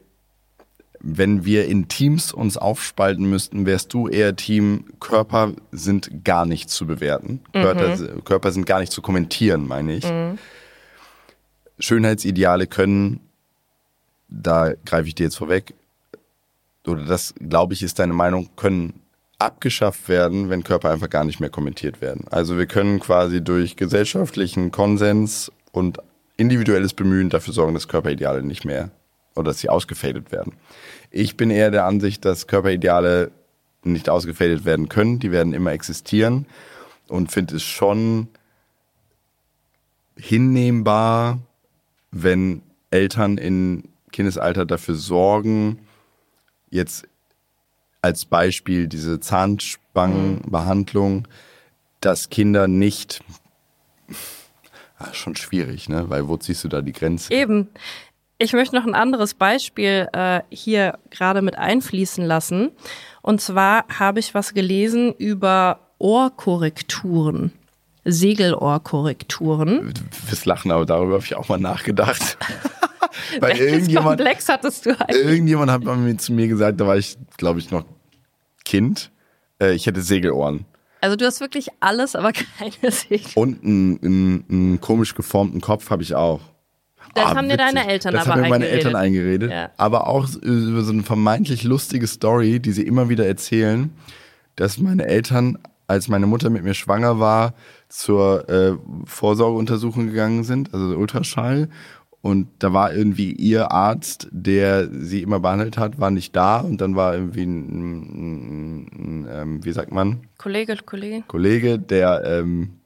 wenn 1.04 1.44
wir 1.44 1.66
in 1.66 1.88
Teams 1.88 2.32
uns 2.32 2.56
aufspalten 2.56 3.28
müssten, 3.28 3.66
wärst 3.66 3.92
du 3.92 4.06
eher 4.06 4.36
Team, 4.36 4.84
Körper 5.00 5.52
sind 5.72 6.24
gar 6.24 6.46
nicht 6.46 6.70
zu 6.70 6.86
bewerten. 6.86 7.40
Mhm. 7.52 7.62
Körper, 7.62 7.96
Körper, 8.24 8.52
sind 8.52 8.66
gar 8.66 8.78
nicht 8.78 8.92
zu 8.92 9.02
kommentieren, 9.02 9.66
meine 9.66 9.94
ich. 9.94 10.04
Mhm. 10.04 10.38
Schönheitsideale 11.80 12.68
können, 12.68 13.18
da 14.28 14.74
greife 14.84 15.08
ich 15.08 15.16
dir 15.16 15.24
jetzt 15.24 15.36
vorweg, 15.36 15.74
oder 16.86 17.04
das, 17.04 17.34
glaube 17.40 17.74
ich, 17.74 17.82
ist 17.82 17.98
deine 17.98 18.12
Meinung, 18.12 18.48
können 18.54 19.01
abgeschafft 19.44 20.08
werden, 20.08 20.50
wenn 20.50 20.64
Körper 20.64 20.90
einfach 20.90 21.10
gar 21.10 21.24
nicht 21.24 21.40
mehr 21.40 21.50
kommentiert 21.50 22.00
werden. 22.00 22.26
Also 22.30 22.58
wir 22.58 22.66
können 22.66 23.00
quasi 23.00 23.42
durch 23.42 23.76
gesellschaftlichen 23.76 24.70
Konsens 24.70 25.50
und 25.72 25.98
individuelles 26.36 26.94
Bemühen 26.94 27.30
dafür 27.30 27.54
sorgen, 27.54 27.74
dass 27.74 27.88
Körperideale 27.88 28.42
nicht 28.42 28.64
mehr 28.64 28.90
oder 29.34 29.50
dass 29.50 29.60
sie 29.60 29.68
ausgefadet 29.68 30.32
werden. 30.32 30.54
Ich 31.10 31.36
bin 31.36 31.50
eher 31.50 31.70
der 31.70 31.84
Ansicht, 31.84 32.24
dass 32.24 32.46
Körperideale 32.46 33.30
nicht 33.84 34.08
ausgefadet 34.08 34.64
werden 34.64 34.88
können. 34.88 35.18
Die 35.18 35.32
werden 35.32 35.52
immer 35.52 35.72
existieren 35.72 36.46
und 37.08 37.32
finde 37.32 37.56
es 37.56 37.62
schon 37.62 38.28
hinnehmbar, 40.16 41.38
wenn 42.10 42.62
Eltern 42.90 43.38
in 43.38 43.88
Kindesalter 44.12 44.66
dafür 44.66 44.94
sorgen, 44.94 45.78
jetzt 46.70 47.08
als 48.02 48.24
Beispiel 48.24 48.88
diese 48.88 49.20
Zahnspangenbehandlung, 49.20 51.28
dass 52.00 52.30
Kinder 52.30 52.66
nicht 52.68 53.22
ah, 54.98 55.12
schon 55.12 55.36
schwierig, 55.36 55.88
ne? 55.88 56.10
Weil 56.10 56.26
wo 56.28 56.36
ziehst 56.36 56.64
du 56.64 56.68
da 56.68 56.82
die 56.82 56.92
Grenze? 56.92 57.32
Eben. 57.32 57.68
Ich 58.38 58.52
möchte 58.52 58.74
noch 58.74 58.84
ein 58.84 58.96
anderes 58.96 59.34
Beispiel 59.34 60.08
äh, 60.12 60.40
hier 60.50 60.98
gerade 61.10 61.42
mit 61.42 61.56
einfließen 61.56 62.24
lassen. 62.24 62.72
Und 63.22 63.40
zwar 63.40 63.84
habe 63.88 64.18
ich 64.18 64.34
was 64.34 64.52
gelesen 64.52 65.14
über 65.16 65.78
Ohrkorrekturen. 65.98 67.52
Segelohrkorrekturen. 68.04 69.94
Fürs 70.10 70.44
Lachen, 70.44 70.72
aber 70.72 70.86
darüber 70.86 71.14
habe 71.14 71.24
ich 71.24 71.36
auch 71.36 71.48
mal 71.48 71.60
nachgedacht. 71.60 72.36
Weil 73.40 73.58
irgendjemand, 73.58 74.18
Komplex 74.18 74.48
hattest 74.48 74.86
du 74.86 74.90
eigentlich? 75.00 75.24
Irgendjemand 75.24 75.70
hat 75.70 75.84
mal 75.84 76.16
zu 76.16 76.32
mir 76.32 76.48
gesagt, 76.48 76.80
da 76.80 76.86
war 76.86 76.96
ich, 76.96 77.16
glaube 77.36 77.58
ich, 77.58 77.70
noch 77.70 77.84
Kind, 78.64 79.10
äh, 79.60 79.72
ich 79.72 79.86
hätte 79.86 80.02
Segelohren. 80.02 80.66
Also 81.00 81.16
du 81.16 81.26
hast 81.26 81.40
wirklich 81.40 81.68
alles, 81.80 82.14
aber 82.14 82.32
keine 82.58 82.92
Segel. 82.92 83.26
Und 83.34 83.64
einen, 83.64 83.98
einen, 84.02 84.44
einen 84.48 84.80
komisch 84.80 85.14
geformten 85.14 85.60
Kopf 85.60 85.90
habe 85.90 86.02
ich 86.02 86.14
auch. 86.14 86.40
Das 87.14 87.26
ah, 87.26 87.34
haben 87.36 87.48
dir 87.48 87.56
deine 87.56 87.86
Eltern 87.88 88.14
das 88.14 88.22
aber 88.22 88.34
haben 88.34 88.42
mir 88.42 88.48
meine 88.48 88.68
Eltern 88.68 88.96
eingeredet. 88.96 89.50
Ja. 89.50 89.70
Aber 89.76 90.06
auch 90.06 90.32
über 90.36 90.82
so 90.82 90.92
eine 90.92 91.02
vermeintlich 91.02 91.64
lustige 91.64 92.06
Story, 92.06 92.60
die 92.60 92.72
sie 92.72 92.82
immer 92.82 93.08
wieder 93.08 93.26
erzählen, 93.26 93.90
dass 94.56 94.78
meine 94.78 95.06
Eltern, 95.06 95.58
als 95.88 96.08
meine 96.08 96.26
Mutter 96.26 96.48
mit 96.48 96.64
mir 96.64 96.74
schwanger 96.74 97.18
war, 97.18 97.54
zur 97.88 98.48
äh, 98.48 98.76
Vorsorgeuntersuchung 99.04 100.06
gegangen 100.06 100.44
sind, 100.44 100.72
also 100.72 100.96
Ultraschall. 100.96 101.68
Und 102.22 102.48
da 102.60 102.72
war 102.72 102.94
irgendwie 102.94 103.32
ihr 103.32 103.72
Arzt, 103.72 104.28
der 104.30 104.88
sie 104.88 105.22
immer 105.22 105.40
behandelt 105.40 105.76
hat, 105.76 105.98
war 105.98 106.12
nicht 106.12 106.36
da. 106.36 106.58
Und 106.58 106.80
dann 106.80 106.94
war 106.94 107.14
irgendwie 107.14 107.42
ein, 107.42 107.68
ein, 107.68 108.02
ein, 108.02 109.24
ein 109.24 109.28
ähm, 109.28 109.64
wie 109.64 109.72
sagt 109.72 109.90
man? 109.90 110.20
Kollege, 110.38 110.76
Kollege. 110.86 111.24
Kollege, 111.26 111.80
der, 111.80 112.22
ähm, 112.24 112.78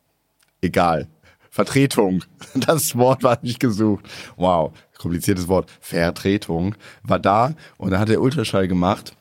egal. 0.63 1.09
Vertretung. 1.51 2.25
Das 2.55 2.97
Wort 2.97 3.23
war 3.23 3.39
nicht 3.43 3.61
gesucht. 3.61 4.09
Wow, 4.37 4.73
kompliziertes 4.97 5.49
Wort. 5.49 5.71
Vertretung 5.81 6.75
war 7.03 7.19
da 7.19 7.55
und 7.77 7.91
dann 7.91 8.01
hat 8.01 8.09
er 8.09 8.23
Ultraschall 8.23 8.69
gemacht. 8.69 9.15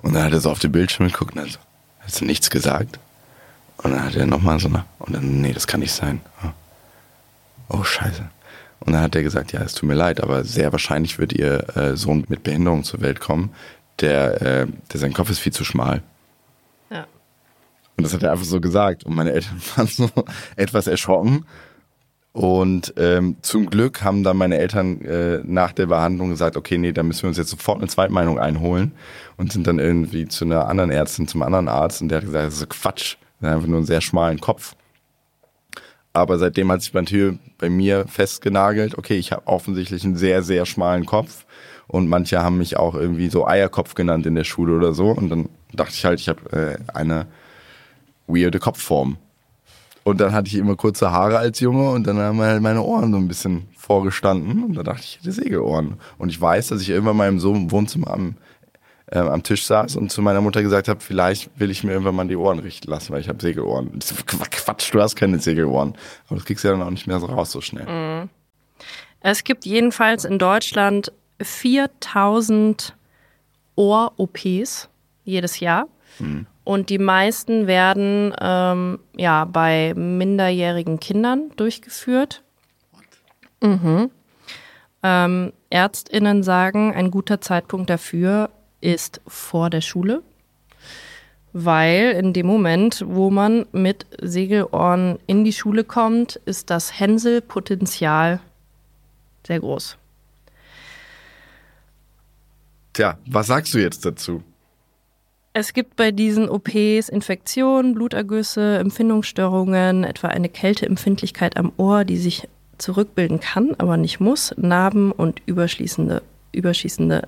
Und 0.00 0.14
dann 0.14 0.24
hat 0.24 0.32
er 0.32 0.40
so 0.40 0.50
auf 0.50 0.58
den 0.58 0.72
Bildschirm 0.72 1.08
geguckt 1.08 1.34
und 1.34 1.42
hat 1.42 1.50
so, 1.50 1.58
hast 2.00 2.20
du 2.20 2.24
nichts 2.24 2.48
gesagt? 2.48 2.98
Und 3.82 3.92
dann 3.92 4.04
hat 4.04 4.16
er 4.16 4.26
nochmal 4.26 4.58
so, 4.58 4.68
und 4.68 5.14
dann, 5.14 5.40
nee, 5.42 5.52
das 5.52 5.66
kann 5.66 5.80
nicht 5.80 5.92
sein. 5.92 6.20
Oh, 7.68 7.84
scheiße. 7.84 8.28
Und 8.80 8.94
dann 8.94 9.02
hat 9.02 9.14
er 9.14 9.22
gesagt, 9.22 9.52
ja, 9.52 9.60
es 9.60 9.74
tut 9.74 9.88
mir 9.88 9.94
leid, 9.94 10.22
aber 10.22 10.44
sehr 10.44 10.72
wahrscheinlich 10.72 11.18
wird 11.18 11.32
ihr 11.32 11.76
äh, 11.76 11.96
Sohn 11.96 12.24
mit 12.28 12.42
Behinderung 12.42 12.82
zur 12.82 13.02
Welt 13.02 13.20
kommen, 13.20 13.50
der, 14.00 14.42
äh, 14.42 14.66
der 14.92 15.00
sein 15.00 15.12
Kopf 15.12 15.30
ist 15.30 15.38
viel 15.38 15.52
zu 15.52 15.64
schmal. 15.64 16.02
Ja. 16.90 17.06
Und 17.96 18.04
das 18.04 18.14
hat 18.14 18.22
er 18.22 18.32
einfach 18.32 18.46
so 18.46 18.60
gesagt. 18.60 19.04
Und 19.04 19.14
meine 19.14 19.32
Eltern 19.32 19.60
waren 19.76 19.86
so 19.86 20.10
etwas 20.56 20.86
erschrocken. 20.86 21.44
Und 22.32 22.94
ähm, 22.96 23.36
zum 23.42 23.68
Glück 23.68 24.02
haben 24.02 24.22
dann 24.22 24.36
meine 24.36 24.56
Eltern 24.56 25.00
äh, 25.02 25.40
nach 25.44 25.72
der 25.72 25.86
Behandlung 25.86 26.30
gesagt, 26.30 26.56
okay, 26.56 26.78
nee, 26.78 26.92
da 26.92 27.02
müssen 27.02 27.22
wir 27.22 27.28
uns 27.28 27.38
jetzt 27.38 27.50
sofort 27.50 27.78
eine 27.78 27.88
Zweitmeinung 27.88 28.38
einholen 28.38 28.92
und 29.36 29.52
sind 29.52 29.66
dann 29.66 29.80
irgendwie 29.80 30.28
zu 30.28 30.44
einer 30.44 30.68
anderen 30.68 30.92
Ärztin, 30.92 31.26
zum 31.26 31.42
anderen 31.42 31.66
Arzt 31.66 32.02
und 32.02 32.08
der 32.08 32.18
hat 32.18 32.26
gesagt, 32.26 32.46
das 32.46 32.54
ist 32.54 32.70
Quatsch, 32.70 33.16
das 33.40 33.50
ist 33.50 33.54
einfach 33.54 33.66
nur 33.66 33.78
einen 33.78 33.86
sehr 33.86 34.00
schmalen 34.00 34.38
Kopf. 34.38 34.76
Aber 36.12 36.38
seitdem 36.38 36.70
hat 36.72 36.82
sich 36.82 36.92
natürlich 36.92 37.38
bei 37.58 37.70
mir 37.70 38.06
festgenagelt, 38.08 38.98
okay, 38.98 39.16
ich 39.16 39.32
habe 39.32 39.46
offensichtlich 39.46 40.04
einen 40.04 40.16
sehr, 40.16 40.42
sehr 40.42 40.66
schmalen 40.66 41.06
Kopf 41.06 41.46
und 41.86 42.08
manche 42.08 42.40
haben 42.40 42.58
mich 42.58 42.76
auch 42.76 42.94
irgendwie 42.94 43.28
so 43.28 43.46
Eierkopf 43.46 43.94
genannt 43.94 44.26
in 44.26 44.34
der 44.34 44.44
Schule 44.44 44.74
oder 44.74 44.92
so 44.92 45.10
und 45.10 45.28
dann 45.28 45.48
dachte 45.72 45.92
ich 45.94 46.04
halt, 46.04 46.20
ich 46.20 46.28
habe 46.28 46.52
äh, 46.52 46.92
eine 46.92 47.26
weirde 48.26 48.58
Kopfform. 48.58 49.18
Und 50.02 50.20
dann 50.20 50.32
hatte 50.32 50.48
ich 50.48 50.54
immer 50.54 50.76
kurze 50.76 51.12
Haare 51.12 51.38
als 51.38 51.60
Junge 51.60 51.90
und 51.90 52.06
dann 52.06 52.18
haben 52.18 52.40
halt 52.40 52.62
meine 52.62 52.82
Ohren 52.82 53.12
so 53.12 53.18
ein 53.18 53.28
bisschen 53.28 53.68
vorgestanden 53.76 54.64
und 54.64 54.74
da 54.74 54.82
dachte 54.82 55.02
ich, 55.02 55.18
ich 55.20 55.26
hätte 55.26 55.32
Segelohren. 55.32 55.94
Und 56.16 56.30
ich 56.30 56.40
weiß, 56.40 56.68
dass 56.68 56.80
ich 56.80 56.88
irgendwann 56.88 57.16
mal 57.16 57.28
im 57.28 57.40
Wohnzimmer 57.70 58.10
am, 58.10 58.34
äh, 59.10 59.18
am 59.18 59.42
Tisch 59.42 59.66
saß 59.66 59.96
und 59.96 60.10
zu 60.10 60.22
meiner 60.22 60.40
Mutter 60.40 60.62
gesagt 60.62 60.88
habe, 60.88 61.00
vielleicht 61.00 61.50
will 61.58 61.70
ich 61.70 61.84
mir 61.84 61.92
irgendwann 61.92 62.14
mal 62.14 62.28
die 62.28 62.36
Ohren 62.36 62.60
richten 62.60 62.88
lassen, 62.90 63.12
weil 63.12 63.20
ich 63.20 63.28
habe 63.28 63.40
Segelohren. 63.40 64.00
So, 64.02 64.14
Quatsch, 64.24 64.92
du 64.94 65.00
hast 65.00 65.16
keine 65.16 65.38
Segelohren. 65.38 65.94
Aber 66.28 66.36
das 66.36 66.44
kriegst 66.44 66.64
du 66.64 66.68
ja 66.68 66.74
dann 66.74 66.82
auch 66.86 66.90
nicht 66.90 67.06
mehr 67.06 67.18
so 67.18 67.26
raus 67.26 67.50
so 67.50 67.60
schnell. 67.60 67.86
Mhm. 67.86 68.28
Es 69.20 69.44
gibt 69.44 69.66
jedenfalls 69.66 70.24
in 70.24 70.38
Deutschland 70.38 71.12
4000 71.42 72.94
Ohr-OPs 73.76 74.88
jedes 75.24 75.60
Jahr. 75.60 75.88
Mhm. 76.18 76.46
Und 76.64 76.88
die 76.88 76.98
meisten 76.98 77.66
werden 77.66 78.34
ähm, 78.40 79.00
ja 79.16 79.44
bei 79.44 79.92
minderjährigen 79.94 81.00
Kindern 81.00 81.50
durchgeführt. 81.56 82.42
Mhm. 83.60 84.10
Ähm, 85.02 85.52
Ärztinnen 85.70 86.42
sagen, 86.42 86.94
ein 86.94 87.10
guter 87.10 87.40
Zeitpunkt 87.40 87.90
dafür 87.90 88.50
ist 88.80 89.20
vor 89.26 89.70
der 89.70 89.80
Schule, 89.80 90.22
weil 91.52 92.12
in 92.12 92.32
dem 92.32 92.46
Moment, 92.46 93.04
wo 93.06 93.30
man 93.30 93.66
mit 93.72 94.06
Segelohren 94.20 95.18
in 95.26 95.44
die 95.44 95.52
Schule 95.52 95.84
kommt, 95.84 96.36
ist 96.44 96.70
das 96.70 96.98
Hänselpotenzial 96.98 98.40
sehr 99.46 99.60
groß. 99.60 99.96
Tja, 102.92 103.18
was 103.26 103.46
sagst 103.46 103.74
du 103.74 103.78
jetzt 103.78 104.04
dazu? 104.04 104.42
Es 105.52 105.72
gibt 105.72 105.96
bei 105.96 106.12
diesen 106.12 106.48
OPs 106.48 107.08
Infektionen, 107.08 107.94
Blutergüsse, 107.94 108.78
Empfindungsstörungen, 108.78 110.04
etwa 110.04 110.28
eine 110.28 110.48
Kälteempfindlichkeit 110.48 111.56
am 111.56 111.72
Ohr, 111.76 112.04
die 112.04 112.18
sich 112.18 112.48
zurückbilden 112.78 113.40
kann, 113.40 113.74
aber 113.78 113.96
nicht 113.96 114.20
muss, 114.20 114.54
Narben 114.56 115.10
und 115.10 115.42
überschießende 115.46 116.22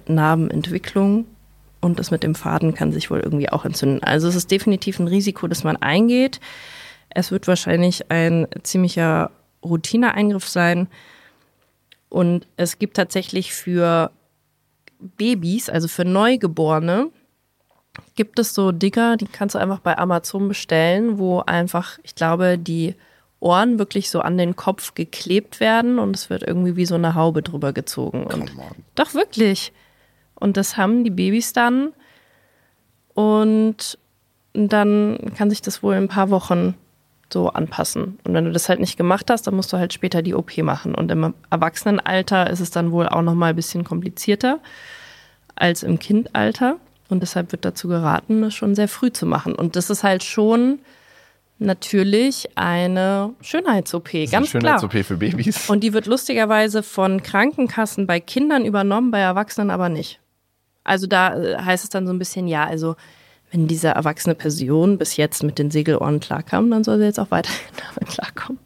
Narbenentwicklung. 0.07 1.27
Und 1.83 1.99
das 1.99 2.11
mit 2.11 2.23
dem 2.23 2.35
Faden 2.35 2.75
kann 2.75 2.93
sich 2.93 3.11
wohl 3.11 3.21
irgendwie 3.21 3.51
auch 3.51 3.65
entzünden. 3.67 4.03
Also 4.03 4.29
es 4.29 4.37
ist 4.37 4.51
definitiv 4.51 4.99
ein 4.99 5.09
Risiko, 5.09 5.49
das 5.49 5.65
man 5.65 5.77
eingeht. 5.77 6.41
Es 7.11 7.31
wird 7.31 7.49
wahrscheinlich 7.49 8.11
ein 8.11 8.47
ziemlicher 8.63 9.31
Routineeingriff 9.65 10.49
sein. 10.49 10.89
Und 12.09 12.47
es 12.57 12.79
gibt 12.79 12.97
tatsächlich 12.97 13.53
für 13.53 14.13
Babys, 15.01 15.69
also 15.69 15.89
für 15.89 16.05
Neugeborene, 16.05 17.11
gibt 18.15 18.39
es 18.39 18.55
so 18.55 18.73
Digger, 18.73 19.17
die 19.17 19.27
kannst 19.27 19.55
du 19.55 19.59
einfach 19.59 19.81
bei 19.81 19.99
Amazon 19.99 20.49
bestellen, 20.49 21.19
wo 21.19 21.41
einfach, 21.41 21.99
ich 22.05 22.15
glaube, 22.15 22.59
die 22.59 22.95
Ohren 23.41 23.79
wirklich 23.79 24.09
so 24.09 24.21
an 24.21 24.39
den 24.39 24.55
Kopf 24.55 24.95
geklebt 24.95 25.59
werden 25.59 25.99
und 25.99 26.15
es 26.15 26.31
wird 26.31 26.45
irgendwie 26.45 26.77
wie 26.77 26.87
so 26.87 26.95
eine 26.95 27.15
Haube 27.15 27.43
drüber 27.43 27.73
gezogen. 27.73 28.25
Und 28.25 28.53
doch 28.95 29.15
wirklich. 29.15 29.73
Und 30.43 30.57
das 30.57 30.77
haben 30.77 31.05
die 31.05 31.11
Babys 31.11 31.53
dann. 31.53 31.93
Und 33.15 33.99
dann 34.55 35.33
kann 35.37 35.51
sich 35.51 35.63
das 35.63 35.83
wohl 35.83 35.95
in 35.95 36.05
ein 36.05 36.09
paar 36.09 36.31
Wochen 36.31 36.75
so 37.33 37.49
anpassen. 37.49 38.19
Und 38.25 38.35
wenn 38.35 38.45
du 38.45 38.53
das 38.53 38.69
halt 38.69 38.81
nicht 38.81 38.97
gemacht 38.97 39.31
hast, 39.31 39.47
dann 39.47 39.55
musst 39.55 39.73
du 39.73 39.79
halt 39.79 39.93
später 39.93 40.21
die 40.21 40.35
OP 40.35 40.59
machen. 40.59 40.95
Und 40.95 41.11
im 41.11 41.33
Erwachsenenalter 41.51 42.51
ist 42.51 42.61
es 42.61 42.71
dann 42.71 42.91
wohl 42.93 43.09
auch 43.09 43.23
noch 43.23 43.35
mal 43.35 43.51
ein 43.51 43.57
bisschen 43.57 43.85
komplizierter 43.85 44.59
als 45.55 45.83
im 45.83 45.99
Kindalter. 45.99 46.77
Und 47.09 47.21
deshalb 47.21 47.53
wird 47.53 47.65
dazu 47.65 47.89
geraten, 47.89 48.43
das 48.43 48.55
schon 48.55 48.75
sehr 48.75 48.89
früh 48.89 49.13
zu 49.13 49.27
machen. 49.27 49.55
Und 49.55 49.77
das 49.77 49.91
ist 49.91 50.03
halt 50.03 50.25
schon 50.25 50.81
natürlich 51.59 52.49
eine 52.57 53.35
Schönheits-OP, 53.43 54.11
ganz 54.31 54.49
Schönheits-OP 54.49 55.05
für 55.05 55.17
Babys. 55.17 55.71
Und 55.71 55.85
die 55.85 55.93
wird 55.93 56.07
lustigerweise 56.07 56.83
von 56.83 57.23
Krankenkassen 57.23 58.07
bei 58.07 58.19
Kindern 58.19 58.65
übernommen, 58.65 59.11
bei 59.11 59.21
Erwachsenen 59.21 59.71
aber 59.71 59.89
nicht. 59.89 60.19
Also 60.85 61.07
da 61.07 61.37
äh, 61.37 61.57
heißt 61.59 61.85
es 61.85 61.91
dann 61.91 62.07
so 62.07 62.13
ein 62.13 62.19
bisschen, 62.19 62.49
ja, 62.49 62.65
also 62.65 62.97
wenn 63.51 63.69
diese 63.69 63.89
erwachsene 63.89 64.35
Person 64.35 64.99
bis 64.99 65.17
jetzt 65.17 65.43
mit 65.43 65.59
den 65.59 65.71
Segelohren 65.71 66.21
klarkam, 66.21 66.71
dann 66.71 66.85
soll 66.85 66.99
sie 66.99 67.05
jetzt 67.05 67.21
auch 67.21 67.31
weiterhin 67.31 67.61
damit 67.95 68.11
klarkommen. 68.11 68.61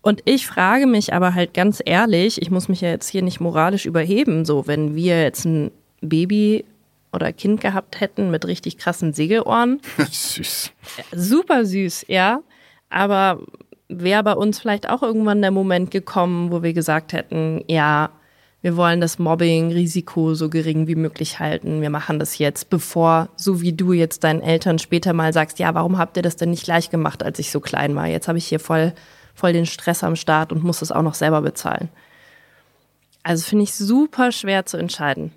Und 0.00 0.22
ich 0.24 0.46
frage 0.46 0.86
mich 0.86 1.12
aber 1.12 1.34
halt 1.34 1.52
ganz 1.52 1.82
ehrlich, 1.84 2.40
ich 2.40 2.50
muss 2.50 2.68
mich 2.68 2.80
ja 2.80 2.88
jetzt 2.88 3.08
hier 3.08 3.22
nicht 3.22 3.40
moralisch 3.40 3.84
überheben, 3.84 4.44
so 4.44 4.66
wenn 4.66 4.94
wir 4.94 5.20
jetzt 5.22 5.44
ein 5.44 5.70
Baby 6.00 6.64
oder 7.12 7.32
Kind 7.32 7.60
gehabt 7.60 8.00
hätten 8.00 8.30
mit 8.30 8.46
richtig 8.46 8.78
krassen 8.78 9.12
Segelohren. 9.12 9.80
süß. 10.10 10.70
Super 11.12 11.64
süß, 11.64 12.06
ja. 12.08 12.40
Aber 12.90 13.40
wäre 13.88 14.22
bei 14.22 14.34
uns 14.34 14.58
vielleicht 14.58 14.88
auch 14.88 15.02
irgendwann 15.02 15.42
der 15.42 15.50
Moment 15.50 15.90
gekommen, 15.90 16.52
wo 16.52 16.62
wir 16.62 16.72
gesagt 16.72 17.12
hätten, 17.12 17.64
ja, 17.66 18.10
wir 18.60 18.76
wollen 18.76 19.00
das 19.00 19.20
Mobbing-Risiko 19.20 20.34
so 20.34 20.48
gering 20.48 20.88
wie 20.88 20.96
möglich 20.96 21.38
halten. 21.38 21.80
Wir 21.80 21.90
machen 21.90 22.18
das 22.18 22.38
jetzt, 22.38 22.70
bevor, 22.70 23.28
so 23.36 23.60
wie 23.60 23.72
du 23.72 23.92
jetzt 23.92 24.24
deinen 24.24 24.42
Eltern 24.42 24.80
später 24.80 25.12
mal 25.12 25.32
sagst, 25.32 25.60
ja, 25.60 25.74
warum 25.74 25.96
habt 25.96 26.16
ihr 26.16 26.24
das 26.24 26.34
denn 26.34 26.50
nicht 26.50 26.64
gleich 26.64 26.90
gemacht, 26.90 27.22
als 27.22 27.38
ich 27.38 27.52
so 27.52 27.60
klein 27.60 27.94
war? 27.94 28.06
Jetzt 28.06 28.26
habe 28.26 28.38
ich 28.38 28.46
hier 28.46 28.58
voll, 28.58 28.94
voll 29.34 29.52
den 29.52 29.66
Stress 29.66 30.02
am 30.02 30.16
Start 30.16 30.50
und 30.50 30.64
muss 30.64 30.80
das 30.80 30.90
auch 30.90 31.02
noch 31.02 31.14
selber 31.14 31.40
bezahlen. 31.40 31.88
Also 33.22 33.44
finde 33.44 33.64
ich 33.64 33.74
super 33.74 34.32
schwer 34.32 34.66
zu 34.66 34.76
entscheiden. 34.76 35.32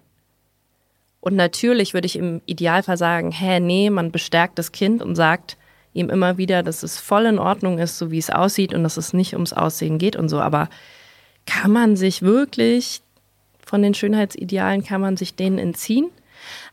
Und 1.19 1.36
natürlich 1.36 1.93
würde 1.93 2.07
ich 2.07 2.15
im 2.15 2.41
Idealfall 2.47 2.97
sagen, 2.97 3.32
hä, 3.32 3.59
nee, 3.59 3.91
man 3.91 4.11
bestärkt 4.11 4.57
das 4.57 4.72
Kind 4.72 5.03
und 5.03 5.15
sagt 5.15 5.57
ihm 5.93 6.09
immer 6.09 6.38
wieder, 6.38 6.63
dass 6.63 6.82
es 6.82 6.97
voll 6.97 7.28
in 7.28 7.38
Ordnung 7.38 7.78
ist, 7.78 7.99
so 7.99 8.09
wie 8.09 8.17
es 8.17 8.32
aussieht 8.32 8.74
und 8.74 8.82
dass 8.82 8.97
es 8.97 9.13
nicht 9.13 9.34
ums 9.34 9.53
Aussehen 9.53 9.99
geht 9.99 10.15
und 10.15 10.30
so. 10.30 10.39
Aber 10.39 10.69
kann 11.45 11.72
man 11.72 11.95
sich 11.95 12.24
wirklich 12.24 13.01
von 13.72 13.82
den 13.82 13.93
Schönheitsidealen, 13.93 14.84
kann 14.84 14.99
man 14.99 15.15
sich 15.15 15.34
denen 15.34 15.57
entziehen? 15.57 16.11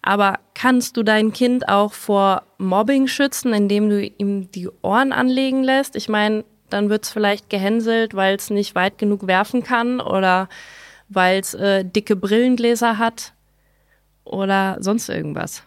Aber 0.03 0.40
kannst 0.55 0.96
du 0.96 1.05
dein 1.05 1.32
Kind 1.32 1.68
auch 1.68 1.92
vor 1.92 2.42
Mobbing 2.59 3.07
schützen, 3.07 3.55
indem 3.55 3.88
du 3.88 4.05
ihm 4.05 4.51
die 4.51 4.68
Ohren 4.82 5.12
anlegen 5.12 5.62
lässt? 5.62 5.94
Ich 5.94 6.09
meine, 6.09 6.44
dann 6.70 6.90
wird 6.90 7.05
es 7.05 7.11
vielleicht 7.11 7.51
gehänselt, 7.51 8.14
weil 8.14 8.34
es 8.34 8.51
nicht 8.51 8.74
weit 8.74 8.99
genug 8.99 9.28
werfen 9.28 9.62
kann 9.62 10.01
oder 10.01 10.49
weil 11.09 11.40
es 11.40 11.55
äh, 11.55 11.84
dicke 11.84 12.16
Brillengläser 12.16 12.99
hat 12.99 13.32
oder 14.24 14.76
sonst 14.80 15.09
irgendwas. 15.09 15.62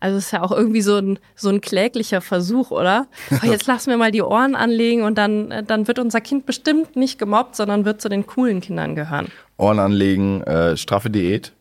Also 0.00 0.16
es 0.16 0.26
ist 0.26 0.32
ja 0.32 0.42
auch 0.42 0.50
irgendwie 0.50 0.80
so 0.80 0.96
ein, 0.96 1.18
so 1.36 1.50
ein 1.50 1.60
kläglicher 1.60 2.22
Versuch, 2.22 2.70
oder? 2.70 3.06
Aber 3.30 3.46
jetzt 3.50 3.66
lassen 3.66 3.90
wir 3.90 3.98
mal 3.98 4.10
die 4.10 4.22
Ohren 4.22 4.56
anlegen 4.56 5.02
und 5.02 5.16
dann, 5.16 5.50
äh, 5.52 5.62
dann 5.62 5.86
wird 5.86 5.98
unser 5.98 6.20
Kind 6.20 6.46
bestimmt 6.46 6.96
nicht 6.96 7.18
gemobbt, 7.18 7.54
sondern 7.54 7.84
wird 7.84 8.00
zu 8.00 8.08
den 8.08 8.26
coolen 8.26 8.60
Kindern 8.60 8.96
gehören. 8.96 9.30
Ohren 9.60 9.78
anlegen, 9.78 10.42
äh, 10.42 10.76
straffe 10.76 11.10
Diät, 11.10 11.52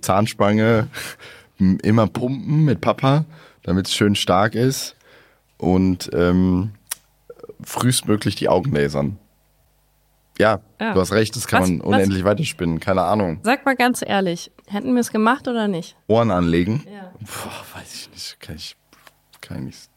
Zahnspange, 0.00 0.88
immer 1.58 2.06
pumpen 2.06 2.64
mit 2.64 2.80
Papa, 2.80 3.24
damit 3.62 3.88
es 3.88 3.94
schön 3.94 4.14
stark 4.14 4.54
ist 4.54 4.94
und 5.58 6.10
ähm, 6.12 6.70
frühestmöglich 7.62 8.36
die 8.36 8.48
Augen 8.48 8.72
lasern. 8.72 9.18
Ja, 10.38 10.60
ja, 10.78 10.92
du 10.92 11.00
hast 11.00 11.12
recht, 11.12 11.34
das 11.34 11.46
kann 11.46 11.62
was, 11.62 11.70
man 11.70 11.80
unendlich 11.80 12.22
was? 12.22 12.32
weiterspinnen, 12.32 12.78
keine 12.78 13.02
Ahnung. 13.02 13.40
Sag 13.42 13.64
mal 13.64 13.74
ganz 13.74 14.04
ehrlich, 14.06 14.50
hätten 14.68 14.94
wir 14.94 15.00
es 15.00 15.10
gemacht 15.10 15.48
oder 15.48 15.66
nicht? 15.66 15.96
Ohren 16.08 16.30
anlegen? 16.30 16.84
Ja. 16.92 17.10
Boah, 17.20 17.80
weiß 17.80 17.94
ich 17.94 18.10
nicht, 18.10 18.40
kann 18.40 18.56
ich, 18.56 18.76
kann 19.40 19.58
ich 19.58 19.64
nicht. 19.64 19.90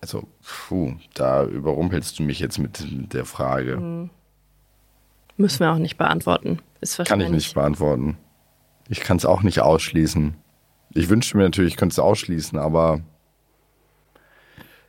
Also, 0.00 0.28
puh, 0.42 0.94
da 1.14 1.44
überrumpelst 1.44 2.18
du 2.18 2.24
mich 2.24 2.40
jetzt 2.40 2.58
mit 2.58 2.84
der 3.12 3.24
Frage. 3.24 3.76
Hm. 3.76 4.10
Müssen 5.36 5.60
wir 5.60 5.72
auch 5.72 5.78
nicht 5.78 5.96
beantworten. 5.98 6.60
Ist 6.80 7.02
kann 7.04 7.20
ich 7.20 7.30
nicht 7.30 7.54
beantworten. 7.54 8.16
Ich 8.88 9.00
kann 9.00 9.16
es 9.16 9.24
auch 9.24 9.42
nicht 9.42 9.60
ausschließen. 9.60 10.34
Ich 10.94 11.08
wünschte 11.08 11.36
mir 11.36 11.44
natürlich, 11.44 11.72
ich 11.74 11.76
könnte 11.76 11.94
es 11.94 11.98
ausschließen, 11.98 12.58
aber 12.58 13.00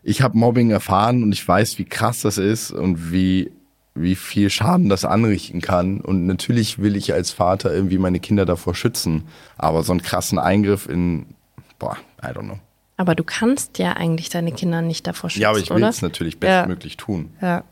ich 0.04 0.22
habe 0.22 0.38
Mobbing 0.38 0.70
erfahren 0.70 1.24
und 1.24 1.32
ich 1.32 1.46
weiß, 1.46 1.80
wie 1.80 1.86
krass 1.86 2.22
das 2.22 2.38
ist 2.38 2.72
und 2.72 3.12
wie 3.12 3.52
wie 4.00 4.16
viel 4.16 4.52
Schaden 4.52 4.90
das 4.90 5.06
anrichten 5.06 5.60
kann. 5.60 6.02
Und 6.02 6.28
natürlich 6.28 6.78
will 6.78 6.96
ich 6.96 7.14
als 7.14 7.32
Vater 7.32 7.74
irgendwie 7.74 7.98
meine 7.98 8.20
Kinder 8.20 8.46
davor 8.46 8.76
schützen. 8.76 9.24
Aber 9.58 9.82
so 9.82 9.92
einen 9.92 10.04
krassen 10.04 10.38
Eingriff 10.38 10.88
in, 10.88 11.26
boah, 11.80 11.98
I 12.24 12.28
don't 12.28 12.44
know. 12.44 12.60
Aber 12.98 13.16
du 13.16 13.24
kannst 13.24 13.80
ja 13.80 13.94
eigentlich 13.94 14.30
deine 14.30 14.52
Kinder 14.52 14.84
nicht 14.84 15.08
davor 15.08 15.32
schützen, 15.32 15.42
Ja, 15.42 15.50
aber 15.50 15.58
ich 15.58 15.70
will 15.72 15.84
es 15.84 16.04
natürlich 16.04 16.36
Ja. 16.36 16.62
bestmöglich 16.62 16.98
tun. 16.98 17.32
Ja. 17.42 17.64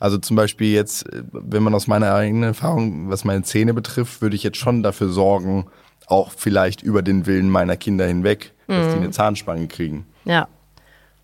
Also 0.00 0.18
zum 0.18 0.36
Beispiel 0.36 0.72
jetzt, 0.72 1.06
äh, 1.12 1.22
wenn 1.32 1.62
man 1.62 1.74
aus 1.74 1.86
meiner 1.86 2.14
eigenen 2.14 2.42
Erfahrung, 2.44 3.10
was 3.10 3.24
meine 3.24 3.42
Zähne 3.42 3.74
betrifft, 3.74 4.20
würde 4.22 4.36
ich 4.36 4.42
jetzt 4.42 4.58
schon 4.58 4.82
dafür 4.82 5.08
sorgen, 5.08 5.66
auch 6.06 6.30
vielleicht 6.36 6.82
über 6.82 7.02
den 7.02 7.26
Willen 7.26 7.50
meiner 7.50 7.76
Kinder 7.76 8.06
hinweg, 8.06 8.52
dass 8.68 8.86
Mhm. 8.86 8.90
die 8.92 8.96
eine 8.98 9.10
Zahnspange 9.10 9.66
kriegen. 9.68 10.06
Ja. 10.24 10.48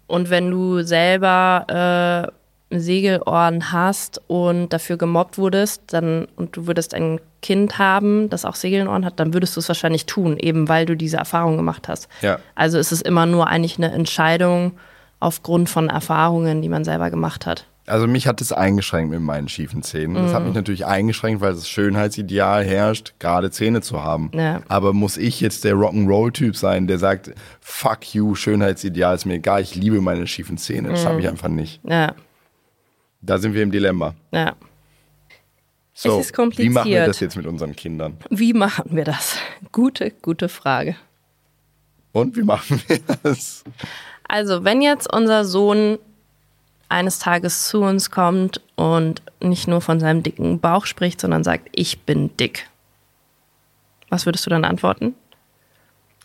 Und 0.06 0.28
wenn 0.30 0.50
du 0.50 0.82
selber 0.82 2.30
äh, 2.70 2.78
Segelohren 2.78 3.72
hast 3.72 4.20
und 4.28 4.70
dafür 4.72 4.96
gemobbt 4.96 5.38
wurdest, 5.38 5.82
dann 5.88 6.26
und 6.36 6.56
du 6.56 6.66
würdest 6.66 6.94
ein 6.94 7.20
Kind 7.42 7.78
haben, 7.78 8.30
das 8.30 8.44
auch 8.44 8.54
Segelohren 8.54 9.04
hat, 9.04 9.18
dann 9.20 9.34
würdest 9.34 9.56
du 9.56 9.60
es 9.60 9.68
wahrscheinlich 9.68 10.06
tun, 10.06 10.38
eben 10.38 10.68
weil 10.68 10.86
du 10.86 10.96
diese 10.96 11.16
Erfahrung 11.16 11.56
gemacht 11.56 11.88
hast. 11.88 12.08
Ja. 12.22 12.38
Also 12.54 12.78
ist 12.78 12.92
es 12.92 13.02
immer 13.02 13.26
nur 13.26 13.48
eigentlich 13.48 13.76
eine 13.78 13.92
Entscheidung 13.92 14.72
aufgrund 15.20 15.68
von 15.70 15.88
Erfahrungen, 15.88 16.62
die 16.62 16.68
man 16.68 16.84
selber 16.84 17.10
gemacht 17.10 17.46
hat. 17.46 17.66
Also 17.86 18.06
mich 18.06 18.28
hat 18.28 18.40
es 18.40 18.52
eingeschränkt 18.52 19.10
mit 19.10 19.20
meinen 19.20 19.48
schiefen 19.48 19.82
Zähnen. 19.82 20.14
Das 20.14 20.30
Mhm. 20.30 20.34
hat 20.36 20.44
mich 20.44 20.54
natürlich 20.54 20.86
eingeschränkt, 20.86 21.40
weil 21.40 21.52
das 21.52 21.68
Schönheitsideal 21.68 22.64
herrscht, 22.64 23.14
gerade 23.18 23.50
Zähne 23.50 23.80
zu 23.80 24.04
haben. 24.04 24.30
Ja. 24.34 24.62
Aber 24.68 24.92
muss 24.92 25.16
ich 25.16 25.40
jetzt 25.40 25.64
der 25.64 25.74
Rock'n'Roll-Typ 25.74 26.54
sein, 26.56 26.86
der 26.86 26.98
sagt, 26.98 27.32
fuck 27.60 28.14
you, 28.14 28.34
Schönheitsideal 28.36 29.16
ist 29.16 29.24
mir 29.26 29.34
egal, 29.34 29.62
ich 29.62 29.74
liebe 29.74 30.00
meine 30.00 30.26
schiefen 30.28 30.58
Zähne. 30.58 30.90
Das 30.90 31.00
Mhm. 31.00 31.04
schaffe 31.04 31.20
ich 31.20 31.28
einfach 31.28 31.48
nicht. 31.48 31.80
Ja, 31.84 32.14
Da 33.20 33.38
sind 33.38 33.54
wir 33.54 33.62
im 33.62 33.70
Dilemma. 33.72 34.14
ja. 34.32 34.54
So, 35.94 36.18
Es 36.20 36.26
ist 36.30 36.38
Wie 36.38 36.42
machen 36.42 36.56
wir 36.56 36.72
kompliziert. 36.72 37.08
das 37.08 37.20
jetzt 37.20 37.36
mit 37.36 37.46
unseren 37.46 37.76
Kindern? 37.76 38.16
Wie 38.30 38.54
machen 38.54 38.96
wir 38.96 39.04
das? 39.04 39.36
Gute, 39.72 40.10
gute 40.22 40.48
Frage. 40.48 40.96
Und 42.12 42.36
wie 42.36 42.42
machen 42.42 42.80
wir 42.88 42.98
das? 43.22 43.62
Also, 44.26 44.64
wenn 44.64 44.80
jetzt 44.82 45.12
unser 45.12 45.44
Sohn 45.44 45.98
eines 46.92 47.18
Tages 47.18 47.66
zu 47.68 47.82
uns 47.82 48.10
kommt 48.10 48.60
und 48.76 49.22
nicht 49.40 49.66
nur 49.66 49.80
von 49.80 49.98
seinem 49.98 50.22
dicken 50.22 50.60
Bauch 50.60 50.86
spricht, 50.86 51.20
sondern 51.20 51.42
sagt, 51.42 51.68
ich 51.72 52.00
bin 52.00 52.36
dick. 52.36 52.68
Was 54.08 54.26
würdest 54.26 54.46
du 54.46 54.50
dann 54.50 54.64
antworten? 54.64 55.14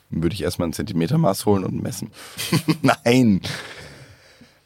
Würde 0.09 0.33
ich 0.33 0.43
erstmal 0.43 0.67
ein 0.67 0.73
Zentimetermaß 0.73 1.45
holen 1.45 1.63
und 1.63 1.81
messen. 1.81 2.11
Nein. 2.81 3.41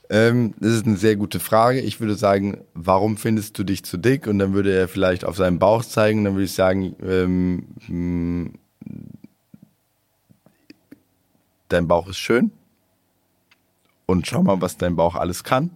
Ähm, 0.10 0.54
das 0.60 0.74
ist 0.74 0.86
eine 0.86 0.98
sehr 0.98 1.16
gute 1.16 1.40
Frage. 1.40 1.80
Ich 1.80 2.00
würde 2.00 2.16
sagen, 2.16 2.66
warum 2.74 3.16
findest 3.16 3.58
du 3.58 3.64
dich 3.64 3.84
zu 3.86 3.98
dick? 3.98 4.28
Und 4.28 4.40
dann 4.40 4.54
würde 4.54 4.74
er 4.74 4.88
vielleicht 4.88 5.24
auf 5.24 5.38
seinen 5.38 5.60
Bauch 5.60 5.86
zeigen. 5.86 6.26
Dann 6.26 6.34
würde 6.34 6.46
ich 6.46 6.54
sagen, 6.54 6.96
ähm, 7.02 7.68
mh, 7.88 8.50
dein 11.70 11.88
Bauch 11.88 12.08
ist 12.08 12.18
schön. 12.18 12.52
Und 14.06 14.28
schau 14.28 14.44
mal, 14.44 14.62
was 14.62 14.78
dein 14.78 14.96
Bauch 14.96 15.16
alles 15.16 15.44
kann. 15.44 15.70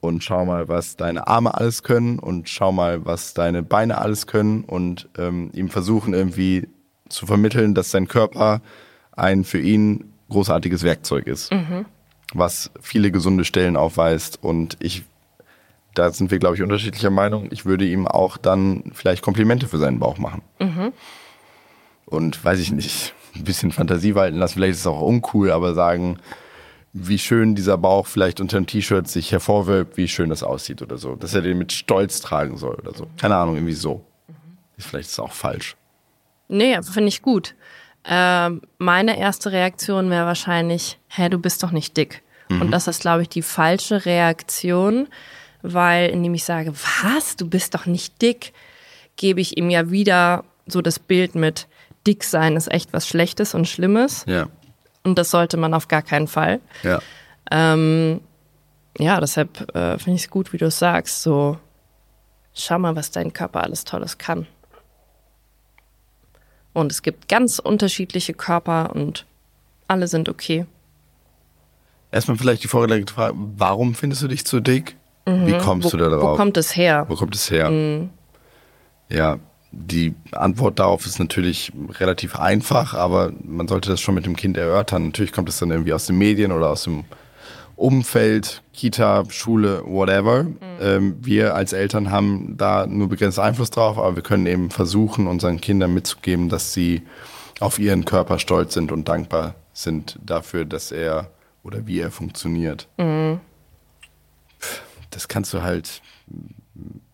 Und 0.00 0.24
schau 0.24 0.46
mal, 0.46 0.68
was 0.68 0.96
deine 0.96 1.26
Arme 1.26 1.54
alles 1.54 1.82
können. 1.82 2.18
Und 2.18 2.48
schau 2.48 2.72
mal, 2.72 3.04
was 3.04 3.34
deine 3.34 3.62
Beine 3.62 3.98
alles 3.98 4.26
können. 4.26 4.64
Und 4.64 5.08
ähm, 5.18 5.50
ihm 5.52 5.68
versuchen 5.68 6.14
irgendwie 6.14 6.68
zu 7.08 7.26
vermitteln, 7.26 7.74
dass 7.74 7.90
sein 7.90 8.08
Körper 8.08 8.62
ein 9.12 9.44
für 9.44 9.60
ihn 9.60 10.12
großartiges 10.30 10.82
Werkzeug 10.84 11.26
ist, 11.26 11.52
was 12.32 12.70
viele 12.80 13.10
gesunde 13.10 13.44
Stellen 13.44 13.76
aufweist. 13.76 14.38
Und 14.42 14.76
ich, 14.80 15.04
da 15.94 16.10
sind 16.12 16.30
wir, 16.30 16.38
glaube 16.38 16.56
ich, 16.56 16.62
unterschiedlicher 16.62 17.10
Meinung. 17.10 17.48
Ich 17.50 17.66
würde 17.66 17.84
ihm 17.84 18.06
auch 18.06 18.36
dann 18.38 18.84
vielleicht 18.94 19.22
Komplimente 19.22 19.66
für 19.66 19.78
seinen 19.78 19.98
Bauch 19.98 20.18
machen. 20.18 20.42
Und 22.06 22.42
weiß 22.44 22.60
ich 22.60 22.72
nicht, 22.72 23.14
ein 23.34 23.44
bisschen 23.44 23.72
Fantasie 23.72 24.14
walten 24.14 24.38
lassen. 24.38 24.54
Vielleicht 24.54 24.72
ist 24.72 24.80
es 24.80 24.86
auch 24.86 25.00
uncool, 25.00 25.50
aber 25.50 25.74
sagen, 25.74 26.18
wie 26.92 27.18
schön 27.18 27.54
dieser 27.54 27.78
Bauch 27.78 28.06
vielleicht 28.06 28.40
unter 28.40 28.56
dem 28.56 28.66
T-Shirt 28.66 29.06
sich 29.08 29.32
hervorwölbt, 29.32 29.96
wie 29.96 30.08
schön 30.08 30.30
das 30.30 30.42
aussieht 30.42 30.82
oder 30.82 30.96
so. 30.98 31.14
Dass 31.14 31.34
er 31.34 31.42
den 31.42 31.58
mit 31.58 31.72
Stolz 31.72 32.20
tragen 32.20 32.56
soll 32.56 32.74
oder 32.74 32.94
so. 32.94 33.06
Keine 33.16 33.36
Ahnung, 33.36 33.56
irgendwie 33.56 33.74
so. 33.74 34.04
Vielleicht 34.78 35.06
ist 35.06 35.12
es 35.12 35.20
auch 35.20 35.32
falsch. 35.32 35.76
Nee, 36.48 36.80
finde 36.82 37.08
ich 37.08 37.22
gut. 37.22 37.54
Ähm, 38.04 38.62
meine 38.78 39.18
erste 39.18 39.52
Reaktion 39.52 40.10
wäre 40.10 40.26
wahrscheinlich, 40.26 40.98
hä, 41.08 41.28
du 41.28 41.38
bist 41.38 41.62
doch 41.62 41.70
nicht 41.70 41.96
dick. 41.96 42.22
Und 42.50 42.72
das 42.72 42.88
ist, 42.88 43.02
glaube 43.02 43.22
ich, 43.22 43.28
die 43.28 43.42
falsche 43.42 44.04
Reaktion, 44.06 45.06
weil 45.62 46.10
indem 46.10 46.34
ich 46.34 46.42
sage, 46.44 46.72
was, 47.04 47.36
du 47.36 47.48
bist 47.48 47.74
doch 47.74 47.86
nicht 47.86 48.20
dick, 48.22 48.52
gebe 49.14 49.40
ich 49.40 49.56
ihm 49.56 49.70
ja 49.70 49.92
wieder 49.92 50.44
so 50.66 50.82
das 50.82 50.98
Bild 50.98 51.36
mit, 51.36 51.68
dick 52.06 52.24
sein 52.24 52.56
ist 52.56 52.68
echt 52.68 52.92
was 52.92 53.06
Schlechtes 53.06 53.54
und 53.54 53.68
Schlimmes. 53.68 54.24
Ja. 54.26 54.48
Und 55.04 55.18
das 55.18 55.30
sollte 55.30 55.56
man 55.56 55.74
auf 55.74 55.88
gar 55.88 56.02
keinen 56.02 56.28
Fall. 56.28 56.60
Ja. 56.82 57.00
Ähm, 57.50 58.20
ja, 58.98 59.20
deshalb 59.20 59.74
äh, 59.74 59.98
finde 59.98 60.16
ich 60.16 60.24
es 60.24 60.30
gut, 60.30 60.52
wie 60.52 60.58
du 60.58 60.66
es 60.66 60.78
sagst. 60.78 61.22
So, 61.22 61.58
schau 62.54 62.78
mal, 62.78 62.96
was 62.96 63.10
dein 63.10 63.32
Körper 63.32 63.62
alles 63.62 63.84
Tolles 63.84 64.18
kann. 64.18 64.46
Und 66.72 66.92
es 66.92 67.02
gibt 67.02 67.28
ganz 67.28 67.58
unterschiedliche 67.58 68.34
Körper 68.34 68.94
und 68.94 69.26
alle 69.88 70.06
sind 70.06 70.28
okay. 70.28 70.66
Erstmal 72.12 72.36
vielleicht 72.36 72.62
die 72.62 72.68
vorgelegte 72.68 73.12
Frage, 73.12 73.34
warum 73.36 73.94
findest 73.94 74.22
du 74.22 74.28
dich 74.28 74.44
zu 74.44 74.60
dick? 74.60 74.96
Wie 75.26 75.56
kommst 75.58 75.86
Wo, 75.86 75.96
du 75.96 75.96
da 75.98 76.08
drauf? 76.08 76.32
wo 76.32 76.36
kommt 76.36 76.56
es 76.56 76.76
her? 76.76 77.04
Wo 77.08 77.14
kommt 77.14 77.34
es 77.34 77.50
her? 77.50 77.70
Ja, 79.08 79.38
die 79.72 80.14
Antwort 80.32 80.78
darauf 80.78 81.06
ist 81.06 81.18
natürlich 81.18 81.72
relativ 81.98 82.36
einfach, 82.36 82.94
aber 82.94 83.32
man 83.44 83.68
sollte 83.68 83.90
das 83.90 84.00
schon 84.00 84.14
mit 84.14 84.26
dem 84.26 84.36
Kind 84.36 84.56
erörtern. 84.56 85.06
Natürlich 85.06 85.32
kommt 85.32 85.48
es 85.48 85.58
dann 85.58 85.70
irgendwie 85.70 85.92
aus 85.92 86.06
den 86.06 86.18
Medien 86.18 86.52
oder 86.52 86.70
aus 86.70 86.84
dem 86.84 87.04
Umfeld, 87.76 88.62
Kita, 88.74 89.24
Schule, 89.30 89.82
whatever. 89.86 90.46
Ähm, 90.80 91.16
wir 91.20 91.54
als 91.54 91.72
Eltern 91.72 92.10
haben 92.10 92.56
da 92.58 92.86
nur 92.86 93.08
begrenzt 93.08 93.38
Einfluss 93.38 93.70
drauf, 93.70 93.96
aber 93.96 94.16
wir 94.16 94.22
können 94.22 94.46
eben 94.46 94.70
versuchen, 94.70 95.26
unseren 95.26 95.60
Kindern 95.60 95.94
mitzugeben, 95.94 96.48
dass 96.48 96.74
sie 96.74 97.02
auf 97.60 97.78
ihren 97.78 98.04
Körper 98.04 98.38
stolz 98.38 98.74
sind 98.74 98.92
und 98.92 99.08
dankbar 99.08 99.54
sind 99.72 100.18
dafür, 100.24 100.64
dass 100.64 100.92
er 100.92 101.30
oder 101.62 101.86
wie 101.86 102.00
er 102.00 102.10
funktioniert. 102.10 102.88
Das 105.10 105.28
kannst 105.28 105.54
du 105.54 105.62
halt 105.62 106.02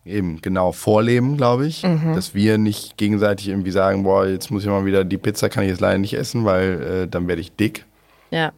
eben 0.06 0.40
genau 0.40 0.72
vorleben, 0.72 1.36
glaube 1.36 1.66
ich. 1.66 1.82
Dass 2.14 2.34
wir 2.34 2.58
nicht 2.58 2.96
gegenseitig 2.96 3.48
irgendwie 3.48 3.70
sagen, 3.70 4.02
boah, 4.04 4.26
jetzt 4.26 4.50
muss 4.50 4.62
ich 4.62 4.68
mal 4.68 4.84
wieder 4.84 5.04
die 5.04 5.18
Pizza 5.18 5.48
kann 5.48 5.64
ich 5.64 5.70
jetzt 5.70 5.80
leider 5.80 5.98
nicht 5.98 6.14
essen, 6.14 6.44
weil 6.44 7.02
äh, 7.04 7.08
dann 7.08 7.28
werde 7.28 7.40
ich 7.40 7.52
dick. 7.56 7.84
Ja, 8.30 8.52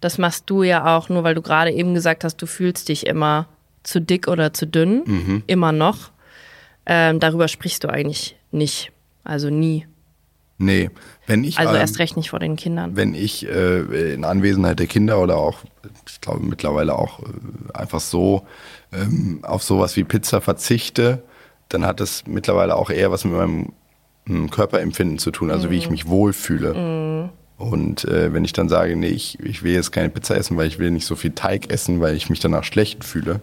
das 0.00 0.18
machst 0.18 0.44
du 0.46 0.62
ja 0.62 0.96
auch, 0.96 1.08
nur 1.08 1.24
weil 1.24 1.34
du 1.34 1.42
gerade 1.42 1.70
eben 1.70 1.94
gesagt 1.94 2.24
hast, 2.24 2.36
du 2.36 2.46
fühlst 2.46 2.88
dich 2.88 3.06
immer 3.06 3.46
zu 3.82 4.00
dick 4.00 4.28
oder 4.28 4.52
zu 4.52 4.66
dünn. 4.66 5.42
Immer 5.46 5.72
noch. 5.72 6.10
Ähm, 6.86 7.20
darüber 7.20 7.48
sprichst 7.48 7.84
du 7.84 7.88
eigentlich 7.88 8.36
nicht. 8.50 8.90
Also 9.24 9.50
nie. 9.50 9.86
Nee, 10.58 10.90
wenn 11.26 11.42
ich 11.42 11.58
Also 11.58 11.74
ähm, 11.74 11.80
erst 11.80 11.98
recht 11.98 12.16
nicht 12.16 12.30
vor 12.30 12.38
den 12.38 12.54
Kindern. 12.56 12.94
wenn 12.94 13.14
ich 13.14 13.46
äh, 13.48 14.14
in 14.14 14.24
Anwesenheit 14.24 14.78
der 14.78 14.86
Kinder 14.86 15.20
oder 15.20 15.36
auch, 15.36 15.58
ich 16.08 16.20
glaube 16.20 16.44
mittlerweile 16.44 16.96
auch 16.96 17.20
äh, 17.20 17.24
einfach 17.74 18.00
so 18.00 18.46
ähm, 18.92 19.40
auf 19.42 19.62
sowas 19.62 19.96
wie 19.96 20.04
Pizza 20.04 20.40
verzichte, 20.40 21.22
dann 21.68 21.86
hat 21.86 22.00
das 22.00 22.24
mittlerweile 22.26 22.76
auch 22.76 22.90
eher 22.90 23.10
was 23.10 23.24
mit 23.24 23.34
meinem 23.34 23.72
mm, 24.26 24.48
Körperempfinden 24.48 25.18
zu 25.18 25.30
tun, 25.30 25.50
also 25.50 25.70
wie 25.70 25.78
ich 25.78 25.90
mich 25.90 26.06
wohlfühle. 26.08 27.30
Und 27.58 28.04
äh, 28.04 28.32
wenn 28.32 28.44
ich 28.44 28.52
dann 28.52 28.68
sage, 28.68 28.96
nee, 28.96 29.06
ich, 29.08 29.38
ich 29.40 29.62
will 29.62 29.72
jetzt 29.72 29.92
keine 29.92 30.10
Pizza 30.10 30.36
essen, 30.36 30.56
weil 30.56 30.66
ich 30.66 30.78
will 30.78 30.90
nicht 30.90 31.06
so 31.06 31.14
viel 31.14 31.30
Teig 31.30 31.70
essen, 31.70 32.00
weil 32.00 32.16
ich 32.16 32.28
mich 32.28 32.40
danach 32.40 32.64
schlecht 32.64 33.04
fühle, 33.04 33.40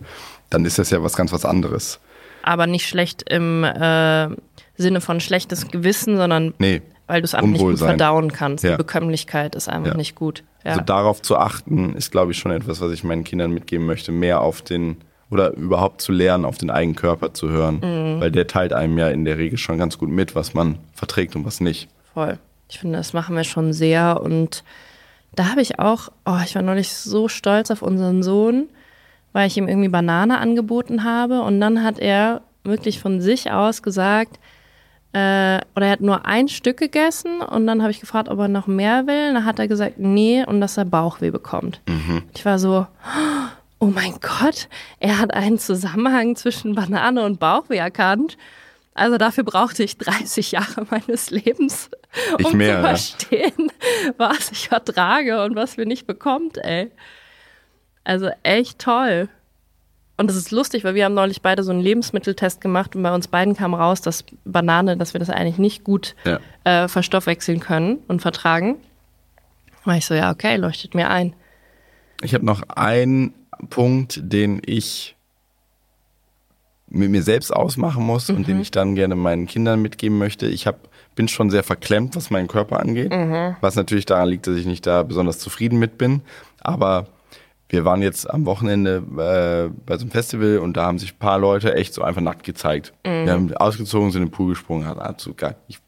dann 0.50 0.66
ist 0.66 0.78
das 0.78 0.90
ja 0.90 1.02
was 1.02 1.16
ganz 1.16 1.32
was 1.32 1.46
anderes. 1.46 2.00
Aber 2.44 2.68
nicht 2.68 2.88
schlecht 2.88 3.30
im 3.30 3.64
äh, 3.64 4.30
Sinne 4.78 5.02
von 5.02 5.20
schlechtes 5.20 5.68
Gewissen, 5.68 6.18
sondern 6.18 6.54
Nee, 6.60 6.82
weil 7.08 7.22
du 7.22 7.26
es 7.26 7.34
einfach 7.34 7.50
nicht 7.50 7.62
gut 7.62 7.80
verdauen 7.80 8.32
kannst. 8.32 8.64
Ja. 8.64 8.72
Die 8.72 8.78
Bekömmlichkeit 8.78 9.56
ist 9.56 9.68
einfach 9.68 9.92
Ja. 9.92 9.98
nicht 9.98 10.16
gut. 10.16 10.44
Ja. 10.64 10.72
Also 10.72 10.82
darauf 10.82 11.22
zu 11.22 11.38
achten, 11.38 11.96
ist, 11.96 12.12
glaube 12.12 12.32
ich, 12.32 12.38
schon 12.38 12.52
etwas, 12.52 12.82
was 12.82 12.92
ich 12.92 13.04
meinen 13.04 13.24
Kindern 13.24 13.52
mitgeben 13.52 13.86
möchte, 13.86 14.12
mehr 14.12 14.42
auf 14.42 14.62
den 14.62 14.98
oder 15.32 15.54
überhaupt 15.54 16.02
zu 16.02 16.12
lernen, 16.12 16.46
auf 16.46 16.58
den 16.58 16.70
eigenen 16.70 16.96
Körper 16.96 17.34
zu 17.34 17.50
hören. 17.50 17.82
Mhm. 17.82 18.22
Weil 18.22 18.32
der 18.32 18.48
teilt 18.48 18.74
einem 18.74 18.98
ja 18.98 19.10
in 19.10 19.26
der 19.26 19.38
Regel 19.38 19.58
schon 19.58 19.78
ganz 19.78 19.98
gut 19.98 20.10
mit, 20.10 20.36
was 20.36 20.54
man 20.54 20.80
verträgt 20.94 21.36
und 21.36 21.46
was 21.46 21.60
nicht. 21.60 21.88
Voll. 22.14 22.38
Ich 22.70 22.80
finde, 22.80 22.98
das 22.98 23.14
machen 23.14 23.36
wir 23.36 23.44
schon 23.44 23.74
sehr. 23.74 24.22
Und 24.22 24.64
da 25.36 25.50
habe 25.50 25.62
ich 25.62 25.80
auch, 25.80 26.10
oh, 26.26 26.38
ich 26.44 26.56
war 26.56 26.62
neulich 26.62 26.94
so 26.94 27.28
stolz 27.28 27.72
auf 27.72 27.82
unseren 27.82 28.24
Sohn, 28.24 28.68
weil 29.34 29.48
ich 29.48 29.58
ihm 29.58 29.68
irgendwie 29.68 29.90
Banane 29.90 30.40
angeboten 30.40 31.04
habe. 31.04 31.42
Und 31.42 31.60
dann 31.60 31.84
hat 31.84 32.00
er 32.00 32.42
wirklich 32.64 33.00
von 33.00 33.22
sich 33.22 33.52
aus 33.52 33.84
gesagt, 33.84 34.40
äh, 35.14 35.58
oder 35.76 35.88
er 35.88 35.92
hat 35.92 36.02
nur 36.02 36.26
ein 36.26 36.48
Stück 36.48 36.78
gegessen 36.78 37.42
und 37.42 37.66
dann 37.66 37.82
habe 37.82 37.90
ich 37.90 38.00
gefragt, 38.00 38.30
ob 38.30 38.38
er 38.40 38.48
noch 38.48 38.68
mehr 38.68 39.08
will. 39.08 39.30
Und 39.30 39.36
dann 39.36 39.46
hat 39.46 39.60
er 39.60 39.68
gesagt, 39.68 39.98
nee, 39.98 40.44
und 40.46 40.62
dass 40.62 40.78
er 40.78 40.86
Bauchweh 40.86 41.32
bekommt. 41.32 41.82
Ich 42.36 42.46
war 42.46 42.60
so, 42.60 42.86
oh 42.86 43.49
mein 43.88 44.14
Gott, 44.20 44.68
er 45.00 45.20
hat 45.20 45.34
einen 45.34 45.58
Zusammenhang 45.58 46.36
zwischen 46.36 46.76
Banane 46.76 47.24
und 47.24 47.40
Bauchweh 47.40 47.78
erkannt. 47.78 48.38
Also 48.94 49.18
dafür 49.18 49.46
brauchte 49.46 49.84
ich 49.84 49.98
30 49.98 50.52
Jahre 50.52 50.86
meines 50.90 51.30
Lebens, 51.32 51.90
um 52.34 52.40
Ich 52.40 52.54
mehr, 52.54 52.76
zu 52.76 52.82
ja. 52.82 52.82
verstehen, 52.82 53.72
was 54.18 54.52
ich 54.52 54.68
vertrage 54.68 55.44
und 55.44 55.56
was 55.56 55.78
mir 55.78 55.86
nicht 55.86 56.06
bekommt, 56.08 56.58
ey. 56.58 56.92
Also 58.04 58.30
echt 58.44 58.80
toll. 58.80 59.30
Und 60.18 60.30
es 60.30 60.36
ist 60.36 60.52
lustig, 60.52 60.84
weil 60.84 60.96
wir 60.96 61.06
haben 61.06 61.14
neulich 61.14 61.42
beide 61.42 61.64
so 61.64 61.72
einen 61.72 61.80
Lebensmitteltest 61.80 62.60
gemacht 62.60 62.94
und 62.94 63.04
bei 63.04 63.14
uns 63.14 63.30
beiden 63.30 63.56
kam 63.56 63.74
raus, 63.74 64.02
dass 64.02 64.26
Banane, 64.44 64.98
dass 64.98 65.14
wir 65.14 65.20
das 65.20 65.30
eigentlich 65.30 65.60
nicht 65.60 65.86
gut 65.86 66.14
Ja. 66.26 66.40
äh, 66.66 66.90
verstoffwechseln 66.90 67.62
können 67.62 68.00
und 68.10 68.22
vertragen. 68.22 68.82
War 69.86 69.96
ich 69.96 70.06
so, 70.06 70.14
ja, 70.14 70.30
okay, 70.32 70.58
leuchtet 70.58 70.94
mir 70.94 71.10
ein. 71.10 71.34
Ich 72.22 72.34
habe 72.34 72.46
noch 72.46 72.64
einen 72.68 73.34
Punkt, 73.70 74.20
den 74.24 74.62
ich 74.66 75.16
mit 76.92 77.12
mir 77.12 77.22
selbst 77.22 77.52
ausmachen 77.56 78.04
muss 78.04 78.30
und 78.30 78.48
den 78.48 78.60
ich 78.60 78.72
dann 78.72 78.96
gerne 78.96 79.16
meinen 79.16 79.46
Kindern 79.46 79.82
mitgeben 79.82 80.18
möchte. 80.18 80.48
Ich 80.48 80.66
hab, 80.66 80.90
bin 81.16 81.28
schon 81.28 81.52
sehr 81.52 81.64
verklemmt, 81.64 82.16
was 82.16 82.32
meinen 82.32 82.48
Körper 82.48 82.80
angeht, 82.80 83.12
was 83.62 83.76
natürlich 83.76 84.06
daran 84.06 84.30
liegt, 84.30 84.48
dass 84.48 84.56
ich 84.56 84.66
nicht 84.66 84.88
da 84.88 85.04
besonders 85.04 85.38
zufrieden 85.40 85.78
mit 85.78 85.98
bin. 86.00 86.22
Aber 86.60 87.08
wir 87.70 87.86
waren 87.86 88.02
jetzt 88.02 88.28
am 88.28 88.48
Wochenende 88.48 88.98
äh, 88.98 89.72
bei 89.86 89.98
so 89.98 90.02
einem 90.02 90.12
Festival 90.12 90.58
und 90.58 90.76
da 90.76 90.86
haben 90.86 90.98
sich 90.98 91.14
ein 91.14 91.20
paar 91.20 91.38
Leute 91.38 91.76
echt 91.76 91.94
so 91.94 92.02
einfach 92.02 92.22
nackt 92.22 92.44
gezeigt. 92.44 92.94
Wir 93.04 93.32
haben 93.32 93.54
ausgezogen, 93.56 94.12
sind 94.12 94.24
in 94.24 94.28
den 94.30 94.32
Pool 94.32 94.50
gesprungen, 94.50 94.88
hat 94.88 94.98
absolut 94.98 95.38
geil. 95.38 95.56
Ich 95.68 95.80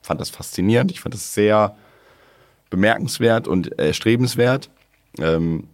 fand 0.00 0.20
das 0.20 0.30
faszinierend, 0.30 0.90
ich 0.90 1.00
fand 1.00 1.14
das 1.14 1.34
sehr 1.34 1.76
bemerkenswert 2.70 3.46
und 3.46 3.78
erstrebenswert. 3.78 4.70
Ähm, 5.18 5.64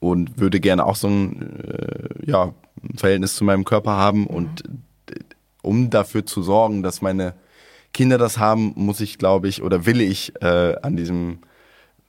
und 0.00 0.38
würde 0.38 0.60
gerne 0.60 0.84
auch 0.86 0.96
so 0.96 1.08
ein, 1.08 1.60
äh, 1.60 2.30
ja, 2.30 2.54
ein 2.82 2.96
Verhältnis 2.96 3.36
zu 3.36 3.44
meinem 3.44 3.64
Körper 3.64 3.92
haben. 3.92 4.26
Und 4.26 4.64
äh, 5.10 5.14
um 5.62 5.90
dafür 5.90 6.24
zu 6.24 6.42
sorgen, 6.42 6.82
dass 6.82 7.02
meine 7.02 7.34
Kinder 7.92 8.18
das 8.18 8.38
haben, 8.38 8.72
muss 8.76 9.00
ich, 9.00 9.18
glaube 9.18 9.48
ich, 9.48 9.62
oder 9.62 9.86
will 9.86 10.00
ich 10.00 10.32
äh, 10.40 10.76
an 10.82 10.96
diesem 10.96 11.38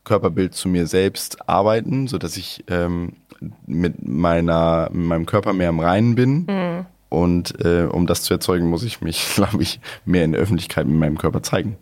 Körperbild 0.03 0.53
zu 0.53 0.69
mir 0.69 0.87
selbst 0.87 1.49
arbeiten, 1.49 2.07
sodass 2.07 2.37
ich 2.37 2.63
ähm, 2.67 3.13
mit, 3.65 4.07
meiner, 4.07 4.89
mit 4.91 5.05
meinem 5.05 5.25
Körper 5.25 5.53
mehr 5.53 5.69
im 5.69 5.79
Reinen 5.79 6.15
bin. 6.15 6.45
Und 7.09 7.63
äh, 7.65 7.83
um 7.83 8.05
das 8.05 8.21
zu 8.21 8.33
erzeugen, 8.33 8.69
muss 8.69 8.83
ich 8.83 9.01
mich, 9.01 9.27
glaube 9.35 9.61
ich, 9.61 9.79
mehr 10.05 10.25
in 10.25 10.33
der 10.33 10.41
Öffentlichkeit 10.41 10.85
mit 10.85 10.97
meinem 10.97 11.17
Körper 11.17 11.41
zeigen. 11.41 11.77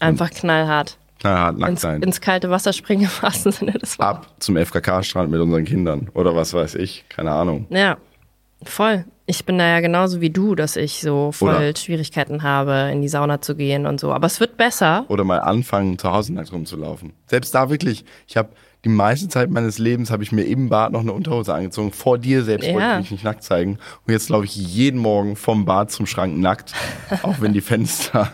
Einfach 0.00 0.30
knallhart. 0.30 0.98
Knallhart 1.20 1.58
nackt 1.58 1.70
Ins, 1.72 1.80
sein. 1.80 2.02
ins 2.02 2.20
kalte 2.20 2.50
Wasser 2.50 2.72
springen 2.72 3.04
im 3.04 3.22
wahrsten 3.22 3.52
Sinne 3.52 3.72
des 3.72 3.98
Wortes. 3.98 4.26
Ab 4.28 4.34
zum 4.38 4.56
FKK-Strand 4.56 5.30
mit 5.30 5.40
unseren 5.40 5.64
Kindern. 5.64 6.08
Oder 6.14 6.36
was 6.36 6.52
weiß 6.54 6.74
ich. 6.76 7.04
Keine 7.08 7.32
Ahnung. 7.32 7.66
Ja, 7.70 7.96
voll. 8.62 9.04
Ich 9.28 9.44
bin 9.44 9.58
da 9.58 9.66
ja 9.66 9.80
genauso 9.80 10.20
wie 10.20 10.30
du, 10.30 10.54
dass 10.54 10.76
ich 10.76 11.00
so 11.00 11.32
voll 11.32 11.54
Oder- 11.56 11.74
Schwierigkeiten 11.76 12.44
habe, 12.44 12.90
in 12.92 13.02
die 13.02 13.08
Sauna 13.08 13.40
zu 13.40 13.56
gehen 13.56 13.84
und 13.86 13.98
so. 13.98 14.12
Aber 14.12 14.26
es 14.26 14.38
wird 14.38 14.56
besser. 14.56 15.04
Oder 15.08 15.24
mal 15.24 15.40
anfangen, 15.40 15.98
zu 15.98 16.12
Hause 16.12 16.32
nackt 16.32 16.52
rumzulaufen. 16.52 17.12
Selbst 17.26 17.52
da 17.54 17.68
wirklich. 17.70 18.04
Ich 18.28 18.36
habe 18.36 18.50
die 18.84 18.88
meiste 18.88 19.26
Zeit 19.28 19.50
meines 19.50 19.78
Lebens 19.78 20.12
habe 20.12 20.22
ich 20.22 20.30
mir 20.30 20.44
im 20.44 20.68
Bad 20.68 20.92
noch 20.92 21.00
eine 21.00 21.12
Unterhose 21.12 21.52
angezogen. 21.52 21.90
Vor 21.90 22.18
dir 22.18 22.44
selbst 22.44 22.66
wollte 22.68 22.78
Ja. 22.80 22.92
ich 22.94 22.98
mich 23.00 23.10
nicht 23.10 23.24
nackt 23.24 23.42
zeigen. 23.42 23.78
Und 24.06 24.12
jetzt 24.12 24.28
laufe 24.28 24.44
ich 24.44 24.54
jeden 24.54 25.00
Morgen 25.00 25.34
vom 25.34 25.64
Bad 25.64 25.90
zum 25.90 26.06
Schrank 26.06 26.38
nackt. 26.38 26.72
auch 27.24 27.40
wenn 27.40 27.52
die 27.52 27.60
Fenster 27.62 28.30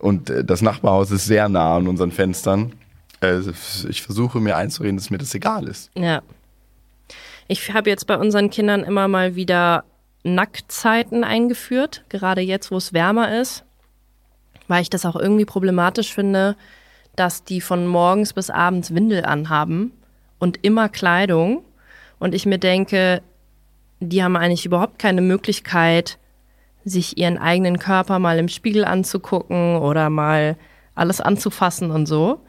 und 0.00 0.30
äh, 0.30 0.44
das 0.44 0.62
Nachbarhaus 0.62 1.10
ist 1.10 1.26
sehr 1.26 1.48
nah 1.48 1.76
an 1.76 1.86
unseren 1.88 2.12
Fenstern. 2.12 2.72
Äh, 3.20 3.40
Ich 3.88 4.02
versuche 4.02 4.40
mir 4.40 4.56
einzureden, 4.56 4.96
dass 4.96 5.10
mir 5.10 5.18
das 5.18 5.34
egal 5.34 5.68
ist. 5.68 5.90
Ja. 5.96 6.22
Ich 7.48 7.72
habe 7.72 7.90
jetzt 7.90 8.06
bei 8.06 8.16
unseren 8.16 8.50
Kindern 8.50 8.84
immer 8.84 9.08
mal 9.08 9.34
wieder 9.34 9.84
Nacktzeiten 10.22 11.24
eingeführt, 11.24 12.04
gerade 12.08 12.40
jetzt, 12.42 12.70
wo 12.70 12.76
es 12.76 12.92
wärmer 12.92 13.40
ist, 13.40 13.64
weil 14.68 14.82
ich 14.82 14.90
das 14.90 15.04
auch 15.04 15.16
irgendwie 15.16 15.46
problematisch 15.46 16.14
finde, 16.14 16.56
dass 17.16 17.44
die 17.44 17.60
von 17.60 17.86
morgens 17.86 18.32
bis 18.32 18.50
abends 18.50 18.94
Windel 18.94 19.24
anhaben 19.24 19.92
und 20.38 20.58
immer 20.62 20.88
Kleidung. 20.88 21.64
Und 22.18 22.34
ich 22.34 22.46
mir 22.46 22.58
denke, 22.58 23.22
die 23.98 24.22
haben 24.22 24.36
eigentlich 24.36 24.66
überhaupt 24.66 24.98
keine 24.98 25.20
Möglichkeit, 25.22 26.18
sich 26.84 27.18
ihren 27.18 27.38
eigenen 27.38 27.78
Körper 27.78 28.18
mal 28.18 28.38
im 28.38 28.48
Spiegel 28.48 28.84
anzugucken 28.84 29.76
oder 29.76 30.10
mal 30.10 30.56
alles 30.94 31.20
anzufassen 31.20 31.90
und 31.90 32.06
so. 32.06 32.40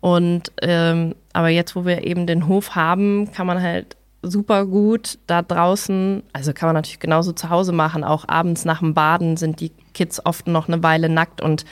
Und 0.00 0.52
ähm, 0.62 1.14
aber 1.32 1.48
jetzt, 1.48 1.74
wo 1.74 1.84
wir 1.84 2.04
eben 2.06 2.26
den 2.26 2.48
Hof 2.48 2.74
haben, 2.74 3.32
kann 3.32 3.46
man 3.46 3.62
halt 3.62 3.96
super 4.22 4.66
gut 4.66 5.18
da 5.26 5.42
draußen, 5.42 6.22
also 6.32 6.52
kann 6.52 6.68
man 6.68 6.74
natürlich 6.74 7.00
genauso 7.00 7.32
zu 7.32 7.50
Hause 7.50 7.72
machen, 7.72 8.04
auch 8.04 8.26
abends 8.28 8.64
nach 8.64 8.80
dem 8.80 8.94
Baden 8.94 9.36
sind 9.36 9.60
die 9.60 9.70
Kids 9.94 10.24
oft 10.24 10.46
noch 10.46 10.68
eine 10.68 10.82
Weile 10.82 11.08
nackt 11.08 11.40
und 11.40 11.64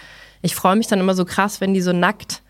ich 0.43 0.55
freue 0.55 0.77
mich 0.77 0.87
dann 0.87 1.01
immer 1.01 1.15
so 1.15 1.25
krass, 1.25 1.61
wenn 1.61 1.75
die 1.75 1.81
so 1.81 1.93
nackt 1.93 2.43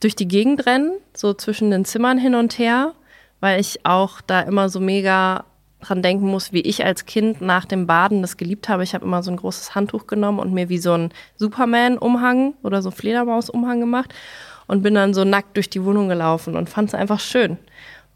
durch 0.00 0.16
die 0.16 0.28
Gegend 0.28 0.66
rennen, 0.66 0.92
so 1.14 1.34
zwischen 1.34 1.70
den 1.70 1.84
Zimmern 1.84 2.18
hin 2.18 2.34
und 2.34 2.58
her, 2.58 2.92
weil 3.40 3.60
ich 3.60 3.84
auch 3.84 4.20
da 4.20 4.40
immer 4.40 4.68
so 4.68 4.80
mega 4.80 5.44
dran 5.80 6.02
denken 6.02 6.26
muss, 6.26 6.52
wie 6.52 6.60
ich 6.60 6.84
als 6.84 7.06
Kind 7.06 7.40
nach 7.40 7.64
dem 7.64 7.86
Baden 7.86 8.22
das 8.22 8.36
geliebt 8.36 8.68
habe. 8.68 8.82
Ich 8.82 8.94
habe 8.94 9.04
immer 9.04 9.22
so 9.22 9.30
ein 9.30 9.36
großes 9.36 9.74
Handtuch 9.74 10.06
genommen 10.06 10.38
und 10.38 10.52
mir 10.52 10.68
wie 10.68 10.78
so 10.78 10.92
ein 10.92 11.10
Superman-Umhang 11.36 12.54
oder 12.62 12.82
so 12.82 12.90
Fledermaus-Umhang 12.90 13.80
gemacht 13.80 14.14
und 14.66 14.82
bin 14.82 14.94
dann 14.94 15.14
so 15.14 15.24
nackt 15.24 15.56
durch 15.56 15.70
die 15.70 15.84
Wohnung 15.84 16.08
gelaufen 16.08 16.56
und 16.56 16.68
fand 16.68 16.88
es 16.88 16.94
einfach 16.94 17.20
schön. 17.20 17.58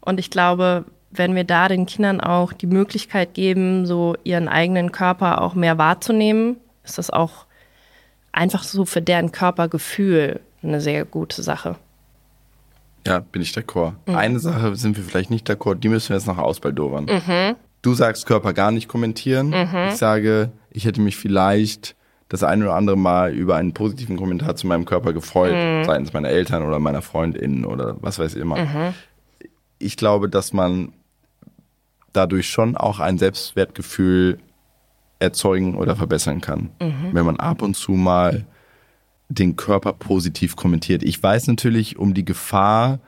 Und 0.01 0.19
ich 0.19 0.29
glaube, 0.29 0.85
wenn 1.11 1.35
wir 1.35 1.43
da 1.43 1.67
den 1.67 1.85
Kindern 1.85 2.21
auch 2.21 2.53
die 2.53 2.67
Möglichkeit 2.67 3.33
geben, 3.33 3.85
so 3.85 4.15
ihren 4.23 4.47
eigenen 4.47 4.91
Körper 4.91 5.41
auch 5.41 5.53
mehr 5.53 5.77
wahrzunehmen, 5.77 6.57
ist 6.83 6.97
das 6.97 7.09
auch 7.09 7.45
einfach 8.31 8.63
so 8.63 8.85
für 8.85 9.01
deren 9.01 9.31
Körpergefühl 9.31 10.39
eine 10.61 10.81
sehr 10.81 11.05
gute 11.05 11.41
Sache. 11.41 11.75
Ja, 13.07 13.19
bin 13.19 13.41
ich 13.41 13.51
d'accord. 13.51 13.93
Eine 14.07 14.39
Sache 14.39 14.75
sind 14.75 14.97
wir 14.97 15.03
vielleicht 15.03 15.29
nicht 15.29 15.49
d'accord, 15.49 15.75
die 15.75 15.89
müssen 15.89 16.09
wir 16.09 16.15
jetzt 16.17 16.27
noch 16.27 16.37
ausbaldowern. 16.37 17.07
Du 17.81 17.93
sagst 17.93 18.25
Körper 18.25 18.53
gar 18.53 18.71
nicht 18.71 18.87
kommentieren. 18.87 19.53
Ich 19.89 19.97
sage, 19.97 20.51
ich 20.71 20.85
hätte 20.85 21.01
mich 21.01 21.17
vielleicht 21.17 21.95
das 22.29 22.43
eine 22.43 22.65
oder 22.65 22.73
andere 22.73 22.97
Mal 22.97 23.33
über 23.33 23.55
einen 23.55 23.73
positiven 23.73 24.17
Kommentar 24.17 24.55
zu 24.55 24.65
meinem 24.65 24.85
Körper 24.85 25.13
gefreut, 25.13 25.85
seitens 25.85 26.11
meiner 26.13 26.29
Eltern 26.29 26.63
oder 26.63 26.79
meiner 26.79 27.03
Freundinnen 27.03 27.63
oder 27.65 27.97
was 28.01 28.17
weiß 28.17 28.33
ich 28.35 28.41
immer. 28.41 28.93
Ich 29.77 29.97
glaube, 29.97 30.27
dass 30.29 30.51
man 30.51 30.93
dadurch 32.11 32.49
schon 32.49 32.75
auch 32.75 32.99
ein 32.99 33.19
Selbstwertgefühl 33.19 34.39
erzeugen 35.19 35.75
oder 35.75 35.95
verbessern 35.95 36.41
kann, 36.41 36.71
wenn 37.11 37.25
man 37.25 37.37
ab 37.37 37.61
und 37.61 37.75
zu 37.75 37.91
mal 37.91 38.45
den 39.29 39.55
Körper 39.55 39.93
positiv 39.93 40.55
kommentiert. 40.55 41.03
Ich 41.03 41.21
weiß 41.21 41.47
natürlich 41.47 41.97
um 41.97 42.13
die 42.13 42.25
Gefahr, 42.25 42.99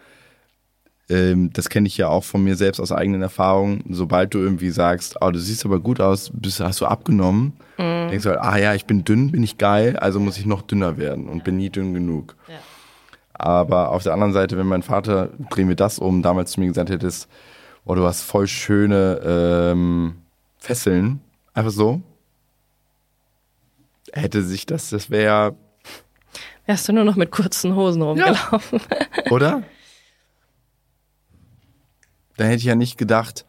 ähm, 1.09 1.51
das 1.53 1.69
kenne 1.69 1.87
ich 1.87 1.97
ja 1.97 2.09
auch 2.09 2.23
von 2.23 2.43
mir 2.43 2.55
selbst 2.55 2.79
aus 2.79 2.91
eigenen 2.91 3.21
Erfahrungen, 3.21 3.83
sobald 3.89 4.33
du 4.33 4.39
irgendwie 4.39 4.71
sagst, 4.71 5.17
oh, 5.21 5.31
du 5.31 5.39
siehst 5.39 5.65
aber 5.65 5.79
gut 5.79 6.01
aus, 6.01 6.31
bist, 6.33 6.59
hast 6.59 6.81
du 6.81 6.85
abgenommen, 6.85 7.53
denkst 8.09 8.23
du 8.23 8.29
halt, 8.29 8.41
ah 8.41 8.57
ja, 8.57 8.73
ich 8.73 8.85
bin 8.85 9.03
dünn, 9.05 9.31
bin 9.31 9.43
ich 9.43 9.57
geil, 9.57 9.95
also 9.97 10.19
muss 10.19 10.37
ich 10.37 10.45
noch 10.45 10.63
dünner 10.63 10.97
werden 10.97 11.29
und 11.29 11.43
bin 11.43 11.57
nie 11.57 11.69
dünn 11.69 11.93
genug. 11.93 12.35
Aber 13.33 13.91
auf 13.91 14.03
der 14.03 14.13
anderen 14.13 14.33
Seite, 14.33 14.57
wenn 14.57 14.67
mein 14.67 14.81
Vater, 14.81 15.29
drehen 15.51 15.69
wir 15.69 15.75
das 15.75 15.99
um, 15.99 16.23
damals 16.23 16.51
zu 16.53 16.59
mir 16.59 16.67
gesagt 16.67 16.89
hättest, 16.89 17.29
oh, 17.85 17.95
du 17.95 18.03
hast 18.03 18.23
voll 18.23 18.47
schöne 18.47 19.21
ähm, 19.23 20.15
Fesseln, 20.57 21.21
einfach 21.53 21.71
so, 21.71 22.01
hätte 24.11 24.43
sich 24.43 24.65
das, 24.65 24.89
das 24.89 25.09
wäre 25.09 25.55
Wärst 26.67 26.87
du 26.87 26.93
nur 26.93 27.03
noch 27.05 27.15
mit 27.15 27.31
kurzen 27.31 27.75
Hosen 27.75 28.01
rumgelaufen? 28.01 28.79
Oder? 29.31 29.63
Dann 32.35 32.47
hätte 32.47 32.59
ich 32.59 32.65
ja 32.65 32.75
nicht 32.75 32.97
gedacht, 32.97 33.45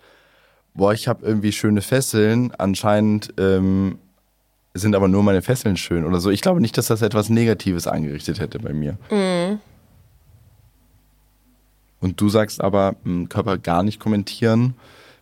boah, 0.73 0.93
ich 0.95 1.09
habe 1.09 1.27
irgendwie 1.27 1.53
schöne 1.53 1.83
Fesseln, 1.83 2.53
anscheinend 2.57 3.35
ähm, 3.37 3.99
sind 4.73 4.95
aber 4.95 5.09
nur 5.09 5.23
meine 5.23 5.43
Fesseln 5.43 5.77
schön 5.77 6.07
oder 6.07 6.21
so. 6.21 6.31
Ich 6.31 6.41
glaube 6.41 6.61
nicht, 6.61 6.79
dass 6.79 6.87
das 6.87 7.03
etwas 7.03 7.29
Negatives 7.29 7.87
angerichtet 7.87 8.39
hätte 8.41 8.61
bei 8.61 8.73
mir. 8.73 8.97
Und 12.01 12.21
du 12.21 12.29
sagst 12.29 12.61
aber, 12.63 12.95
m, 13.05 13.29
Körper 13.29 13.59
gar 13.59 13.83
nicht 13.83 13.99
kommentieren, 13.99 14.75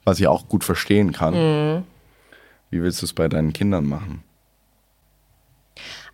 was 0.04 0.20
ich 0.20 0.26
auch 0.28 0.46
gut 0.48 0.62
verstehen 0.62 1.12
kann. 1.12 1.84
Wie 2.70 2.82
willst 2.82 3.00
du 3.00 3.06
es 3.06 3.14
bei 3.14 3.28
deinen 3.28 3.52
Kindern 3.54 3.86
machen? 3.86 4.22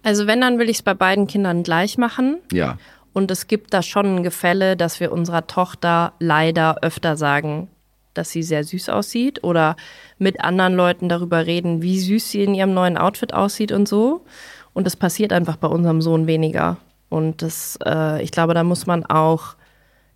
Also 0.02 0.26
wenn, 0.26 0.40
dann 0.40 0.58
will 0.58 0.68
ich 0.68 0.78
es 0.78 0.82
bei 0.82 0.94
beiden 0.94 1.26
Kindern 1.26 1.62
gleich 1.62 1.98
machen. 1.98 2.38
Ja. 2.52 2.78
Und 3.12 3.30
es 3.30 3.46
gibt 3.46 3.74
da 3.74 3.82
schon 3.82 4.16
ein 4.16 4.22
Gefälle, 4.22 4.76
dass 4.76 5.00
wir 5.00 5.12
unserer 5.12 5.46
Tochter 5.46 6.14
leider 6.18 6.78
öfter 6.82 7.16
sagen, 7.16 7.68
dass 8.14 8.30
sie 8.30 8.42
sehr 8.42 8.64
süß 8.64 8.88
aussieht 8.88 9.42
oder 9.44 9.76
mit 10.18 10.42
anderen 10.42 10.74
Leuten 10.74 11.08
darüber 11.08 11.46
reden, 11.46 11.82
wie 11.82 11.98
süß 11.98 12.30
sie 12.30 12.44
in 12.44 12.54
ihrem 12.54 12.74
neuen 12.74 12.98
Outfit 12.98 13.34
aussieht 13.34 13.72
und 13.72 13.88
so. 13.88 14.24
Und 14.72 14.86
das 14.86 14.96
passiert 14.96 15.32
einfach 15.32 15.56
bei 15.56 15.68
unserem 15.68 16.00
Sohn 16.00 16.26
weniger. 16.26 16.78
Und 17.08 17.42
das, 17.42 17.78
äh, 17.84 18.22
ich 18.22 18.32
glaube, 18.32 18.54
da 18.54 18.64
muss 18.64 18.86
man 18.86 19.04
auch 19.04 19.56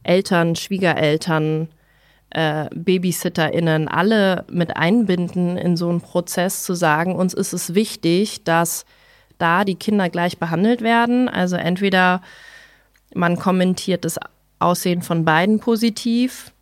Eltern, 0.03 0.57
Schwiegereltern 0.57 1.69
äh, 2.31 2.69
BabysitterInnen 2.75 3.89
alle 3.89 4.45
mit 4.51 4.77
einbinden 4.77 5.59
in 5.59 5.77
so 5.77 5.91
einen 5.91 6.01
Prozess, 6.01 6.63
zu 6.65 6.75
sagen, 6.75 7.15
uns 7.15 7.35
ist 7.35 7.53
es 7.53 7.75
wichtig, 7.75 8.45
dass 8.45 8.87
da 9.39 9.65
die 9.65 9.75
Kinder 9.75 10.09
gleich 10.09 10.39
behandelt 10.39 10.81
werden. 10.81 11.29
Also 11.29 11.57
entweder 11.57 12.23
man 13.15 13.37
kommentiert 13.37 14.05
das 14.05 14.19
Aussehen 14.59 15.03
von 15.03 15.25
beiden 15.25 15.61
positiv 15.61 16.53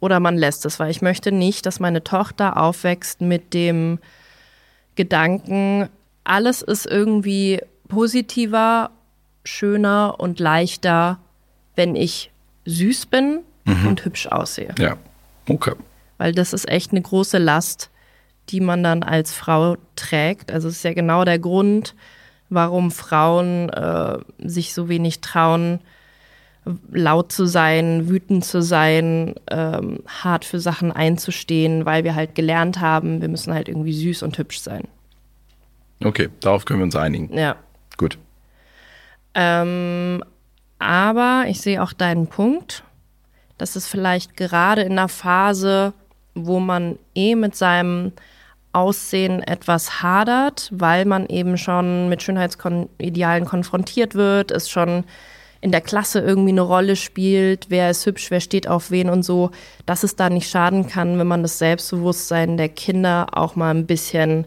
oder 0.00 0.20
man 0.20 0.36
lässt 0.36 0.64
es, 0.66 0.78
weil 0.78 0.90
ich 0.90 1.02
möchte 1.02 1.32
nicht, 1.32 1.66
dass 1.66 1.80
meine 1.80 2.04
Tochter 2.04 2.56
aufwächst 2.56 3.20
mit 3.20 3.54
dem 3.54 3.98
Gedanken, 4.94 5.88
alles 6.24 6.62
ist 6.62 6.86
irgendwie 6.86 7.60
positiver, 7.88 8.90
schöner 9.44 10.16
und 10.18 10.40
leichter, 10.40 11.18
wenn 11.74 11.96
ich 11.96 12.30
süß 12.66 13.06
bin 13.06 13.40
mhm. 13.64 13.88
und 13.88 14.04
hübsch 14.04 14.26
aussehe. 14.26 14.74
Ja, 14.78 14.96
okay. 15.48 15.72
Weil 16.18 16.32
das 16.32 16.52
ist 16.52 16.68
echt 16.68 16.90
eine 16.90 17.00
große 17.00 17.38
Last, 17.38 17.90
die 18.50 18.60
man 18.60 18.82
dann 18.82 19.02
als 19.02 19.32
Frau 19.32 19.76
trägt. 19.96 20.52
Also 20.52 20.68
es 20.68 20.76
ist 20.76 20.82
ja 20.82 20.92
genau 20.92 21.24
der 21.24 21.38
Grund, 21.38 21.94
warum 22.50 22.90
Frauen 22.90 23.68
äh, 23.70 24.18
sich 24.38 24.74
so 24.74 24.88
wenig 24.88 25.20
trauen, 25.20 25.80
laut 26.90 27.32
zu 27.32 27.46
sein, 27.46 28.08
wütend 28.08 28.44
zu 28.44 28.62
sein, 28.62 29.34
ähm, 29.50 30.00
hart 30.06 30.44
für 30.44 30.60
Sachen 30.60 30.92
einzustehen, 30.92 31.86
weil 31.86 32.04
wir 32.04 32.14
halt 32.14 32.34
gelernt 32.34 32.80
haben, 32.80 33.20
wir 33.20 33.28
müssen 33.28 33.54
halt 33.54 33.68
irgendwie 33.68 33.92
süß 33.92 34.22
und 34.22 34.36
hübsch 34.38 34.60
sein. 34.60 34.86
Okay, 36.04 36.28
darauf 36.40 36.64
können 36.64 36.80
wir 36.80 36.84
uns 36.84 36.96
einigen. 36.96 37.36
Ja. 37.36 37.56
Gut. 37.96 38.18
Ähm, 39.34 40.22
aber 40.78 41.44
ich 41.48 41.60
sehe 41.60 41.82
auch 41.82 41.92
deinen 41.92 42.28
Punkt, 42.28 42.84
dass 43.56 43.76
es 43.76 43.86
vielleicht 43.86 44.36
gerade 44.36 44.82
in 44.82 44.92
einer 44.92 45.08
Phase, 45.08 45.92
wo 46.34 46.60
man 46.60 46.98
eh 47.14 47.34
mit 47.34 47.56
seinem 47.56 48.12
Aussehen 48.72 49.42
etwas 49.42 50.02
hadert, 50.02 50.68
weil 50.72 51.04
man 51.04 51.26
eben 51.26 51.56
schon 51.56 52.08
mit 52.08 52.22
Schönheitsidealen 52.22 53.44
konfrontiert 53.44 54.14
wird, 54.14 54.50
es 54.50 54.70
schon 54.70 55.04
in 55.60 55.72
der 55.72 55.80
Klasse 55.80 56.20
irgendwie 56.20 56.52
eine 56.52 56.60
Rolle 56.60 56.94
spielt, 56.94 57.66
wer 57.68 57.90
ist 57.90 58.06
hübsch, 58.06 58.30
wer 58.30 58.40
steht 58.40 58.68
auf 58.68 58.90
wen 58.90 59.10
und 59.10 59.24
so, 59.24 59.50
dass 59.86 60.04
es 60.04 60.14
da 60.14 60.30
nicht 60.30 60.48
schaden 60.48 60.86
kann, 60.86 61.18
wenn 61.18 61.26
man 61.26 61.42
das 61.42 61.58
Selbstbewusstsein 61.58 62.56
der 62.56 62.68
Kinder 62.68 63.26
auch 63.32 63.56
mal 63.56 63.74
ein 63.74 63.86
bisschen 63.86 64.46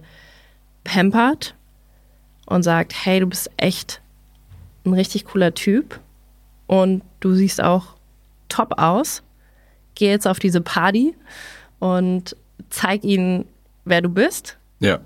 pampert 0.83 1.55
und 2.45 2.63
sagt, 2.63 2.93
hey, 3.05 3.19
du 3.19 3.27
bist 3.27 3.51
echt 3.57 4.01
ein 4.85 4.93
richtig 4.93 5.25
cooler 5.25 5.53
Typ 5.53 5.99
und 6.67 7.03
du 7.19 7.33
siehst 7.33 7.61
auch 7.61 7.95
top 8.47 8.79
aus. 8.79 9.23
Geh 9.95 10.09
jetzt 10.09 10.27
auf 10.27 10.39
diese 10.39 10.61
Party 10.61 11.15
und 11.79 12.35
zeig 12.69 13.03
ihnen, 13.03 13.45
wer 13.85 14.01
du 14.01 14.09
bist. 14.09 14.57
Ja. 14.79 14.99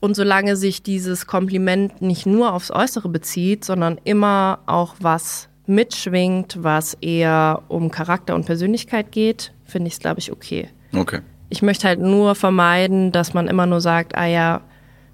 Und 0.00 0.14
solange 0.14 0.56
sich 0.56 0.82
dieses 0.82 1.26
Kompliment 1.26 2.00
nicht 2.00 2.24
nur 2.24 2.54
aufs 2.54 2.70
Äußere 2.70 3.08
bezieht, 3.08 3.64
sondern 3.64 4.00
immer 4.04 4.60
auch 4.66 4.94
was 4.98 5.48
mitschwingt, 5.66 6.62
was 6.62 6.94
eher 6.94 7.62
um 7.68 7.90
Charakter 7.90 8.34
und 8.34 8.46
Persönlichkeit 8.46 9.12
geht, 9.12 9.52
finde 9.64 9.88
ich 9.88 9.94
es, 9.94 10.00
glaube 10.00 10.18
ich, 10.18 10.32
okay. 10.32 10.68
Okay. 10.94 11.20
Ich 11.50 11.62
möchte 11.62 11.86
halt 11.86 12.00
nur 12.00 12.34
vermeiden, 12.34 13.12
dass 13.12 13.34
man 13.34 13.46
immer 13.46 13.66
nur 13.66 13.80
sagt, 13.80 14.16
ah 14.16 14.26
ja, 14.26 14.62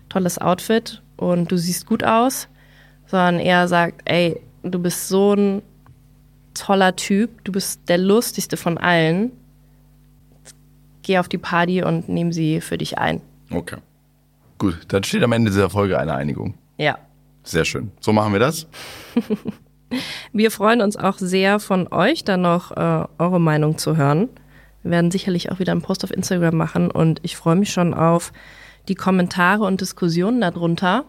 tolles 0.09 0.39
Outfit 0.39 1.03
und 1.17 1.51
du 1.51 1.57
siehst 1.57 1.87
gut 1.87 2.05
aus, 2.05 2.49
sondern 3.07 3.41
eher 3.41 3.69
sagt, 3.69 4.03
ey, 4.05 4.41
du 4.63 4.79
bist 4.79 5.09
so 5.09 5.35
ein 5.35 5.63
toller 6.55 6.97
Typ, 6.97 7.45
du 7.45 7.53
bist 7.53 7.89
der 7.89 7.99
lustigste 7.99 8.57
von 8.57 8.79
allen. 8.79 9.33
Geh 11.07 11.19
auf 11.19 11.29
die 11.29 11.39
Party 11.39 11.85
und 11.85 12.09
nimm 12.09 12.33
sie 12.33 12.61
für 12.61 12.79
dich 12.79 12.99
ein. 12.99 13.21
Okay. 13.53 13.77
Gut, 14.59 14.81
dann 14.89 15.05
steht 15.05 15.23
am 15.23 15.31
Ende 15.31 15.53
dieser 15.53 15.71
Folge 15.71 16.01
eine 16.01 16.17
Einigung. 16.17 16.55
Ja. 16.79 16.99
Sehr 17.45 17.65
schön. 17.65 17.93
So 18.01 18.13
machen 18.13 18.33
wir 18.33 18.41
das. 18.41 18.67
wir 20.33 20.51
freuen 20.51 20.81
uns 20.81 20.97
auch 20.97 21.19
sehr 21.19 21.61
von 21.61 21.87
euch 21.93 22.25
dann 22.25 22.43
noch 22.43 22.73
äh, 22.77 23.05
eure 23.19 23.41
Meinung 23.41 23.79
zu 23.79 23.97
hören. 23.97 24.29
Wir 24.83 24.91
werden 24.91 25.13
sicherlich 25.13 25.53
auch 25.53 25.61
wieder 25.61 25.71
einen 25.71 25.81
Post 25.81 26.03
auf 26.03 26.11
Instagram 26.11 26.57
machen 26.57 26.91
und 26.91 27.21
ich 27.23 27.37
freue 27.37 27.55
mich 27.55 27.73
schon 27.73 27.95
auf 27.95 28.33
die 28.89 28.97
Kommentare 28.97 29.63
und 29.63 29.81
Diskussionen 29.81 30.41
darunter, 30.41 31.05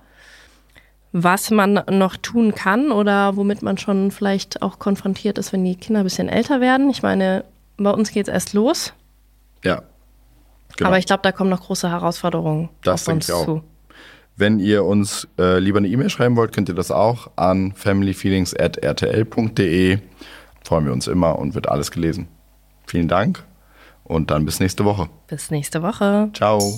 was 1.12 1.50
man 1.50 1.82
noch 1.90 2.18
tun 2.18 2.54
kann 2.54 2.92
oder 2.92 3.36
womit 3.36 3.64
man 3.64 3.80
schon 3.80 4.12
vielleicht 4.12 4.62
auch 4.62 4.78
konfrontiert 4.78 5.40
ist, 5.40 5.54
wenn 5.54 5.66
die 5.66 5.76
Kinder 5.76 6.02
ein 6.02 6.04
bisschen 6.04 6.30
älter 6.30 6.62
werden. 6.62 6.92
Ich 6.92 7.02
meine, 7.02 7.46
bei 7.78 7.90
uns 7.90 8.12
geht 8.12 8.28
es 8.28 8.34
erst 8.36 8.54
los. 8.54 8.94
Ja, 9.64 9.84
Genau. 10.78 10.88
Aber 10.90 10.98
ich 11.00 11.06
glaube, 11.06 11.22
da 11.24 11.32
kommen 11.32 11.50
noch 11.50 11.62
große 11.62 11.90
Herausforderungen 11.90 12.68
das 12.84 13.08
auf 13.08 13.16
uns 13.16 13.28
zu. 13.28 13.64
Wenn 14.36 14.60
ihr 14.60 14.84
uns 14.86 15.28
äh, 15.40 15.58
lieber 15.58 15.80
eine 15.80 15.88
E-Mail 15.88 16.12
schreiben 16.12 16.36
wollt, 16.36 16.54
könnt 16.54 16.70
ihr 16.70 16.76
das 16.76 16.92
auch 16.92 17.32
an 17.36 17.74
familyfeelings.rtl.de. 17.74 19.98
Freuen 20.64 20.86
wir 20.86 20.94
uns 20.94 21.08
immer 21.08 21.40
und 21.40 21.56
wird 21.56 21.68
alles 21.68 21.90
gelesen. 21.90 22.28
Vielen 22.86 23.08
Dank 23.08 23.44
und 24.04 24.30
dann 24.30 24.46
bis 24.46 24.60
nächste 24.60 24.86
Woche. 24.86 25.10
Bis 25.28 25.50
nächste 25.50 25.82
Woche. 25.82 26.30
Ciao. 26.34 26.78